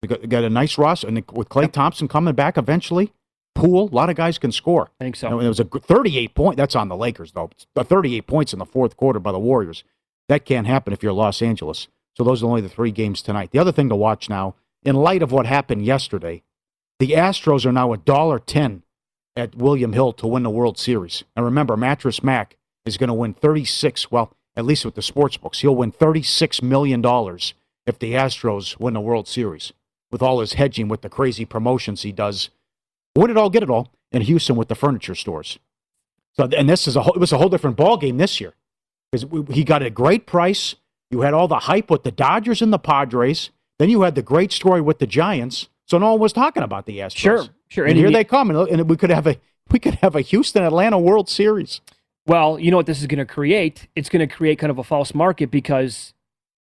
We 0.02 0.08
got, 0.08 0.28
got 0.28 0.44
a 0.44 0.50
nice 0.50 0.78
roster, 0.78 1.08
and 1.08 1.22
with 1.32 1.48
Clay 1.48 1.64
yep. 1.64 1.72
Thompson 1.72 2.08
coming 2.08 2.34
back 2.34 2.56
eventually, 2.56 3.12
Poole, 3.56 3.88
a 3.90 3.94
lot 3.94 4.10
of 4.10 4.16
guys 4.16 4.38
can 4.38 4.52
score. 4.52 4.90
I 5.00 5.04
think 5.04 5.16
so. 5.16 5.28
And 5.28 5.42
it 5.42 5.48
was 5.48 5.60
a 5.60 5.64
38 5.64 6.34
point. 6.34 6.56
That's 6.56 6.76
on 6.76 6.88
the 6.88 6.96
Lakers 6.96 7.32
though. 7.32 7.50
It's 7.52 7.66
38 7.74 8.26
points 8.26 8.52
in 8.52 8.58
the 8.58 8.66
fourth 8.66 8.96
quarter 8.96 9.18
by 9.18 9.32
the 9.32 9.38
Warriors. 9.38 9.82
That 10.28 10.44
can't 10.44 10.66
happen 10.66 10.92
if 10.92 11.02
you're 11.02 11.12
Los 11.12 11.42
Angeles. 11.42 11.88
So 12.16 12.24
those 12.24 12.42
are 12.42 12.46
only 12.46 12.60
the 12.60 12.68
three 12.68 12.90
games 12.90 13.22
tonight. 13.22 13.50
The 13.50 13.58
other 13.58 13.72
thing 13.72 13.88
to 13.88 13.96
watch 13.96 14.28
now, 14.28 14.54
in 14.82 14.96
light 14.96 15.22
of 15.22 15.32
what 15.32 15.46
happened 15.46 15.84
yesterday, 15.84 16.42
the 16.98 17.12
Astros 17.12 17.66
are 17.66 17.72
now 17.72 17.92
a 17.92 17.98
dollar 17.98 18.38
ten 18.38 18.82
at 19.34 19.54
William 19.54 19.92
Hill 19.92 20.12
to 20.14 20.26
win 20.26 20.42
the 20.42 20.50
World 20.50 20.78
Series. 20.78 21.24
And 21.34 21.44
remember, 21.44 21.76
Mattress 21.76 22.22
Mac 22.22 22.56
is 22.86 22.96
going 22.96 23.08
to 23.08 23.14
win 23.14 23.34
36. 23.34 24.10
Well, 24.10 24.32
at 24.56 24.64
least 24.64 24.84
with 24.84 24.94
the 24.94 25.02
sports 25.02 25.36
books, 25.36 25.60
he'll 25.60 25.76
win 25.76 25.90
36 25.92 26.62
million 26.62 27.00
dollars 27.02 27.54
if 27.86 27.98
the 27.98 28.12
Astros 28.14 28.78
win 28.80 28.94
the 28.94 29.00
World 29.00 29.28
Series. 29.28 29.72
with 30.12 30.22
all 30.22 30.38
his 30.40 30.52
hedging 30.54 30.86
with 30.88 31.02
the 31.02 31.08
crazy 31.08 31.44
promotions 31.44 32.02
he 32.02 32.12
does. 32.12 32.48
Where 33.14 33.26
did 33.26 33.36
all 33.36 33.50
get 33.50 33.62
it 33.64 33.70
all? 33.70 33.92
In 34.12 34.22
Houston 34.22 34.54
with 34.56 34.68
the 34.68 34.74
furniture 34.76 35.14
stores. 35.16 35.58
So, 36.34 36.44
and 36.56 36.68
this 36.68 36.86
is 36.86 36.94
a 36.96 37.02
whole, 37.02 37.12
it 37.14 37.18
was 37.18 37.32
a 37.32 37.38
whole 37.38 37.48
different 37.48 37.76
ball 37.76 37.96
game 37.96 38.16
this 38.18 38.40
year 38.40 38.54
because 39.10 39.26
he 39.54 39.64
got 39.64 39.82
a 39.82 39.90
great 39.90 40.26
price. 40.26 40.76
You 41.10 41.22
had 41.22 41.34
all 41.34 41.48
the 41.48 41.58
hype 41.60 41.90
with 41.90 42.04
the 42.04 42.12
Dodgers 42.12 42.62
and 42.62 42.72
the 42.72 42.78
Padres. 42.78 43.50
Then 43.78 43.90
you 43.90 44.02
had 44.02 44.14
the 44.14 44.22
great 44.22 44.52
story 44.52 44.80
with 44.80 45.00
the 45.00 45.06
Giants. 45.06 45.68
So 45.86 45.98
no 45.98 46.12
one 46.12 46.20
was 46.20 46.32
talking 46.32 46.62
about 46.62 46.86
the 46.86 46.98
Astros. 46.98 47.16
Sure, 47.16 47.44
sure. 47.68 47.84
And, 47.84 47.90
And 47.92 47.98
here 47.98 48.08
he- 48.08 48.14
they 48.14 48.24
come, 48.24 48.50
and, 48.50 48.68
and 48.68 48.88
we 48.88 48.96
could 48.96 49.10
have 49.10 49.26
a 49.26 49.36
we 49.70 49.78
could 49.80 49.94
have 49.96 50.14
a 50.14 50.20
Houston 50.20 50.62
Atlanta 50.62 50.98
World 50.98 51.28
Series. 51.28 51.80
Well, 52.26 52.58
you 52.58 52.70
know 52.70 52.76
what 52.76 52.86
this 52.86 53.00
is 53.00 53.06
going 53.06 53.18
to 53.18 53.24
create? 53.24 53.88
It's 53.94 54.08
going 54.08 54.26
to 54.26 54.32
create 54.32 54.58
kind 54.58 54.70
of 54.70 54.78
a 54.78 54.84
false 54.84 55.14
market 55.14 55.50
because 55.50 56.12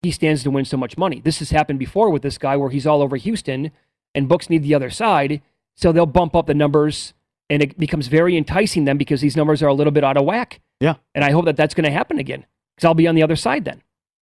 he 0.02 0.12
stands 0.12 0.43
to 0.43 0.52
win 0.52 0.66
so 0.66 0.78
much 0.78 0.97
money. 0.97 1.20
This 1.20 1.39
has 1.39 1.52
happened 1.52 1.80
before 1.80 2.10
with 2.10 2.22
this 2.22 2.38
guy 2.38 2.56
where 2.56 2.70
he's 2.70 2.88
all 2.88 3.02
over 3.02 3.18
Houston 3.18 3.72
and 4.16 4.30
books 4.30 4.49
need 4.49 4.64
the 4.64 4.74
other 4.74 4.89
side. 4.89 5.41
So 5.76 5.91
they'll 5.91 6.06
bump 6.06 6.36
up 6.36 6.47
the 6.47 6.54
numbers 6.54 7.14
and 7.49 7.62
it 7.62 7.78
becomes 7.78 8.08
very 8.08 8.38
enticing 8.38 8.86
them 8.86 8.97
because 8.97 9.20
these 9.20 9.36
numbers 9.36 9.62
are 9.62 9.68
a 9.68 9.74
little 9.74 9.91
bit 9.91 10.04
out 10.04 10.18
of 10.18 10.26
whack. 10.26 10.62
Yeah. 10.80 10.95
And 11.14 11.24
I 11.24 11.32
hope 11.32 11.45
that 11.45 11.58
that's 11.58 11.74
going 11.74 11.86
to 11.86 11.91
happen 11.91 12.18
again 12.18 12.45
because 12.76 12.88
I'll 12.88 12.93
be 12.93 13.08
on 13.08 13.16
the 13.16 13.24
other 13.24 13.36
side 13.36 13.66
then. 13.66 13.82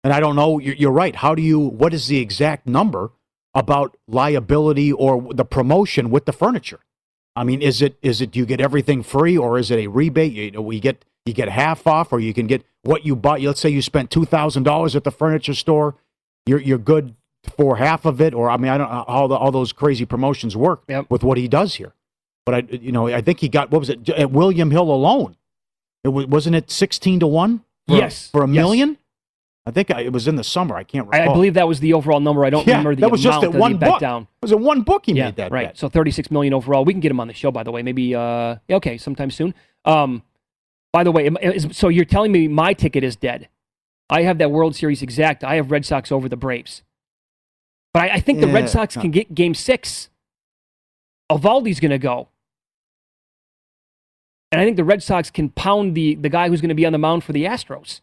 And 0.05 0.13
I 0.13 0.21
don't 0.21 0.37
know. 0.37 0.59
You're, 0.59 0.75
you're 0.75 0.93
right. 0.93 1.17
How 1.17 1.35
do 1.35 1.43
you? 1.43 1.59
What 1.59 1.95
is 1.95 2.09
the 2.09 2.19
exact 2.19 2.67
number 2.67 3.11
about 3.55 3.97
liability 4.07 4.93
or 4.93 5.33
the 5.33 5.45
promotion 5.45 6.11
with 6.11 6.27
the 6.27 6.33
furniture? 6.33 6.81
I 7.37 7.45
mean, 7.45 7.61
is 7.61 7.83
it 7.83 7.97
is 8.03 8.21
it 8.21 8.35
you 8.35 8.47
get 8.47 8.61
everything 8.61 9.03
free 9.03 9.37
or 9.37 9.59
is 9.59 9.71
it 9.71 9.79
a 9.79 9.87
rebate? 9.89 10.33
You 10.33 10.51
know, 10.53 10.63
we 10.63 10.81
get 10.81 11.05
you 11.27 11.35
get 11.35 11.49
half 11.49 11.87
off, 11.87 12.13
or 12.13 12.19
you 12.19 12.33
can 12.33 12.47
get 12.47 12.65
what 12.83 13.05
you 13.05 13.15
bought. 13.15 13.41
Let's 13.43 13.61
say 13.61 13.69
you 13.69 13.83
spent 13.83 14.11
two 14.11 14.25
thousand 14.25 14.63
dollars 14.63 14.97
at 14.97 15.05
the 15.05 15.11
furniture 15.11 15.55
store, 15.55 15.97
you're 16.47 16.61
you're 16.61 16.79
good 16.79 17.15
for 17.57 17.77
half 17.77 18.07
of 18.07 18.21
it. 18.21 18.33
Or 18.33 18.49
I 18.49 18.57
mean, 18.57 18.71
I 18.71 18.79
don't 18.79 18.91
uh, 18.91 18.95
know 18.99 19.05
how 19.07 19.27
the, 19.27 19.35
all 19.35 19.53
those 19.53 19.73
crazy 19.73 20.07
promotions 20.07 20.57
work 20.57 20.83
with 21.11 21.23
what 21.23 21.37
he 21.37 21.47
does 21.47 21.75
here. 21.75 21.93
But 22.47 22.55
I, 22.55 22.59
you 22.71 22.93
know, 22.93 23.09
I 23.09 23.21
think 23.21 23.41
he 23.41 23.49
got 23.49 23.71
what 23.71 23.81
was 23.81 23.91
it 23.91 24.09
at 24.09 24.31
William 24.31 24.71
Hill 24.71 24.91
alone? 24.91 25.37
It 26.05 26.09
was, 26.09 26.27
wasn't 26.27 26.57
it 26.57 26.71
sixteen 26.71 27.21
to 27.21 27.27
one? 27.27 27.65
For, 27.87 27.97
Yes, 27.97 28.31
for 28.31 28.43
a 28.43 28.49
yes. 28.49 28.55
million. 28.55 28.99
I 29.69 29.73
think 29.73 29.91
I, 29.91 30.03
it 30.03 30.13
was 30.13 30.29
in 30.29 30.37
the 30.37 30.45
summer. 30.45 30.77
I 30.77 30.85
can't 30.85 31.09
I, 31.13 31.19
recall. 31.19 31.33
I 31.33 31.35
believe 31.35 31.55
that 31.55 31.67
was 31.67 31.81
the 31.81 31.93
overall 31.95 32.21
number. 32.21 32.45
I 32.45 32.51
don't 32.51 32.65
Yeah, 32.67 32.75
remember 32.79 32.95
the 32.95 33.01
that 33.01 33.11
was 33.11 33.21
just 33.23 33.39
amount 33.39 33.45
at 33.47 33.53
that 33.53 33.59
one 33.59 33.73
he 33.73 33.79
bet 33.79 33.91
book. 33.91 34.01
down. 34.01 34.23
It 34.23 34.29
was 34.43 34.53
in 34.53 34.63
one 34.63 34.83
book 34.83 35.07
he 35.07 35.13
yeah, 35.13 35.25
made 35.27 35.37
that 35.37 35.51
right. 35.51 35.67
bet. 35.69 35.79
So 35.79 35.89
36 35.89 36.31
million 36.31 36.55
overall. 36.55 36.85
We 36.85 36.93
can 36.93 37.01
get 37.01 37.11
him 37.11 37.19
on 37.19 37.27
the 37.27 37.35
show, 37.35 37.51
by 37.51 37.65
the 37.65 37.73
way. 37.73 37.83
Maybe, 37.83 38.15
uh, 38.15 38.57
okay, 38.71 38.97
sometime 38.97 39.31
soon. 39.31 39.55
Um, 39.85 40.23
by 40.93 41.03
the 41.03 41.11
way, 41.11 41.27
is- 41.43 41.67
so 41.73 41.89
you're 41.89 42.05
telling 42.05 42.31
me 42.31 42.47
my 42.47 42.75
ticket 42.75 43.03
is 43.03 43.17
dead? 43.17 43.49
I 44.09 44.23
have 44.23 44.39
that 44.39 44.53
World 44.53 44.77
Series 44.77 45.03
exact. 45.03 45.43
I 45.43 45.57
have 45.57 45.73
Red 45.73 45.85
Sox 45.85 46.13
over 46.13 46.29
the 46.29 46.37
Braves, 46.37 46.83
but 47.93 48.05
I, 48.05 48.15
I 48.15 48.21
think 48.21 48.41
the 48.41 48.47
Yeah, 48.47 48.53
Red 48.55 48.69
Sox 48.71 48.95
no. 48.95 49.03
can 49.03 49.11
get 49.11 49.35
Game 49.35 49.53
Six. 49.55 50.11
Eovaldi's 51.29 51.81
going 51.81 51.91
to 51.91 51.99
go, 51.99 52.29
and 54.53 54.61
I 54.61 54.65
think 54.65 54.77
the 54.77 54.85
Red 54.85 55.03
Sox 55.03 55.29
can 55.29 55.49
pound 55.51 55.97
the 55.97 56.15
the 56.15 56.29
guy 56.29 56.49
who's 56.49 56.61
going 56.61 56.69
to 56.69 56.75
be 56.77 56.87
on 56.87 56.93
the 56.93 56.99
mound 56.99 57.25
for 57.25 57.33
the 57.33 57.45
Astros. 57.47 58.01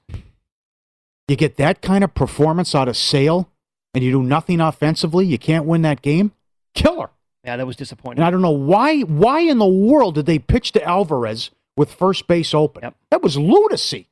You 1.27 1.35
get 1.35 1.57
that 1.57 1.81
kind 1.81 2.03
of 2.03 2.13
performance 2.13 2.75
out 2.75 2.87
of 2.87 2.97
Sale, 2.97 3.49
and 3.93 4.03
you 4.03 4.11
do 4.11 4.23
nothing 4.23 4.59
offensively. 4.59 5.25
You 5.25 5.37
can't 5.37 5.65
win 5.65 5.81
that 5.83 6.01
game. 6.01 6.31
Killer. 6.75 7.09
Yeah, 7.45 7.57
that 7.57 7.67
was 7.67 7.75
disappointing. 7.75 8.19
And 8.19 8.25
I 8.25 8.31
don't 8.31 8.41
know 8.41 8.51
why. 8.51 9.01
Why 9.01 9.39
in 9.41 9.57
the 9.57 9.65
world 9.67 10.15
did 10.15 10.25
they 10.25 10.39
pitch 10.39 10.71
to 10.73 10.83
Alvarez 10.83 11.51
with 11.75 11.93
first 11.93 12.27
base 12.27 12.53
open? 12.53 12.93
That 13.09 13.21
was 13.21 13.37
lunacy. 13.37 14.09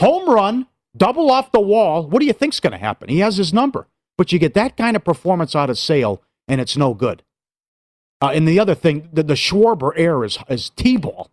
Home 0.00 0.28
run, 0.28 0.66
double 0.96 1.30
off 1.30 1.52
the 1.52 1.60
wall. 1.60 2.06
What 2.06 2.20
do 2.20 2.26
you 2.26 2.32
think's 2.32 2.60
going 2.60 2.72
to 2.72 2.78
happen? 2.78 3.08
He 3.08 3.20
has 3.20 3.36
his 3.36 3.52
number, 3.52 3.86
but 4.18 4.32
you 4.32 4.38
get 4.38 4.54
that 4.54 4.76
kind 4.76 4.96
of 4.96 5.04
performance 5.04 5.54
out 5.54 5.70
of 5.70 5.78
Sale, 5.78 6.22
and 6.48 6.60
it's 6.60 6.76
no 6.76 6.92
good. 6.94 7.22
Uh, 8.20 8.30
and 8.34 8.46
the 8.46 8.60
other 8.60 8.74
thing, 8.74 9.08
the, 9.12 9.22
the 9.22 9.34
Schwarber 9.34 9.92
error 9.96 10.24
is, 10.24 10.38
is 10.48 10.70
T-ball. 10.70 11.30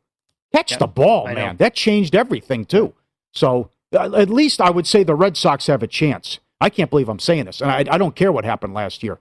Catch 0.54 0.78
the 0.80 0.88
ball, 0.88 1.28
I 1.28 1.34
know. 1.34 1.46
man. 1.46 1.58
That 1.58 1.76
changed 1.76 2.16
everything 2.16 2.66
too. 2.66 2.94
So 3.32 3.70
at 3.94 4.30
least 4.30 4.62
I 4.62 4.70
would 4.70 4.88
say 4.88 5.04
the 5.04 5.16
Red 5.16 5.38
Sox 5.38 5.68
have 5.68 5.84
a 5.84 5.88
chance. 5.88 6.40
I 6.62 6.70
can't 6.70 6.90
believe 6.90 7.10
I'm 7.10 7.20
saying 7.20 7.46
this, 7.46 7.62
and 7.62 7.72
I, 7.72 7.86
I 7.90 7.98
don't 7.98 8.16
care 8.16 8.32
what 8.32 8.46
happened 8.46 8.74
last 8.74 9.02
year. 9.04 9.20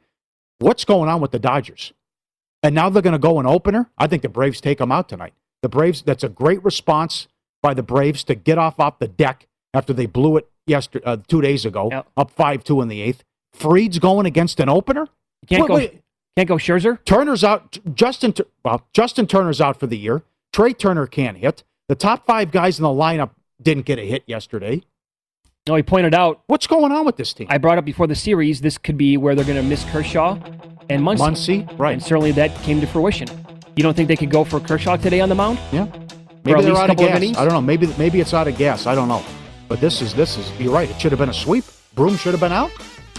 What's 0.59 0.85
going 0.85 1.09
on 1.09 1.21
with 1.21 1.31
the 1.31 1.39
Dodgers? 1.39 1.93
And 2.63 2.75
now 2.75 2.91
they're 2.91 3.03
going 3.03 3.13
to 3.13 3.19
go 3.19 3.39
an 3.39 3.47
opener. 3.47 3.91
I 3.97 4.09
think 4.09 4.23
the 4.23 4.29
Braves 4.29 4.61
take 4.61 4.79
them 4.79 4.91
out 4.91 5.09
tonight. 5.09 5.33
The 5.63 5.69
Braves. 5.69 6.03
That's 6.03 6.25
a 6.25 6.29
great 6.29 6.63
response 6.65 7.29
by 7.63 7.75
the 7.75 7.83
Braves 7.85 8.25
to 8.25 8.35
get 8.35 8.59
off 8.59 8.81
off 8.81 8.99
the 8.99 9.07
deck 9.09 9.47
after 9.73 9.93
they 9.93 10.07
blew 10.07 10.37
it 10.37 10.49
yesterday, 10.67 11.05
uh, 11.07 11.19
two 11.29 11.41
days 11.41 11.65
ago, 11.65 11.89
up 12.17 12.31
five 12.33 12.65
two 12.65 12.81
in 12.83 12.89
the 12.89 13.01
eighth. 13.01 13.23
Fried's 13.53 13.99
going 14.01 14.27
against 14.27 14.59
an 14.61 14.69
opener. 14.69 15.07
Can't 15.49 15.63
go- 15.69 15.75
Can't 16.37 16.49
go 16.49 16.57
Scherzer. 16.57 17.05
Turner's 17.05 17.45
out. 17.45 17.79
Justin. 17.95 18.35
Well, 18.65 18.87
Justin 18.93 19.27
Turner's 19.29 19.61
out 19.61 19.79
for 19.79 19.87
the 19.87 19.97
year. 19.99 20.23
Trea 20.53 20.73
Turner 20.75 21.07
can't 21.07 21.37
hit. 21.39 21.63
The 21.89 21.95
top 21.95 22.27
five 22.27 22.51
guys 22.51 22.79
in 22.79 22.83
the 22.83 22.89
lineup 22.89 23.31
didn't 23.61 23.87
get 23.87 23.99
a 23.99 24.07
hit 24.07 24.25
yesterday. 24.27 24.83
No, 25.67 25.75
he 25.75 25.83
pointed 25.83 26.15
out 26.15 26.43
what's 26.47 26.67
going 26.67 26.93
on 26.93 27.05
with 27.05 27.17
this 27.17 27.35
team. 27.35 27.47
I 27.51 27.59
brought 27.59 27.79
up 27.79 27.85
before 27.85 28.07
the 28.07 28.15
series. 28.15 28.61
This 28.61 28.79
could 28.79 28.97
be 28.97 29.17
where 29.17 29.35
they're 29.35 29.45
going 29.45 29.63
to 29.63 29.63
miss 29.63 29.85
Kershaw 29.87 30.39
and 30.89 31.03
Muncy. 31.03 31.67
Muncy, 31.67 31.79
right? 31.79 31.93
And 31.93 32.03
certainly 32.03 32.33
that 32.33 32.55
came 32.63 32.81
to 32.81 32.87
fruition. 32.87 33.29
You 33.77 33.83
don't 33.83 33.95
think 33.95 34.09
they 34.09 34.17
could 34.17 34.31
go 34.31 34.45
for 34.45 34.61
Kershaw 34.61 34.97
today 34.97 35.21
on 35.21 35.29
the 35.29 35.35
mound? 35.35 35.59
Yeah. 35.71 35.87
Maybe 36.45 36.63
they're 36.63 36.75
out 36.75 36.91
of 36.91 36.97
couple 36.97 37.13
of 37.13 37.21
gas. 37.21 37.37
I 37.37 37.45
don't 37.45 37.53
know. 37.53 37.61
Maybe 37.61 37.87
maybe 37.99 38.21
it's 38.21 38.33
out 38.33 38.49
of 38.49 38.57
gas. 38.57 38.87
I 38.87 38.95
don't 38.95 39.09
know. 39.09 39.23
But 39.69 39.81
this 39.81 40.01
is 40.01 40.15
this 40.15 40.39
is. 40.39 40.51
You're 40.59 40.73
right. 40.73 40.89
It 40.89 40.99
should 41.01 41.13
have 41.13 41.19
been 41.19 41.29
a 41.29 41.35
sweep. 41.35 41.65
Broom 41.95 42.17
should 42.17 42.33
have 42.33 42.41
been 42.41 42.53
out. 42.53 42.71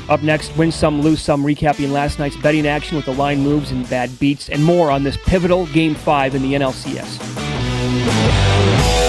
Up 0.10 0.24
next, 0.24 0.56
win 0.58 0.72
some, 0.72 1.02
lose 1.02 1.22
some, 1.22 1.44
recapping 1.44 1.92
last 1.92 2.18
night's 2.18 2.38
betting 2.38 2.66
action 2.66 2.96
with 2.96 3.06
the 3.06 3.14
line 3.14 3.42
moves 3.42 3.70
and 3.70 3.88
bad 3.90 4.18
beats, 4.18 4.50
and 4.50 4.64
more 4.64 4.90
on 4.90 5.04
this 5.04 5.18
pivotal 5.26 5.68
Game 5.68 5.94
5 5.94 6.34
in 6.34 6.42
the 6.42 6.54
NLCS. 6.54 9.09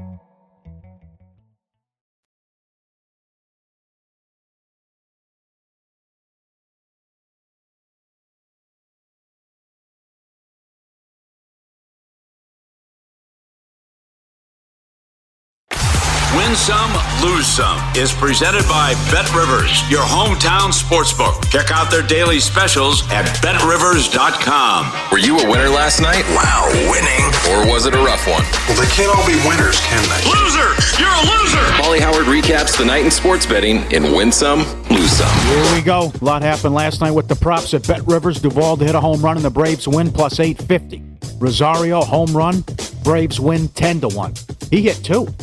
Win 16.51 16.57
Some, 16.57 16.91
Lose 17.23 17.47
Some 17.47 17.79
is 17.95 18.11
presented 18.11 18.67
by 18.67 18.93
Bet 19.09 19.33
Rivers, 19.33 19.89
your 19.89 20.01
hometown 20.01 20.75
sportsbook. 20.75 21.49
Check 21.49 21.71
out 21.71 21.89
their 21.89 22.01
daily 22.01 22.41
specials 22.41 23.09
at 23.09 23.23
betrivers.com. 23.41 24.91
Were 25.13 25.17
you 25.17 25.39
a 25.39 25.49
winner 25.49 25.69
last 25.69 26.01
night? 26.01 26.25
Wow, 26.35 26.67
winning. 26.91 27.23
Or 27.47 27.71
was 27.71 27.85
it 27.85 27.95
a 27.95 27.97
rough 27.99 28.27
one? 28.27 28.43
Well, 28.67 28.75
they 28.83 28.91
can't 28.91 29.15
all 29.15 29.25
be 29.25 29.39
winners, 29.47 29.79
can 29.79 30.03
they? 30.11 30.27
Loser! 30.27 30.75
You're 30.99 31.07
a 31.07 31.23
loser! 31.23 31.81
Molly 31.81 32.01
Howard 32.01 32.25
recaps 32.25 32.77
the 32.77 32.83
night 32.83 33.05
in 33.05 33.11
sports 33.11 33.45
betting 33.45 33.89
in 33.89 34.11
Win 34.11 34.29
Some, 34.29 34.59
Lose 34.89 35.13
Some. 35.13 35.33
Here 35.47 35.73
we 35.73 35.81
go. 35.81 36.11
A 36.19 36.25
lot 36.25 36.41
happened 36.41 36.73
last 36.75 36.99
night 36.99 37.11
with 37.11 37.29
the 37.29 37.35
props 37.35 37.73
at 37.73 37.87
Bet 37.87 38.05
Rivers. 38.05 38.41
Duvall 38.41 38.75
to 38.75 38.83
hit 38.83 38.93
a 38.93 38.99
home 38.99 39.21
run 39.21 39.37
and 39.37 39.45
the 39.45 39.49
Braves 39.49 39.87
win 39.87 40.11
plus 40.11 40.37
850. 40.37 41.01
Rosario 41.39 42.01
home 42.01 42.35
run. 42.35 42.65
Braves 43.05 43.39
win 43.39 43.69
10 43.69 44.01
to 44.01 44.09
1. 44.09 44.33
He 44.69 44.81
hit 44.81 44.97
two. 45.01 45.33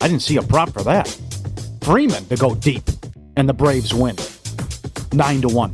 I 0.00 0.08
didn't 0.08 0.22
see 0.22 0.36
a 0.36 0.42
prop 0.42 0.70
for 0.70 0.82
that. 0.84 1.08
Freeman 1.82 2.24
to 2.26 2.36
go 2.36 2.54
deep 2.54 2.82
and 3.36 3.48
the 3.48 3.52
Braves 3.52 3.92
win 3.92 4.16
9 5.12 5.40
to 5.42 5.48
1. 5.48 5.72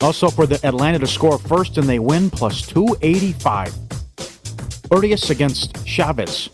Also 0.00 0.28
for 0.28 0.46
the 0.46 0.64
Atlanta 0.66 0.98
to 1.00 1.06
score 1.06 1.38
first 1.38 1.78
and 1.78 1.88
they 1.88 1.98
win 1.98 2.30
plus 2.30 2.62
285. 2.66 3.74
Urias 4.92 5.30
against 5.30 5.86
Chavez 5.86 6.50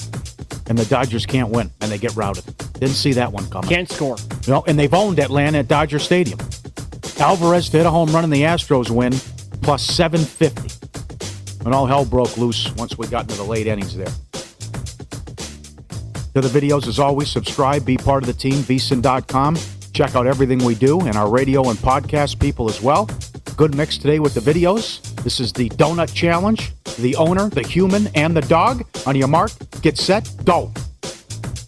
and 0.68 0.78
the 0.78 0.86
Dodgers 0.86 1.26
can't 1.26 1.50
win 1.50 1.70
and 1.80 1.90
they 1.90 1.98
get 1.98 2.14
routed. 2.16 2.44
Didn't 2.74 2.94
see 2.94 3.12
that 3.12 3.30
one 3.32 3.48
coming. 3.50 3.68
Can't 3.68 3.90
score. 3.90 4.16
No, 4.48 4.64
and 4.66 4.78
they've 4.78 4.94
owned 4.94 5.18
Atlanta 5.18 5.58
at 5.58 5.68
Dodger 5.68 5.98
Stadium. 5.98 6.38
Alvarez 7.18 7.68
to 7.70 7.76
hit 7.78 7.86
a 7.86 7.90
home 7.90 8.10
run 8.12 8.24
and 8.24 8.32
the 8.32 8.42
Astros 8.42 8.88
win 8.90 9.12
plus 9.60 9.84
750. 9.84 11.66
And 11.66 11.74
all 11.74 11.84
hell 11.84 12.06
broke 12.06 12.38
loose 12.38 12.74
once 12.76 12.96
we 12.96 13.06
got 13.08 13.24
into 13.24 13.36
the 13.36 13.44
late 13.44 13.66
innings 13.66 13.94
there. 13.94 14.08
To 16.34 16.40
the 16.40 16.60
videos, 16.60 16.86
as 16.86 17.00
always, 17.00 17.28
subscribe, 17.28 17.84
be 17.84 17.96
part 17.96 18.22
of 18.22 18.28
the 18.28 18.32
team, 18.32 18.62
vsin.com. 18.62 19.56
Check 19.92 20.14
out 20.14 20.28
everything 20.28 20.64
we 20.64 20.76
do 20.76 21.00
and 21.00 21.16
our 21.16 21.28
radio 21.28 21.68
and 21.68 21.78
podcast 21.78 22.38
people 22.40 22.68
as 22.68 22.80
well. 22.80 23.08
Good 23.56 23.74
mix 23.74 23.98
today 23.98 24.20
with 24.20 24.34
the 24.34 24.40
videos. 24.40 25.02
This 25.24 25.40
is 25.40 25.52
the 25.52 25.68
Donut 25.70 26.14
Challenge. 26.14 26.72
The 26.98 27.16
owner, 27.16 27.48
the 27.48 27.66
human, 27.66 28.06
and 28.14 28.36
the 28.36 28.42
dog. 28.42 28.84
On 29.06 29.16
your 29.16 29.26
mark, 29.26 29.50
get 29.82 29.98
set, 29.98 30.30
go. 30.44 30.72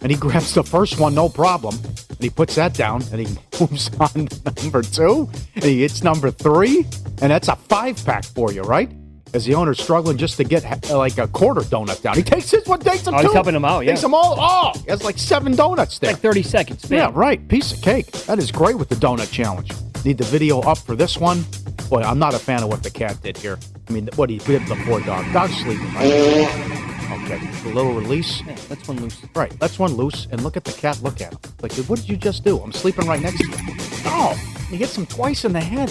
And 0.01 0.13
he 0.13 0.17
grabs 0.17 0.55
the 0.55 0.63
first 0.63 1.01
one, 1.01 1.15
no 1.15 1.29
problem. 1.29 1.77
And 2.09 2.21
he 2.21 2.31
puts 2.31 2.55
that 2.55 2.73
down 2.75 3.03
and 3.11 3.27
he 3.27 3.37
moves 3.61 3.91
on 3.99 4.27
to 4.27 4.63
number 4.63 4.83
two. 4.83 5.29
And 5.57 5.65
he 5.65 5.81
hits 5.81 6.05
number 6.05 6.31
three. 6.31 6.87
And 7.21 7.33
that's 7.33 7.49
a 7.49 7.57
five 7.57 8.05
pack 8.05 8.25
for 8.25 8.53
you, 8.53 8.63
right? 8.63 8.91
As 9.35 9.47
the 9.47 9.55
owner's 9.55 9.81
struggling 9.83 10.19
just 10.19 10.37
to 10.37 10.45
get 10.45 10.63
like 10.91 11.17
a 11.17 11.27
quarter 11.27 11.63
donut 11.63 12.03
down. 12.03 12.17
He 12.17 12.23
takes 12.23 12.51
his 12.51 12.67
one, 12.67 12.81
takes 12.81 13.03
them 13.03 13.15
Oh, 13.15 13.19
two. 13.23 13.29
he's 13.29 13.33
helping 13.33 13.55
him 13.55 13.65
out, 13.65 13.81
yeah. 13.85 13.93
Takes 13.93 14.03
them 14.03 14.13
all. 14.15 14.37
Oh, 14.39 14.79
he 14.79 14.91
has 14.91 15.03
like 15.03 15.19
seven 15.19 15.57
donuts 15.57 15.99
there. 15.99 16.13
Like 16.13 16.21
30 16.21 16.43
seconds. 16.43 16.91
Yeah, 16.91 17.11
right. 17.15 17.47
Piece 17.49 17.73
of 17.73 17.81
cake. 17.81 18.11
That 18.27 18.39
is 18.39 18.53
great 18.53 18.77
with 18.79 18.91
the 18.91 18.95
donut 18.97 19.33
challenge. 19.33 19.71
Need 20.05 20.19
the 20.19 20.25
video 20.25 20.61
up 20.61 20.77
for 20.79 20.95
this 20.97 21.17
one. 21.17 21.45
Boy, 21.89 22.03
I'm 22.03 22.19
not 22.19 22.35
a 22.35 22.39
fan 22.39 22.63
of 22.63 22.69
what 22.69 22.83
the 22.83 22.91
cat 22.91 23.23
did 23.23 23.37
here. 23.39 23.59
I 23.89 23.93
mean, 23.93 24.09
what 24.17 24.29
he 24.29 24.39
did 24.39 24.63
to 24.67 24.69
the 24.75 24.83
poor 24.85 25.01
dog. 25.01 25.25
Dog's 25.33 25.57
sleeping, 25.57 25.93
right? 25.95 27.23
Okay, 27.25 27.41
a 27.71 27.73
little 27.73 27.93
release. 27.95 28.43
Yeah, 28.47 28.55
that's 28.69 28.87
one 28.89 29.01
loose. 29.01 29.17
Right, 29.35 29.55
let's 29.61 29.79
one 29.79 29.93
loose 29.95 30.27
and 30.31 30.43
look 30.43 30.57
at 30.57 30.65
the 30.65 30.73
cat. 30.73 31.01
Look 31.03 31.21
at 31.21 31.33
him. 31.33 31.39
Like, 31.63 31.73
what 31.87 32.01
did 32.01 32.09
you 32.09 32.17
just 32.17 32.45
do? 32.45 32.59
I'm 32.61 32.73
sleeping 32.73 33.07
right 33.07 33.21
next 33.21 33.39
to 33.39 33.47
you. 33.47 33.55
Oh, 34.07 34.35
he 34.71 34.77
hits 34.77 34.97
him 34.99 35.07
twice 35.07 35.45
in 35.45 35.53
the 35.53 35.61
head. 35.61 35.91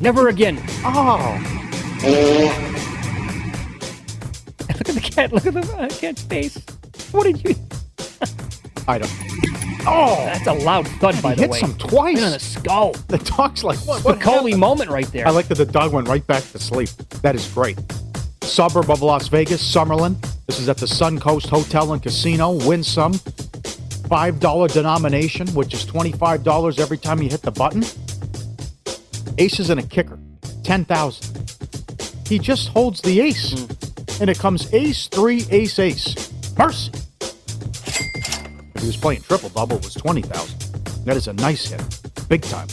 Never 0.00 0.28
again. 0.28 0.58
Oh, 0.84 1.38
Look 4.68 4.88
at 4.88 4.94
the 4.94 5.00
cat. 5.00 5.32
Look 5.32 5.46
at 5.46 5.54
the 5.54 5.76
uh, 5.76 5.88
cat's 5.88 6.22
face. 6.22 6.58
What 7.12 7.24
did 7.24 7.42
you? 7.42 7.54
I 8.88 8.98
don't. 8.98 9.10
Oh, 9.86 10.16
That's 10.26 10.46
a 10.46 10.52
loud 10.52 10.86
thud, 10.86 11.22
by 11.22 11.30
he 11.30 11.36
the 11.36 11.42
hits 11.42 11.52
way. 11.52 11.60
him 11.60 11.74
twice. 11.78 12.16
Right 12.16 12.24
on 12.24 12.32
the 12.32 12.38
skull. 12.38 12.92
The 13.08 13.16
dog's 13.18 13.64
like, 13.64 13.78
what? 13.86 14.04
what 14.04 14.18
Spicoli 14.18 14.54
moment 14.58 14.90
right 14.90 15.06
there. 15.12 15.26
I 15.26 15.30
like 15.30 15.48
that 15.48 15.56
the 15.56 15.64
dog 15.64 15.94
went 15.94 16.06
right 16.08 16.26
back 16.26 16.42
to 16.42 16.58
sleep. 16.58 16.90
That 17.22 17.34
is 17.34 17.46
great. 17.48 17.78
Suburb 18.42 18.90
of 18.90 19.00
Las 19.00 19.28
Vegas, 19.28 19.62
Summerlin. 19.62 20.20
This 20.46 20.58
is 20.58 20.68
at 20.68 20.76
the 20.76 20.86
Suncoast 20.86 21.48
Hotel 21.48 21.94
and 21.94 22.02
Casino. 22.02 22.52
Win 22.66 22.82
some. 22.84 23.14
$5 23.14 24.72
denomination, 24.72 25.46
which 25.48 25.72
is 25.72 25.86
$25 25.86 26.78
every 26.78 26.98
time 26.98 27.22
you 27.22 27.30
hit 27.30 27.40
the 27.40 27.50
button. 27.50 27.82
Aces 29.38 29.70
and 29.70 29.80
a 29.80 29.82
kicker. 29.82 30.18
10000 30.64 31.63
He 32.26 32.38
just 32.38 32.68
holds 32.68 33.00
the 33.00 33.20
ace. 33.20 33.52
Hmm. 33.52 34.22
And 34.22 34.30
it 34.30 34.38
comes 34.38 34.72
ace, 34.72 35.08
three, 35.08 35.44
ace, 35.50 35.78
ace. 35.78 36.32
Mercy. 36.56 36.92
If 37.20 38.80
he 38.80 38.86
was 38.86 38.96
playing 38.96 39.22
triple 39.22 39.48
double, 39.50 39.76
was 39.78 39.94
20000 39.94 41.04
That 41.04 41.16
is 41.16 41.28
a 41.28 41.32
nice 41.34 41.66
hit. 41.66 41.82
Big 42.28 42.42
time. 42.42 42.68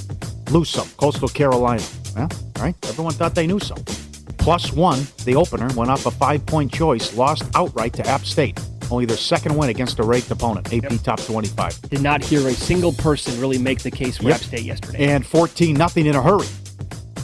Lose 0.51 0.69
some. 0.69 0.87
Coastal 0.97 1.29
Carolina. 1.29 1.83
Well, 2.15 2.29
all 2.57 2.63
right. 2.63 2.75
Everyone 2.87 3.13
thought 3.13 3.35
they 3.35 3.47
knew 3.47 3.59
some. 3.59 3.77
Plus 4.37 4.71
one, 4.73 5.05
the 5.25 5.35
opener 5.35 5.67
went 5.75 5.91
off 5.91 6.05
a 6.05 6.11
five 6.11 6.45
point 6.45 6.73
choice, 6.73 7.15
lost 7.15 7.43
outright 7.55 7.93
to 7.93 8.07
App 8.07 8.25
State. 8.25 8.59
Only 8.89 9.05
their 9.05 9.17
second 9.17 9.55
win 9.55 9.69
against 9.69 9.99
a 9.99 10.03
ranked 10.03 10.29
opponent, 10.31 10.73
AP 10.73 11.01
top 11.03 11.21
25. 11.21 11.81
Did 11.89 12.01
not 12.01 12.23
hear 12.23 12.45
a 12.47 12.53
single 12.53 12.91
person 12.91 13.39
really 13.39 13.57
make 13.57 13.81
the 13.83 13.91
case 13.91 14.17
for 14.17 14.23
Yep. 14.23 14.35
App 14.35 14.41
State 14.41 14.63
yesterday. 14.63 15.05
And 15.05 15.25
14 15.25 15.75
nothing 15.75 16.05
in 16.07 16.15
a 16.15 16.21
hurry. 16.21 16.47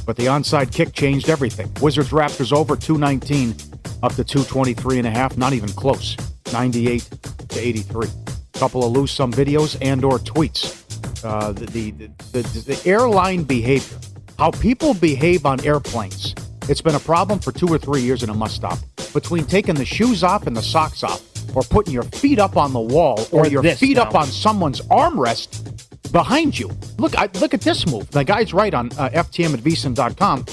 But 0.08 0.16
the 0.16 0.28
onside 0.28 0.72
kick 0.74 0.94
changed 0.94 1.30
everything. 1.30 1.70
Wizards 1.82 2.12
Raptors 2.12 2.54
over 2.54 2.78
219 2.78 3.54
up 4.02 4.14
to 4.14 4.24
223 4.24 5.00
and 5.00 5.06
a 5.06 5.12
half, 5.12 5.38
not 5.38 5.52
even 5.52 5.68
close. 5.68 6.16
98 6.54 7.02
to 7.50 7.60
83. 7.60 8.08
Couple 8.54 8.86
of 8.86 8.94
loose 8.94 9.12
some 9.12 9.34
videos 9.34 9.78
and 9.82 10.06
or 10.06 10.18
tweets. 10.18 10.82
Uh, 11.26 11.52
the, 11.52 11.66
the, 11.66 11.92
the, 11.92 12.08
the, 12.32 12.74
the 12.74 12.90
airline 12.90 13.44
behavior, 13.44 13.98
how 14.40 14.50
people 14.50 14.94
behave 14.94 15.46
on 15.46 15.64
airplanes. 15.66 16.34
It's 16.70 16.82
been 16.82 16.96
a 16.96 17.00
problem 17.00 17.40
for 17.40 17.52
two 17.52 17.68
or 17.68 17.78
three 17.78 18.02
years 18.02 18.24
and 18.24 18.32
it 18.32 18.36
must 18.36 18.56
stop. 18.56 18.80
Between 19.14 19.44
taking 19.44 19.76
the 19.76 19.86
shoes 19.86 20.24
off 20.24 20.48
and 20.48 20.56
the 20.56 20.62
socks 20.62 21.04
off, 21.04 21.22
or 21.54 21.64
putting 21.64 21.94
your 21.94 22.04
feet 22.04 22.40
up 22.40 22.56
on 22.56 22.72
the 22.72 22.80
wall, 22.80 23.28
or, 23.32 23.42
Or 23.42 23.48
your 23.48 23.64
feet 23.64 23.98
up 23.98 24.16
on 24.16 24.28
someone's 24.28 24.80
armrest 24.84 25.87
behind 26.12 26.58
you. 26.58 26.70
Look, 26.98 27.18
I, 27.18 27.30
look 27.40 27.54
at 27.54 27.62
this 27.62 27.86
move. 27.88 28.10
The 28.12 28.24
guy's 28.24 28.54
right 28.54 28.74
on 28.74 28.88
uh, 28.98 29.10
FTM 29.10 29.54
at 29.54 29.60
vsin.com. 29.60 30.46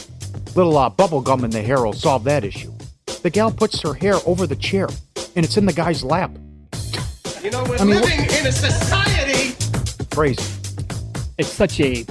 Little 0.55 0.77
uh, 0.77 0.91
bubble 0.91 1.21
gum 1.21 1.45
in 1.45 1.51
the 1.51 1.63
hair 1.63 1.83
will 1.85 1.93
solve 1.93 2.25
that 2.25 2.45
issue. 2.45 2.73
The 3.23 3.31
gal 3.31 3.51
puts 3.51 3.81
her 3.83 3.95
hair 3.95 4.17
over 4.27 4.47
the 4.47 4.57
chair, 4.57 4.89
and 5.35 5.45
it's 5.45 5.57
in 5.57 5.67
the 5.67 5.73
guy's 5.73 6.05
lap. 6.05 6.31
You 7.43 7.51
know, 7.51 7.65
we're 7.69 7.77
I 7.77 7.85
mean, 7.85 8.01
living 8.01 8.21
in 8.21 8.47
a 8.47 8.53
society. 8.53 9.55
Crazy. 10.15 10.43
it's 11.39 11.49
such 11.49 11.81
a 11.81 12.05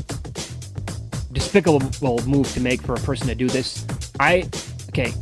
despicable 1.31 1.79
move 2.27 2.51
to 2.53 2.59
make 2.59 2.81
for 2.81 2.93
a 2.93 2.99
person 2.99 3.27
to 3.27 3.35
do 3.35 3.47
this. 3.47 3.85
I 4.19 4.49
okay, 4.89 5.13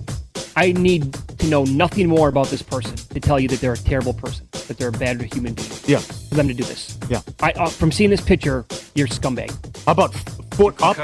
I 0.56 0.72
need 0.74 1.14
to 1.40 1.48
know 1.48 1.64
nothing 1.64 2.08
more 2.08 2.28
about 2.28 2.48
this 2.48 2.62
person 2.62 2.96
to 2.96 3.20
tell 3.20 3.40
you 3.40 3.48
that 3.50 3.60
they're 3.62 3.74
a 3.74 3.78
terrible 3.78 4.14
person, 4.14 4.48
that 4.72 4.78
they're 4.78 4.90
a 4.90 4.92
bad 4.92 5.22
human 5.34 5.54
being. 5.54 5.70
Yeah. 5.86 6.00
For 6.00 6.36
them 6.36 6.48
to 6.48 6.54
do 6.54 6.64
this. 6.64 6.98
Yeah. 7.10 7.22
I 7.42 7.52
uh, 7.52 7.68
from 7.68 7.92
seeing 7.92 8.10
this 8.10 8.22
picture, 8.22 8.66
you're 8.96 9.08
a 9.08 9.10
scumbag. 9.10 9.52
How 9.86 9.92
about 9.92 10.14
foot 10.56 10.82
up 10.82 10.98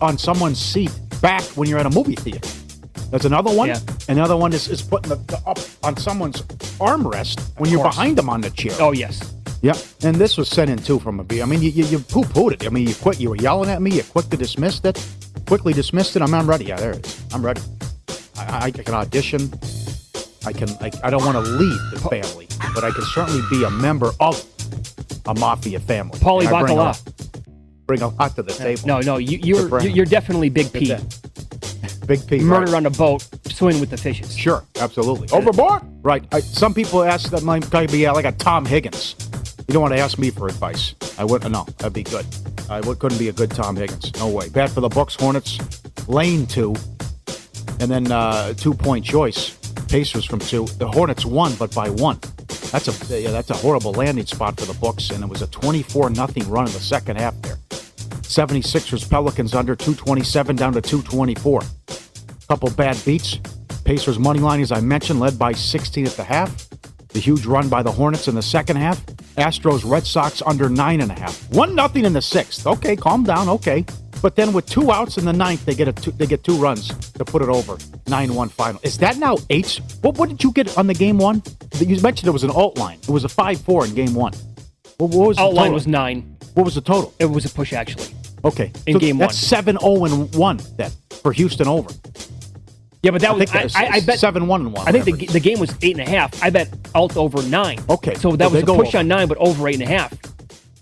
on 0.00 0.18
someone's 0.18 0.58
seat 0.58 0.90
back 1.20 1.42
when 1.56 1.68
you're 1.68 1.78
at 1.78 1.86
a 1.86 1.90
movie 1.90 2.16
theater? 2.16 2.40
That's 3.12 3.24
another 3.24 3.54
one. 3.54 3.68
Yeah. 3.68 3.78
Another 4.08 4.36
one 4.36 4.52
is, 4.52 4.68
is 4.68 4.82
putting 4.82 5.10
the, 5.10 5.16
the 5.16 5.40
up 5.46 5.58
on 5.84 5.96
someone's 5.96 6.42
armrest 6.80 7.40
when 7.58 7.70
you're 7.70 7.84
behind 7.84 8.18
them 8.18 8.28
on 8.28 8.40
the 8.40 8.50
chair. 8.50 8.72
Oh 8.80 8.92
yes. 8.92 9.34
Yeah, 9.60 9.76
and 10.02 10.16
this 10.16 10.36
was 10.36 10.48
sent 10.48 10.68
in 10.68 10.78
too 10.78 10.98
from 10.98 11.20
a 11.20 11.24
B. 11.24 11.40
I 11.40 11.44
mean, 11.44 11.62
you, 11.62 11.70
you, 11.70 11.84
you 11.84 11.98
poo 12.00 12.22
pooed 12.24 12.54
it. 12.54 12.66
I 12.66 12.70
mean, 12.70 12.88
you 12.88 12.96
quit. 12.96 13.20
You 13.20 13.30
were 13.30 13.36
yelling 13.36 13.70
at 13.70 13.80
me. 13.80 13.92
You 13.92 14.02
quickly 14.02 14.36
dismissed 14.36 14.84
it. 14.84 14.98
Quickly 15.46 15.72
dismissed 15.72 16.16
it. 16.16 16.22
I'm, 16.22 16.34
I'm 16.34 16.50
ready. 16.50 16.64
Yeah, 16.64 16.76
there 16.76 16.90
it 16.90 17.06
is. 17.06 17.22
I'm 17.32 17.44
ready. 17.44 17.60
I, 18.36 18.42
I, 18.44 18.58
I 18.64 18.70
can 18.72 18.94
audition. 18.94 19.52
I 20.44 20.52
can. 20.52 20.68
I, 20.80 20.90
I 21.04 21.10
don't 21.10 21.24
want 21.24 21.36
to 21.36 21.40
lead 21.52 21.78
the 21.92 22.00
family, 22.10 22.48
but 22.74 22.84
I 22.84 22.90
can 22.90 23.04
certainly 23.04 23.42
be 23.50 23.64
a 23.64 23.70
member 23.70 24.10
of 24.20 24.44
a 25.26 25.34
mafia 25.34 25.80
family. 25.80 26.18
Paulie 26.18 26.46
I 26.46 26.60
bring 26.62 26.76
a 26.76 26.80
Bacala. 26.80 26.84
lot- 26.84 27.02
Bring 27.86 28.02
a 28.02 28.08
lot 28.08 28.34
to 28.36 28.42
the 28.42 28.52
table. 28.52 28.82
No, 28.86 29.00
no, 29.00 29.16
you, 29.18 29.38
you're 29.38 29.80
you're 29.82 30.06
definitely 30.06 30.48
Big 30.48 30.72
P. 30.72 30.94
Big 32.06 32.26
P. 32.26 32.38
Murder 32.40 32.72
right. 32.72 32.74
on 32.74 32.86
a 32.86 32.90
boat, 32.90 33.28
swim 33.46 33.80
with 33.80 33.90
the 33.90 33.96
fishes. 33.96 34.36
Sure, 34.36 34.64
absolutely. 34.80 35.28
Overboard. 35.30 35.82
Right. 36.02 36.24
I, 36.32 36.40
some 36.40 36.74
people 36.74 37.02
ask 37.02 37.30
that 37.30 37.42
might 37.42 37.68
be 37.90 38.06
uh, 38.06 38.14
like 38.14 38.24
a 38.24 38.32
Tom 38.32 38.64
Hagen. 38.64 38.92
You 39.68 39.74
don't 39.74 39.82
want 39.82 39.94
to 39.94 40.00
ask 40.00 40.18
me 40.18 40.30
for 40.30 40.46
advice. 40.46 40.94
I 41.18 41.24
wouldn't. 41.24 41.52
No, 41.52 41.64
that'd 41.78 41.92
be 41.92 42.02
good. 42.02 42.24
I 42.70 42.80
would, 42.80 42.98
couldn't 42.98 43.18
be 43.18 43.28
a 43.28 43.32
good 43.32 43.50
Tom 43.50 43.76
Hagen. 43.76 43.98
No 44.16 44.28
way. 44.28 44.48
Bad 44.48 44.70
for 44.70 44.80
the 44.80 44.88
Bucks. 44.88 45.14
Hornets, 45.14 45.58
lane 46.08 46.46
two, 46.46 46.74
and 47.80 47.90
then 47.90 48.10
uh, 48.10 48.54
two 48.54 48.74
point 48.74 49.04
choice. 49.04 49.58
Pacers 49.92 50.24
from 50.24 50.38
two. 50.38 50.64
The 50.78 50.88
Hornets 50.88 51.26
won, 51.26 51.54
but 51.56 51.74
by 51.74 51.90
one. 51.90 52.18
That's 52.70 52.88
a 52.88 53.20
yeah, 53.20 53.30
that's 53.30 53.50
a 53.50 53.54
horrible 53.54 53.92
landing 53.92 54.24
spot 54.24 54.58
for 54.58 54.64
the 54.64 54.72
Bucks, 54.80 55.10
and 55.10 55.22
it 55.22 55.28
was 55.28 55.42
a 55.42 55.46
24 55.48 56.08
nothing 56.08 56.48
run 56.48 56.64
in 56.66 56.72
the 56.72 56.80
second 56.80 57.18
half 57.18 57.34
there. 57.42 57.56
76ers 58.22 59.06
Pelicans 59.10 59.54
under 59.54 59.76
227 59.76 60.56
down 60.56 60.72
to 60.72 60.80
224. 60.80 61.60
Couple 62.48 62.70
bad 62.70 62.98
beats. 63.04 63.38
Pacers 63.84 64.18
money 64.18 64.40
line, 64.40 64.62
as 64.62 64.72
I 64.72 64.80
mentioned, 64.80 65.20
led 65.20 65.38
by 65.38 65.52
16 65.52 66.06
at 66.06 66.12
the 66.12 66.24
half. 66.24 66.70
The 67.08 67.20
huge 67.20 67.44
run 67.44 67.68
by 67.68 67.82
the 67.82 67.92
Hornets 67.92 68.28
in 68.28 68.34
the 68.34 68.40
second 68.40 68.76
half. 68.76 69.04
Astros 69.36 69.86
Red 69.86 70.06
Sox 70.06 70.40
under 70.46 70.70
nine 70.70 71.02
and 71.02 71.12
a 71.12 71.20
half. 71.20 71.50
One 71.50 71.74
nothing 71.74 72.06
in 72.06 72.14
the 72.14 72.22
sixth. 72.22 72.66
Okay, 72.66 72.96
calm 72.96 73.24
down. 73.24 73.50
Okay, 73.50 73.84
but 74.22 74.36
then 74.36 74.52
with 74.52 74.66
two 74.66 74.90
outs 74.92 75.18
in 75.18 75.24
the 75.24 75.32
ninth, 75.32 75.64
they 75.66 75.74
get 75.74 75.88
a 75.88 75.92
two, 75.92 76.12
they 76.12 76.26
get 76.26 76.44
two 76.44 76.56
runs 76.56 76.88
to 77.12 77.24
put 77.24 77.42
it 77.42 77.48
over. 77.48 77.76
Nine 78.06 78.34
one 78.34 78.48
final. 78.48 78.80
Is 78.84 78.96
that 78.98 79.18
now 79.18 79.36
eight? 79.50 79.80
What 80.00 80.16
what 80.16 80.28
did 80.28 80.42
you 80.42 80.52
get 80.52 80.78
on 80.78 80.86
the 80.86 80.94
game 80.94 81.18
one? 81.18 81.42
You 81.78 82.00
mentioned 82.00 82.28
it 82.28 82.32
was 82.32 82.44
an 82.44 82.50
alt 82.50 82.78
line. 82.78 82.98
It 83.02 83.08
was 83.10 83.24
a 83.24 83.28
five 83.28 83.60
four 83.60 83.84
in 83.84 83.94
game 83.94 84.14
one. 84.14 84.32
What, 84.98 85.10
what 85.10 85.28
was 85.28 85.38
Alt 85.38 85.54
the 85.54 85.60
line 85.60 85.72
was 85.72 85.86
nine. 85.86 86.36
What 86.54 86.64
was 86.64 86.74
the 86.76 86.80
total? 86.80 87.12
It 87.18 87.24
was 87.26 87.44
a 87.44 87.50
push 87.50 87.72
actually. 87.72 88.14
Okay, 88.44 88.72
In 88.86 88.94
so 88.94 88.98
game 89.00 89.18
that's 89.18 89.34
one. 89.34 89.48
seven 89.48 89.78
zero 89.78 90.04
and 90.04 90.34
one 90.34 90.60
then 90.76 90.90
for 91.22 91.32
Houston 91.32 91.68
over. 91.68 91.90
Yeah, 93.02 93.10
but 93.10 93.20
that 93.22 93.30
I 93.30 93.34
was 93.34 93.50
that 93.50 93.64
was 93.64 93.74
I, 93.74 93.86
I, 93.86 94.00
bet 94.00 94.18
seven 94.20 94.46
one 94.46 94.60
and 94.60 94.72
one. 94.72 94.86
I 94.86 94.92
think 94.92 95.18
the, 95.18 95.26
the 95.26 95.40
game 95.40 95.58
was 95.58 95.74
eight 95.82 95.98
and 95.98 96.06
a 96.06 96.10
half. 96.10 96.40
I 96.42 96.50
bet 96.50 96.68
alt 96.94 97.16
over 97.16 97.42
nine. 97.42 97.80
Okay, 97.90 98.14
so 98.14 98.30
so 98.30 98.36
that 98.36 98.50
they 98.52 98.62
was 98.62 98.62
a 98.62 98.66
push 98.66 98.88
over. 98.90 98.98
on 98.98 99.08
nine, 99.08 99.26
but 99.28 99.38
over 99.38 99.66
eight 99.68 99.74
and 99.80 99.82
a 99.84 99.86
half. 99.86 100.12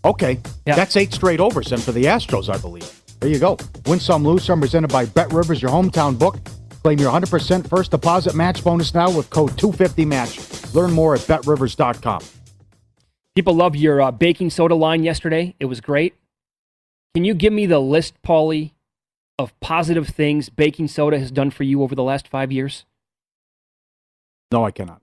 Okay, 0.04 0.38
Yeah. 0.66 0.74
that's 0.76 0.96
eight 0.96 1.12
straight 1.12 1.40
overs 1.40 1.68
then 1.70 1.78
for 1.78 1.92
the 1.92 2.04
Astros, 2.04 2.52
I 2.52 2.58
believe. 2.58 2.90
There 3.20 3.30
you 3.30 3.38
go. 3.38 3.56
Win 3.86 4.00
some, 4.00 4.24
lose 4.24 4.44
some. 4.44 4.60
Presented 4.60 4.88
by 4.88 5.04
Bet 5.06 5.32
Rivers, 5.32 5.60
your 5.62 5.70
hometown 5.70 6.18
book. 6.18 6.38
Claim 6.82 6.98
your 6.98 7.12
100% 7.12 7.68
first 7.68 7.90
deposit 7.90 8.34
match 8.34 8.64
bonus 8.64 8.94
now 8.94 9.10
with 9.14 9.28
code 9.28 9.50
250match. 9.52 10.74
Learn 10.74 10.92
more 10.92 11.14
at 11.14 11.20
betrivers.com. 11.26 12.22
People 13.34 13.54
love 13.54 13.76
your 13.76 14.00
uh, 14.00 14.10
baking 14.10 14.48
soda 14.50 14.74
line 14.74 15.02
yesterday. 15.04 15.54
It 15.60 15.66
was 15.66 15.80
great. 15.82 16.14
Can 17.14 17.24
you 17.24 17.34
give 17.34 17.52
me 17.52 17.66
the 17.66 17.78
list, 17.80 18.14
Paulie, 18.22 18.72
of 19.38 19.58
positive 19.60 20.08
things 20.08 20.48
baking 20.48 20.88
soda 20.88 21.18
has 21.18 21.30
done 21.30 21.50
for 21.50 21.64
you 21.64 21.82
over 21.82 21.94
the 21.94 22.02
last 22.02 22.26
five 22.28 22.50
years? 22.50 22.86
No, 24.50 24.64
I 24.64 24.70
cannot. 24.70 25.02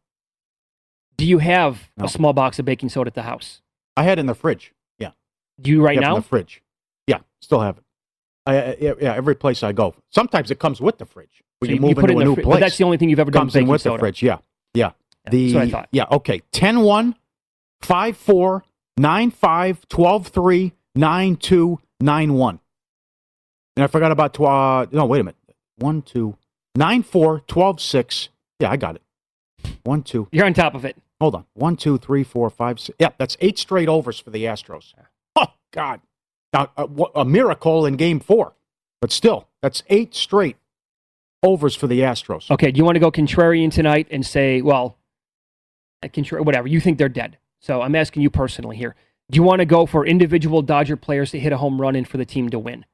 Do 1.17 1.25
you 1.25 1.37
have 1.39 1.89
No. 1.97 2.05
a 2.05 2.09
small 2.09 2.33
box 2.33 2.57
of 2.59 2.65
baking 2.65 2.89
soda 2.89 3.07
at 3.09 3.13
the 3.15 3.23
house? 3.23 3.61
I 3.95 4.03
had 4.03 4.17
it 4.17 4.21
in 4.21 4.25
the 4.25 4.35
fridge. 4.35 4.73
Yeah. 4.99 5.11
Do 5.61 5.69
you 5.69 5.83
right 5.83 5.99
now? 5.99 6.15
In 6.15 6.21
the 6.21 6.27
fridge. 6.27 6.61
Yeah, 7.07 7.19
still 7.41 7.61
have 7.61 7.77
it. 7.77 7.83
I, 8.47 8.77
yeah, 8.79 8.93
yeah, 9.01 9.13
every 9.15 9.35
place 9.35 9.61
I 9.63 9.71
go. 9.73 9.93
Sometimes 10.09 10.51
it 10.51 10.59
comes 10.59 10.79
with 10.81 10.97
the 10.97 11.05
fridge. 11.05 11.43
When 11.59 11.67
So 11.69 11.71
you 11.71 11.75
you 11.75 11.81
move 11.81 11.95
put 11.97 12.09
it 12.09 12.13
into 12.13 12.21
in 12.21 12.27
a 12.27 12.29
new 12.29 12.35
but 12.35 12.43
place. 12.43 12.59
that's 12.61 12.77
the 12.77 12.83
only 12.83 12.97
thing 12.97 13.09
you've 13.09 13.19
ever 13.19 13.31
done 13.31 13.45
with 13.47 13.53
comes 13.53 13.61
in 13.63 13.67
with 13.67 13.81
soda. 13.81 13.97
the 13.97 13.99
fridge. 13.99 14.23
Yeah, 14.23 14.37
yeah. 14.73 14.91
that's 15.25 15.33
the 15.33 15.53
what 15.53 15.63
I 15.63 15.69
thought. 15.69 15.89
yeah. 15.91 16.05
Okay, 16.11 16.41
10 16.51 16.81
1, 16.81 17.15
5 17.81 18.17
4, 18.17 18.63
9 18.97 19.31
5, 19.31 19.87
12 19.89 20.27
3, 20.27 20.73
9 20.95 21.35
2, 21.35 21.79
9 22.01 22.33
1. 22.33 22.59
And 23.75 23.83
I 23.83 23.87
forgot 23.87 24.11
about, 24.11 24.33
tw- 24.33 24.41
uh, 24.41 24.85
no, 24.91 25.05
wait 25.05 25.19
a 25.21 25.23
minute. 25.23 25.35
1 25.77 26.01
2, 26.01 26.35
9 26.75 27.03
4, 27.03 27.39
12 27.47 27.81
6. 27.81 28.29
Yeah, 28.59 28.71
I 28.71 28.77
got 28.77 28.95
it. 28.95 29.01
1 29.83 30.03
2. 30.03 30.27
You're 30.31 30.45
on 30.45 30.53
top 30.53 30.73
of 30.75 30.85
it. 30.85 30.95
Hold 31.19 31.35
on. 31.35 31.45
1 31.53 31.75
2, 31.75 31.97
3 31.97 32.23
4, 32.23 32.49
5 32.49 32.79
6. 32.79 32.95
Yeah, 32.99 33.09
that's 33.17 33.37
eight 33.39 33.57
straight 33.59 33.87
overs 33.89 34.19
for 34.19 34.29
the 34.31 34.45
Astros. 34.45 34.93
Oh, 35.35 35.47
God. 35.71 36.01
Now, 36.53 36.71
a, 36.77 36.87
a 37.15 37.25
miracle 37.25 37.85
in 37.85 37.95
game 37.95 38.19
four. 38.19 38.53
But 39.01 39.11
still, 39.11 39.47
that's 39.61 39.83
eight 39.89 40.15
straight 40.15 40.57
overs 41.43 41.75
for 41.75 41.87
the 41.87 41.99
Astros. 41.99 42.49
Okay, 42.49 42.71
do 42.71 42.77
you 42.77 42.85
want 42.85 42.95
to 42.95 42.99
go 42.99 43.11
contrarian 43.11 43.71
tonight 43.71 44.07
and 44.09 44.25
say, 44.25 44.61
well, 44.61 44.97
contra- 46.13 46.41
whatever, 46.41 46.67
you 46.67 46.79
think 46.79 46.97
they're 46.97 47.09
dead. 47.09 47.37
So 47.59 47.81
I'm 47.81 47.95
asking 47.95 48.23
you 48.23 48.29
personally 48.29 48.75
here. 48.77 48.95
Do 49.29 49.35
you 49.35 49.43
want 49.43 49.59
to 49.59 49.65
go 49.65 49.85
for 49.85 50.05
individual 50.05 50.61
Dodger 50.61 50.95
players 50.95 51.31
to 51.31 51.39
hit 51.39 51.51
a 51.51 51.57
home 51.57 51.79
run 51.81 51.95
and 51.95 52.07
for 52.07 52.17
the 52.17 52.25
team 52.25 52.49
to 52.49 52.59
win? 52.59 52.85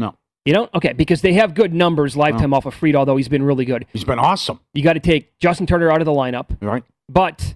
No. 0.00 0.16
You 0.44 0.54
don't? 0.54 0.72
Okay, 0.74 0.94
because 0.94 1.20
they 1.20 1.34
have 1.34 1.54
good 1.54 1.74
numbers 1.74 2.16
lifetime 2.16 2.54
off 2.54 2.66
of 2.66 2.74
Fried, 2.74 2.96
although 2.96 3.16
he's 3.16 3.28
been 3.28 3.42
really 3.42 3.64
good. 3.64 3.86
He's 3.92 4.04
been 4.04 4.18
awesome. 4.18 4.58
You 4.74 4.82
got 4.82 4.94
to 4.94 5.00
take 5.00 5.38
Justin 5.38 5.66
Turner 5.66 5.92
out 5.92 6.00
of 6.00 6.06
the 6.06 6.12
lineup. 6.12 6.56
Right. 6.60 6.82
But 7.08 7.54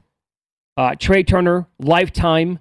uh, 0.77 0.95
Trey 0.97 1.23
Turner, 1.23 1.67
lifetime, 1.79 2.59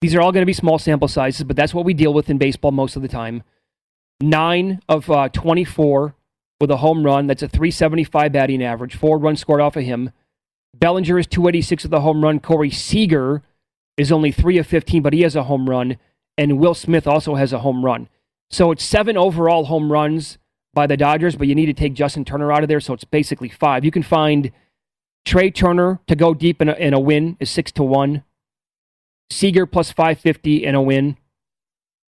these 0.00 0.14
are 0.14 0.20
all 0.20 0.32
going 0.32 0.42
to 0.42 0.46
be 0.46 0.52
small 0.52 0.78
sample 0.78 1.08
sizes, 1.08 1.44
but 1.44 1.56
that's 1.56 1.74
what 1.74 1.84
we 1.84 1.94
deal 1.94 2.14
with 2.14 2.30
in 2.30 2.38
baseball 2.38 2.72
most 2.72 2.96
of 2.96 3.02
the 3.02 3.08
time. 3.08 3.42
Nine 4.20 4.80
of 4.88 5.10
uh, 5.10 5.28
24 5.28 6.14
with 6.60 6.70
a 6.70 6.78
home 6.78 7.04
run. 7.04 7.26
That's 7.26 7.42
a 7.42 7.48
375 7.48 8.32
batting 8.32 8.62
average. 8.62 8.96
Four 8.96 9.18
runs 9.18 9.40
scored 9.40 9.60
off 9.60 9.76
of 9.76 9.84
him. 9.84 10.10
Bellinger 10.74 11.18
is 11.18 11.26
286 11.26 11.84
with 11.84 11.92
a 11.92 12.00
home 12.00 12.22
run. 12.22 12.40
Corey 12.40 12.70
Seager 12.70 13.42
is 13.96 14.12
only 14.12 14.30
3 14.30 14.58
of 14.58 14.66
15, 14.66 15.02
but 15.02 15.12
he 15.12 15.22
has 15.22 15.36
a 15.36 15.44
home 15.44 15.68
run. 15.68 15.96
And 16.38 16.58
Will 16.58 16.74
Smith 16.74 17.06
also 17.06 17.34
has 17.34 17.52
a 17.52 17.58
home 17.58 17.84
run. 17.84 18.08
So 18.50 18.70
it's 18.70 18.84
seven 18.84 19.16
overall 19.16 19.64
home 19.64 19.92
runs 19.92 20.38
by 20.72 20.86
the 20.86 20.96
Dodgers, 20.96 21.36
but 21.36 21.46
you 21.46 21.54
need 21.54 21.66
to 21.66 21.72
take 21.72 21.94
Justin 21.94 22.24
Turner 22.24 22.52
out 22.52 22.62
of 22.62 22.68
there, 22.68 22.80
so 22.80 22.94
it's 22.94 23.04
basically 23.04 23.48
five. 23.48 23.84
You 23.84 23.90
can 23.90 24.02
find 24.02 24.52
Trea 25.24 25.50
Turner 25.50 26.00
to 26.06 26.16
go 26.16 26.34
deep 26.34 26.62
in 26.62 26.68
a, 26.68 26.74
in 26.74 26.94
a 26.94 27.00
win 27.00 27.36
is 27.40 27.50
six 27.50 27.72
to 27.72 27.82
one. 27.82 28.24
Seager 29.30 29.64
plus 29.66 29.92
550 29.92 30.64
in 30.64 30.74
a 30.74 30.82
win. 30.82 31.16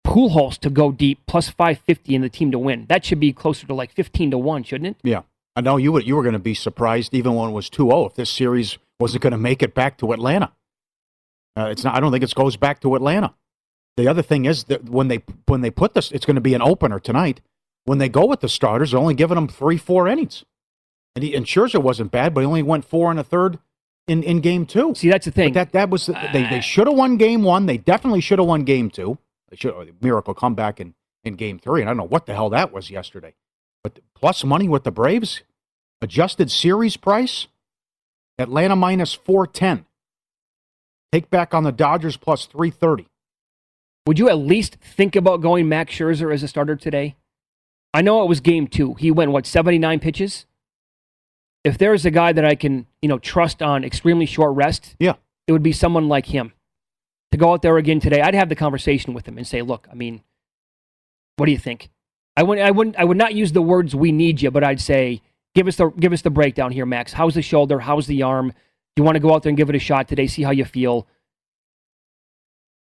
Pujols 0.07 0.57
to 0.59 0.71
go 0.71 0.91
deep 0.91 1.21
plus 1.27 1.51
550 1.51 2.15
in 2.15 2.23
the 2.23 2.29
team 2.29 2.51
to 2.53 2.59
win. 2.59 2.87
That 2.89 3.05
should 3.05 3.21
be 3.21 3.33
closer 3.33 3.67
to 3.67 3.75
like 3.75 3.93
15 3.93 4.31
to 4.31 4.39
one, 4.39 4.63
shouldn't 4.63 4.97
it? 4.97 4.97
Yeah. 5.03 5.23
I 5.55 5.61
know 5.61 5.77
you, 5.77 5.93
would, 5.93 6.07
you 6.07 6.17
were 6.17 6.23
going 6.23 6.35
to 6.35 6.39
be 6.39 6.55
surprised 6.55 7.13
even 7.13 7.35
when 7.35 7.51
it 7.51 7.53
was 7.53 7.69
2 7.69 7.89
0 7.89 8.07
if 8.07 8.15
this 8.15 8.31
series 8.31 8.79
wasn't 9.01 9.23
going 9.23 9.33
to 9.33 9.39
make 9.39 9.63
it 9.63 9.75
back 9.75 9.99
to 9.99 10.13
Atlanta. 10.13 10.53
Uh, 11.57 11.67
it's 11.67 11.83
not, 11.83 11.97
I 11.97 12.01
don't 12.01 12.13
think 12.13 12.23
it 12.23 12.35
goes 12.35 12.57
back 12.57 12.81
to 12.81 12.95
Atlanta. 12.95 13.35
The 13.97 14.07
other 14.07 14.23
thing 14.23 14.45
is 14.45 14.65
that 14.65 14.89
when 14.89 15.09
they 15.09 15.25
when 15.47 15.61
they 15.61 15.73
put 15.73 15.95
this, 15.95 16.13
it's 16.13 16.25
going 16.25 16.37
to 16.37 16.41
be 16.41 16.55
an 16.55 16.63
opener 16.63 17.01
tonight. 17.01 17.41
When 17.85 17.99
they 17.99 18.09
go 18.09 18.27
with 18.27 18.41
the 18.41 18.49
starters, 18.49 18.93
they're 18.93 19.01
only 19.01 19.15
giving 19.15 19.35
them 19.35 19.49
three, 19.49 19.77
four 19.77 20.07
innings. 20.07 20.45
And, 21.17 21.25
he, 21.25 21.35
and 21.35 21.45
Scherzer 21.45 21.83
wasn't 21.83 22.13
bad, 22.13 22.33
but 22.33 22.43
he 22.43 22.47
only 22.47 22.63
went 22.63 22.85
four 22.85 23.11
and 23.11 23.19
a 23.19 23.25
third 23.25 23.59
in, 24.09 24.23
in 24.23 24.41
game 24.41 24.67
two. 24.67 24.95
See, 24.95 25.09
that's 25.09 25.27
the 25.27 25.31
thing. 25.31 25.53
that 25.53 25.73
that 25.73 25.91
was 25.91 26.07
they 26.07 26.47
they 26.51 26.59
uh, 26.59 26.61
should 26.61 26.87
have 26.87 26.97
won 26.97 27.17
game 27.17 27.43
one. 27.43 27.67
They 27.67 27.79
definitely 27.79 28.21
should 28.21 28.39
have 28.39 28.49
won 28.49 28.65
game 28.65 28.91
two. 28.91 29.19
They 29.51 29.57
should 29.57 29.73
oh, 29.73 29.87
miracle 30.01 30.35
comeback 30.35 30.81
in 30.81 30.95
in 31.25 31.35
game 31.35 31.59
three. 31.59 31.81
And 31.81 31.89
I 31.89 31.93
don't 31.93 31.99
know 31.99 32.05
what 32.05 32.27
the 32.27 32.35
hell 32.35 32.51
that 32.51 32.73
was 32.73 32.91
yesterday. 32.91 33.35
But 33.85 34.01
plus 34.15 34.45
money 34.45 34.69
with 34.69 34.85
the 34.85 34.91
Braves, 34.91 35.43
adjusted 36.03 36.51
series 36.51 36.97
price, 36.97 37.47
Atlanta 38.39 38.77
minus 38.77 39.15
four 39.15 39.47
ten. 39.47 39.87
Take 41.13 41.31
back 41.31 41.55
on 41.55 41.65
the 41.65 41.73
Dodgers 41.73 42.17
plus 42.17 42.47
three 42.47 42.71
thirty. 42.71 43.07
Would 44.07 44.19
you 44.19 44.31
at 44.31 44.39
least 44.39 44.77
think 44.77 45.15
about 45.15 45.43
going 45.43 45.69
Max 45.69 45.95
Scherzer 45.95 46.33
as 46.33 46.43
a 46.43 46.49
starter 46.49 46.77
today? 46.77 47.17
I 47.93 48.01
know 48.01 48.23
it 48.23 48.29
was 48.29 48.41
game 48.41 48.67
two. 48.67 48.95
He 48.95 49.11
went, 49.11 49.33
what, 49.33 49.45
79 49.45 50.01
pitches? 50.01 50.47
If 51.65 51.77
there's 51.79 52.07
a 52.07 52.11
guy 52.11 52.33
that 52.33 52.45
I 52.45 52.55
can, 52.55 52.87
you 53.03 53.09
know, 53.09 53.19
trust 53.19 53.63
on 53.63 53.85
extremely 53.85 54.27
short 54.27 54.55
rest, 54.55 54.97
yeah, 54.99 55.15
it 55.47 55.53
would 55.53 55.63
be 55.63 55.73
someone 55.73 56.09
like 56.09 56.27
him. 56.27 56.53
To 57.33 57.39
go 57.39 57.53
out 57.53 57.63
there 57.63 57.77
again 57.77 58.01
today, 58.01 58.23
I'd 58.23 58.35
have 58.35 58.49
the 58.49 58.55
conversation 58.57 59.13
with 59.13 59.27
him 59.29 59.37
and 59.37 59.47
say, 59.47 59.61
look, 59.61 59.87
I 59.91 59.95
mean, 59.95 60.23
what 61.37 61.47
do 61.47 61.53
you 61.53 61.59
think? 61.59 61.91
I 62.37 62.43
wouldn't, 62.43 62.67
I 62.67 62.71
wouldn't, 62.71 62.97
I 62.97 63.05
would 63.05 63.17
not 63.19 63.35
use 63.35 63.53
the 63.53 63.61
words 63.61 63.95
"we 63.95 64.13
need 64.13 64.41
you," 64.41 64.51
but 64.51 64.65
I'd 64.65 64.81
say, 64.81 65.21
give 65.55 65.67
us 65.67 65.77
the, 65.77 65.91
give 65.91 66.13
us 66.13 66.23
the 66.23 66.31
breakdown 66.31 66.71
here, 66.73 66.87
Max. 66.87 67.13
How's 67.13 67.35
the 67.35 67.43
shoulder? 67.43 67.81
How's 67.81 68.07
the 68.07 68.23
arm? 68.23 68.49
Do 68.51 69.01
you 69.01 69.05
want 69.05 69.17
to 69.17 69.21
go 69.21 69.35
out 69.35 69.43
there 69.43 69.51
and 69.51 69.57
give 69.57 69.69
it 69.69 69.77
a 69.77 69.81
shot 69.81 70.09
today? 70.09 70.27
See 70.27 70.43
how 70.43 70.53
you 70.53 70.65
feel. 70.65 71.07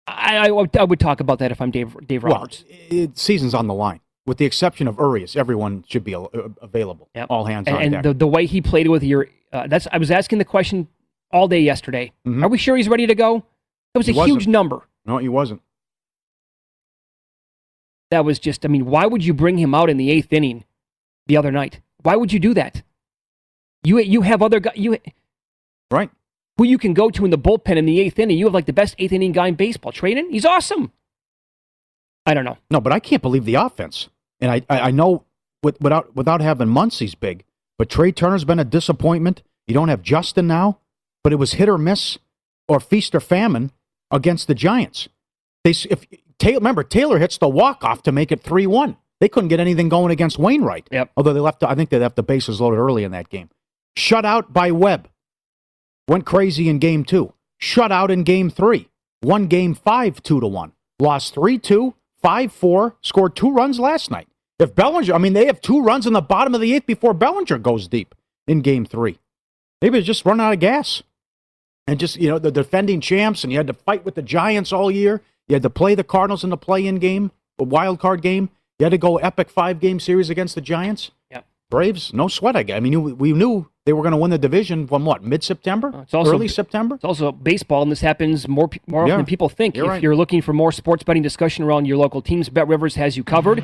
I, 0.08 0.38
I, 0.48 0.52
would- 0.52 0.76
I 0.78 0.84
would 0.84 1.00
talk 1.00 1.20
about 1.22 1.40
that 1.40 1.52
if 1.52 1.62
I'm 1.62 1.72
Dave, 1.72 1.96
Dave 2.06 2.24
Well, 2.24 2.34
Roberts. 2.34 2.64
it, 2.70 3.18
season's 3.18 3.54
on 3.56 3.68
the 3.68 3.74
line. 3.74 4.02
With 4.26 4.38
the 4.40 4.46
exception 4.46 4.88
of 4.88 4.98
Urias, 4.98 5.36
everyone 5.36 5.84
should 5.88 6.04
be 6.04 6.16
uh, 6.16 6.26
available. 6.62 7.10
All 7.30 7.46
hands 7.46 7.68
and, 7.68 7.76
on 7.78 7.82
and 7.84 7.92
deck. 7.94 8.04
the, 8.04 8.14
the 8.14 8.28
way 8.28 8.46
he 8.48 8.60
played 8.62 8.88
with 8.88 9.04
your 9.04 9.28
uh, 9.54 9.68
that's 9.68 9.88
I 9.92 9.98
was 10.00 10.10
asking 10.12 10.40
the 10.40 10.46
question 10.46 10.88
all 11.32 11.48
day 11.48 11.60
yesterday. 11.60 12.12
Are 12.26 12.50
we 12.50 12.58
sure 12.58 12.76
he's 12.76 12.90
ready 12.90 13.06
to 13.08 13.16
go? 13.16 13.44
That 13.94 14.00
was 14.00 14.08
Mm-hmm. 14.08 14.16
He 14.16 14.22
a 14.22 14.26
huge 14.26 14.36
wasn't. 14.38 14.52
number. 14.52 14.82
no, 15.06 15.18
he 15.20 15.30
wasn't. 15.30 15.62
That 18.12 18.26
was 18.26 18.40
just 18.40 18.66
I 18.66 18.68
mean, 18.68 18.86
why 18.86 19.06
would 19.06 19.24
you 19.24 19.34
bring 19.34 19.58
him 19.58 19.74
out 19.76 19.90
in 19.90 19.98
the 19.98 20.10
eighth 20.12 20.32
inning 20.34 20.64
the 21.28 21.38
other 21.38 21.52
night? 21.52 21.82
Why 22.04 22.16
would 22.16 22.32
you 22.34 22.40
do 22.40 22.54
that? 22.54 22.82
You 23.84 24.00
you 24.00 24.22
have 24.22 24.42
other 24.42 24.60
guys 24.60 24.74
you 24.76 24.98
right 25.92 26.10
who 26.58 26.64
you 26.66 26.78
can 26.78 26.94
go 26.94 27.10
to 27.10 27.26
in 27.26 27.32
the 27.32 27.38
bullpen 27.38 27.78
in 27.78 27.86
the 27.86 28.00
eighth 28.00 28.18
inning. 28.18 28.38
You 28.38 28.46
have 28.46 28.54
like 28.54 28.66
the 28.66 28.74
best 28.74 28.96
eighth 28.98 29.12
inning 29.12 29.34
guy 29.34 29.48
in 29.48 29.56
baseball. 29.56 29.92
Treinen, 29.92 30.30
he's 30.32 30.46
awesome. 30.46 30.92
I 32.26 32.34
don't 32.34 32.46
know. 32.46 32.58
No, 32.72 32.80
but 32.82 32.92
I 32.94 33.00
can't 33.00 33.22
believe 33.22 33.46
the 33.46 33.56
offense. 33.56 34.10
And 34.46 34.52
I, 34.52 34.62
I, 34.70 34.92
know 34.92 35.26
with, 35.64 35.82
without 35.82 36.16
without 36.16 36.40
having 36.40 36.68
Muncy's 36.68 37.16
big, 37.16 37.44
But 37.80 37.90
Trea 37.90 38.12
Turner's 38.12 38.46
been 38.46 38.60
a 38.60 38.64
disappointment. 38.64 39.42
You 39.66 39.74
don't 39.74 39.90
have 39.90 40.04
Justin 40.04 40.46
now, 40.46 40.82
but 41.24 41.34
it 41.34 41.38
was 41.38 41.54
hit 41.54 41.68
or 41.68 41.80
miss 41.80 42.20
or 42.68 42.80
feast 42.80 43.16
or 43.16 43.20
famine 43.20 43.72
against 44.12 44.48
the 44.48 44.54
Giants. 44.54 45.10
They 45.64 45.72
if 45.90 46.06
Taylor, 46.38 46.60
remember 46.60 46.84
Taylor 46.84 47.18
hits 47.18 47.40
the 47.40 47.50
walk 47.50 47.84
off 47.84 48.04
to 48.04 48.12
make 48.12 48.32
it 48.32 48.44
three 48.44 48.68
one. 48.68 48.98
They 49.20 49.28
couldn't 49.28 49.50
get 49.50 49.60
anything 49.60 49.90
going 49.90 50.12
against 50.12 50.38
Wainwright. 50.38 50.90
Yep. 50.92 51.14
Although 51.18 51.34
they 51.34 51.40
left, 51.40 51.64
I 51.64 51.74
think 51.74 51.90
they 51.90 51.98
left 51.98 52.18
the 52.18 52.22
bases 52.22 52.62
loaded 52.62 52.78
early 52.78 53.04
in 53.04 53.12
that 53.14 53.30
game. 53.30 53.50
Shut 53.98 54.26
out 54.26 54.54
by 54.54 54.70
Webb. 54.70 55.10
Went 56.08 56.28
crazy 56.28 56.70
in 56.70 56.78
game 56.78 57.04
two. 57.04 57.34
Shut 57.58 57.92
out 57.92 58.12
in 58.12 58.22
game 58.22 58.52
three. 58.52 58.90
Won 59.24 59.48
game 59.48 59.74
five 59.74 60.22
two 60.22 60.40
to 60.40 60.46
one. 60.46 60.74
Lost 61.00 61.34
three 61.34 61.58
two, 61.58 61.96
five 62.22 62.52
four. 62.52 62.98
Scored 63.02 63.36
two 63.36 63.52
runs 63.52 63.80
last 63.80 64.12
night. 64.12 64.28
If 64.60 64.74
Bellinger, 64.76 65.14
I 65.14 65.18
mean, 65.18 65.34
they 65.34 65.46
have 65.48 65.60
two 65.62 65.82
runs 65.82 66.08
in 66.08 66.14
the 66.14 66.22
bottom 66.22 66.56
of 66.56 66.62
the 66.62 66.74
eighth 66.74 66.86
before 66.86 67.14
Bellinger 67.14 67.58
goes 67.58 67.88
deep 67.88 68.16
in 68.48 68.62
game 68.62 68.86
three. 68.86 69.20
Maybe 69.82 69.98
it's 69.98 70.08
just 70.08 70.26
run 70.26 70.40
out 70.40 70.54
of 70.54 70.60
gas. 70.60 71.04
And 71.88 72.00
just, 72.00 72.16
you 72.18 72.30
know, 72.30 72.40
the 72.40 72.52
defending 72.52 73.00
champs, 73.00 73.44
and 73.44 73.52
you 73.54 73.60
had 73.60 73.68
to 73.68 73.74
fight 73.74 74.04
with 74.06 74.16
the 74.16 74.24
Giants 74.24 74.74
all 74.74 74.90
year. 74.90 75.22
You 75.48 75.54
had 75.54 75.62
to 75.64 75.70
play 75.70 75.94
the 75.94 76.04
Cardinals 76.04 76.44
in 76.44 76.50
the 76.50 76.58
play 76.58 76.88
in 76.88 76.96
game, 76.98 77.32
a 77.60 77.64
wild 77.64 78.00
card 78.00 78.24
game. 78.24 78.50
You 78.80 78.86
had 78.86 78.90
to 78.92 78.98
go 78.98 79.18
epic 79.18 79.50
five 79.50 79.80
game 79.80 80.00
series 80.00 80.32
against 80.32 80.56
the 80.56 80.62
Giants. 80.62 81.12
Yeah. 81.30 81.42
Braves, 81.70 82.12
no 82.12 82.28
sweat. 82.28 82.56
I 82.56 82.64
guess. 82.64 82.78
I 82.78 82.80
mean, 82.80 83.18
we 83.20 83.34
knew 83.34 83.70
they 83.86 83.94
were 83.94 84.02
going 84.02 84.14
to 84.14 84.18
win 84.18 84.32
the 84.32 84.40
division 84.40 84.88
from 84.88 85.06
what 85.06 85.24
mid 85.24 85.44
September, 85.44 85.92
Uh, 85.94 86.02
it's 86.02 86.14
also 86.16 86.32
early 86.32 86.48
September. 86.48 86.96
It's 86.96 87.04
also 87.06 87.32
baseball, 87.32 87.84
and 87.84 87.92
this 87.92 88.02
happens 88.02 88.48
more 88.48 88.68
more 88.88 89.02
often 89.02 89.10
Yeah, 89.10 89.18
than 89.18 89.26
people 89.28 89.50
think. 89.50 89.76
you're 89.76 89.86
if 89.86 89.90
right. 89.90 90.02
you're 90.02 90.16
looking 90.16 90.42
for 90.42 90.54
more 90.54 90.72
sports 90.72 91.04
betting 91.04 91.22
discussion 91.22 91.64
around 91.66 91.86
your 91.86 91.98
local 91.98 92.22
teams, 92.24 92.50
Bet 92.50 92.68
Rivers 92.68 92.96
has 92.96 93.16
you 93.16 93.24
covered. 93.24 93.64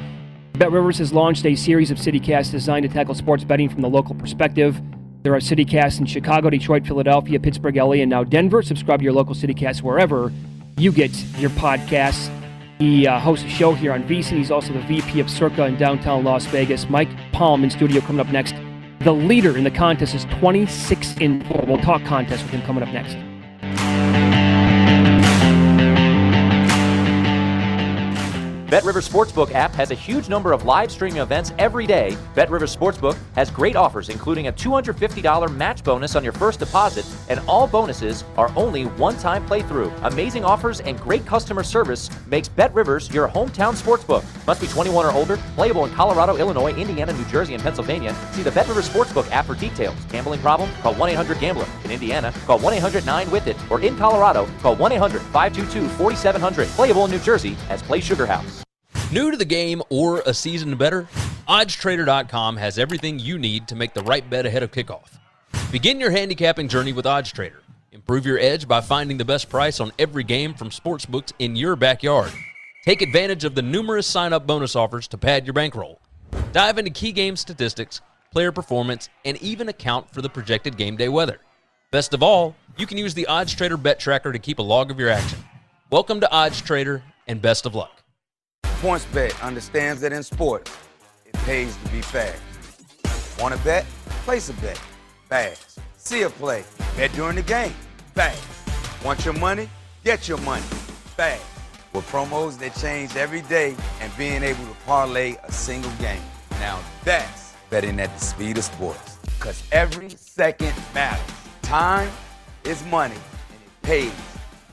Bet 0.62 0.72
Rivers 0.72 1.00
has 1.00 1.12
launched 1.12 1.44
a 1.48 1.56
series 1.56 1.90
of 1.90 1.98
CityCasts 1.98 2.52
designed 2.52 2.84
to 2.84 2.94
tackle 2.94 3.16
sports 3.16 3.44
betting 3.44 3.68
from 3.68 3.82
the 3.82 3.90
local 3.90 4.14
perspective. 4.14 4.80
There 5.24 5.34
are 5.34 5.40
CityCasts 5.40 6.00
in 6.00 6.06
Chicago, 6.06 6.52
Detroit, 6.52 6.86
Philadelphia, 6.86 7.40
Pittsburgh, 7.40 7.76
LA, 7.78 7.94
and 7.94 8.12
now 8.12 8.24
Denver. 8.24 8.62
Subscribe 8.62 9.00
to 9.00 9.04
your 9.04 9.14
local 9.14 9.34
CityCast 9.34 9.82
wherever 9.82 10.32
you 10.78 10.92
get 10.92 11.12
your 11.40 11.50
podcasts. 11.50 12.30
He 12.78 13.08
uh, 13.08 13.20
hosts 13.20 13.44
a 13.44 13.50
show 13.50 13.74
here 13.74 13.92
on 13.92 14.04
VSiN. 14.04 14.38
He's 14.38 14.52
also 14.52 14.72
the 14.72 14.82
VP 14.82 15.20
of 15.20 15.32
Circa 15.32 15.66
in 15.66 15.78
downtown 15.78 16.24
Las 16.24 16.46
Vegas. 16.46 16.88
Mike 16.88 17.10
Palm 17.32 17.64
in 17.64 17.72
studio 17.72 18.00
coming 18.00 18.20
up 18.20 18.32
next. 18.32 18.54
The 19.00 19.14
leader 19.14 19.58
in 19.58 19.64
the 19.64 19.72
contest 19.72 20.14
is 20.14 20.26
26 20.26 21.18
in 21.18 21.44
4. 21.46 21.64
We'll 21.66 21.80
talk 21.80 22.04
contest 22.04 22.44
with 22.44 22.52
him 22.52 22.62
coming 22.62 22.84
up 22.84 22.90
next. 22.90 23.18
BetRivers 28.72 29.06
Sportsbook 29.06 29.54
app 29.54 29.74
has 29.74 29.92
a 29.92 29.96
huge 29.96 30.30
number 30.30 30.54
of 30.54 30.64
live 30.64 30.90
streaming 30.90 31.22
events 31.22 31.52
every 31.60 31.86
day. 31.86 32.16
BetRivers 32.36 32.74
Sportsbook 32.74 33.18
has 33.36 33.52
great 33.52 33.76
offers, 33.76 34.08
including 34.08 34.48
a 34.48 34.54
$250 34.54 35.54
match 35.54 35.84
bonus 35.84 36.16
on 36.16 36.24
your 36.24 36.32
first 36.32 36.60
deposit, 36.60 37.06
and 37.28 37.42
all 37.50 37.68
bonuses 37.68 38.24
are 38.38 38.50
only 38.56 38.86
one-time 38.86 39.46
playthrough. 39.46 39.92
Amazing 40.06 40.46
offers 40.46 40.80
and 40.80 40.98
great 41.02 41.26
customer 41.26 41.64
service 41.64 42.10
makes 42.28 42.48
BetRivers 42.48 43.14
your 43.14 43.28
hometown 43.28 43.76
sportsbook. 43.76 44.24
Must 44.48 44.62
be 44.62 44.68
21 44.68 45.06
or 45.06 45.12
older. 45.12 45.36
Playable 45.56 45.84
in 45.84 45.92
Colorado, 45.92 46.38
Illinois, 46.38 46.74
Indiana, 46.74 47.12
New 47.12 47.26
Jersey, 47.26 47.56
and 47.56 47.62
Pennsylvania. 47.62 48.16
See 48.32 48.42
the 48.42 48.52
BetRivers 48.52 48.90
Sportsbook 48.90 49.30
app 49.32 49.48
for 49.48 49.56
details. 49.56 49.98
Gambling 50.06 50.40
problem? 50.40 50.70
Call 50.82 50.96
1-800-GAMBLER. 50.96 51.68
In 51.84 51.92
Indiana, 51.92 52.34
call 52.46 52.58
1-800-9-WITH-IT. 52.60 53.58
Or 53.70 53.82
in 53.82 53.98
Colorado, 53.98 54.48
call 54.62 54.78
1-800-522-4700. 54.78 56.68
Playable 56.68 57.04
in 57.04 57.12
New 57.12 57.20
Jersey 57.20 57.58
as 57.70 57.84
Play 57.84 58.00
Sugar 58.00 58.26
House. 58.26 58.61
New 59.12 59.30
to 59.30 59.36
the 59.36 59.44
game 59.44 59.82
or 59.90 60.22
a 60.22 60.34
season 60.34 60.78
better? 60.78 61.06
OddsTrader.com 61.50 62.56
has 62.56 62.80
everything 62.80 63.20
you 63.20 63.38
need 63.38 63.68
to 63.68 63.76
make 63.76 63.94
the 63.94 64.04
right 64.04 64.28
bet 64.30 64.46
ahead 64.46 64.64
of 64.64 64.72
kickoff. 64.72 65.20
Begin 65.70 66.00
your 66.00 66.12
handicapping 66.12 66.70
journey 66.70 66.94
with 66.94 67.04
OddsTrader. 67.04 67.60
Improve 67.92 68.26
your 68.26 68.40
edge 68.40 68.70
by 68.70 68.80
finding 68.80 69.18
the 69.18 69.26
best 69.26 69.50
price 69.50 69.82
on 69.82 69.92
every 70.00 70.24
game 70.24 70.54
from 70.54 70.70
sportsbooks 70.70 71.34
in 71.40 71.58
your 71.58 71.76
backyard. 71.76 72.32
Take 72.86 73.02
advantage 73.02 73.44
of 73.44 73.54
the 73.54 73.62
numerous 73.62 74.08
sign 74.08 74.32
up 74.32 74.48
bonus 74.48 74.78
offers 74.78 75.10
to 75.10 75.18
pad 75.18 75.46
your 75.46 75.54
bankroll. 75.54 76.00
Dive 76.54 76.78
into 76.78 76.92
key 76.92 77.12
game 77.12 77.36
statistics, 77.36 78.00
player 78.32 78.54
performance, 78.54 79.10
and 79.26 79.36
even 79.42 79.68
account 79.68 80.10
for 80.10 80.22
the 80.22 80.30
projected 80.30 80.78
game 80.78 80.96
day 80.96 81.10
weather. 81.10 81.40
Best 81.92 82.14
of 82.14 82.24
all, 82.24 82.56
you 82.78 82.88
can 82.88 82.98
use 82.98 83.14
the 83.14 83.28
OddsTrader 83.30 83.84
bet 83.84 84.00
tracker 84.00 84.32
to 84.32 84.40
keep 84.40 84.60
a 84.60 84.64
log 84.64 84.90
of 84.90 84.98
your 84.98 85.10
action. 85.10 85.40
Welcome 85.90 86.22
to 86.22 86.28
OddsTrader 86.28 87.02
and 87.28 87.42
best 87.42 87.66
of 87.66 87.76
luck. 87.76 88.01
PointsBet 88.82 89.40
understands 89.44 90.02
that 90.02 90.12
in 90.12 90.24
sports, 90.24 90.76
it 91.28 91.36
pays 91.46 91.78
to 91.78 91.90
be 91.92 92.02
fast. 92.02 92.42
Want 93.40 93.54
to 93.54 93.64
bet? 93.64 93.86
Place 94.26 94.50
a 94.50 94.54
bet. 94.54 94.82
Fast. 95.30 95.78
See 95.98 96.24
a 96.24 96.32
play. 96.32 96.64
Bet 96.98 97.14
during 97.14 97.36
the 97.36 97.44
game. 97.44 97.76
Fast. 98.16 98.44
Want 99.06 99.24
your 99.24 99.36
money? 99.36 99.70
Get 100.04 100.28
your 100.28 100.40
money. 100.40 100.64
Fast. 101.16 101.46
With 101.94 102.08
promos 102.08 102.58
that 102.58 102.76
change 102.76 103.16
every 103.16 103.42
day 103.42 103.76
and 104.00 104.12
being 104.18 104.42
able 104.42 104.66
to 104.66 104.76
parlay 104.88 105.36
a 105.44 105.52
single 105.52 105.92
game. 106.00 106.24
Now 106.54 106.80
that's 107.04 107.54
betting 107.70 108.00
at 108.00 108.12
the 108.18 108.26
speed 108.26 108.58
of 108.58 108.64
sports. 108.64 109.20
Because 109.38 109.62
every 109.72 110.10
second 110.10 110.74
matters. 110.96 111.24
Time 111.62 112.10
is 112.64 112.84
money, 112.86 113.14
and 113.14 113.62
it 113.64 113.82
pays 113.84 114.12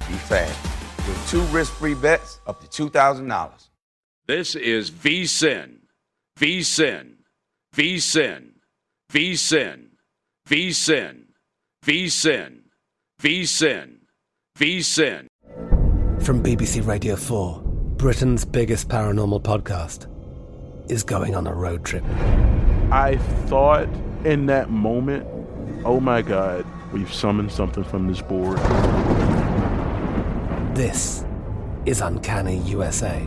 to 0.00 0.06
be 0.06 0.14
fast. 0.14 0.58
With 1.06 1.28
two 1.28 1.42
risk-free 1.54 1.96
bets 1.96 2.40
up 2.46 2.66
to 2.66 2.88
$2,000. 2.88 3.67
This 4.28 4.54
is 4.56 4.90
VSIN, 4.90 5.76
VSIN, 6.38 7.12
VSIN, 7.74 8.50
VSIN, 9.10 9.84
VSIN, 10.46 11.20
VSIN, 11.86 12.58
VSIN, 13.22 13.90
VSIN. 14.58 15.26
From 16.20 16.42
BBC 16.42 16.86
Radio 16.86 17.16
4, 17.16 17.62
Britain's 17.96 18.44
biggest 18.44 18.90
paranormal 18.90 19.42
podcast 19.42 20.06
is 20.90 21.02
going 21.02 21.34
on 21.34 21.46
a 21.46 21.54
road 21.54 21.86
trip. 21.86 22.04
I 22.92 23.16
thought 23.46 23.88
in 24.26 24.44
that 24.44 24.68
moment, 24.68 25.26
oh 25.86 26.00
my 26.00 26.20
God, 26.20 26.66
we've 26.92 27.14
summoned 27.14 27.50
something 27.50 27.82
from 27.82 28.06
this 28.08 28.20
board. 28.20 28.58
This 30.76 31.24
is 31.86 32.02
Uncanny 32.02 32.58
USA. 32.58 33.26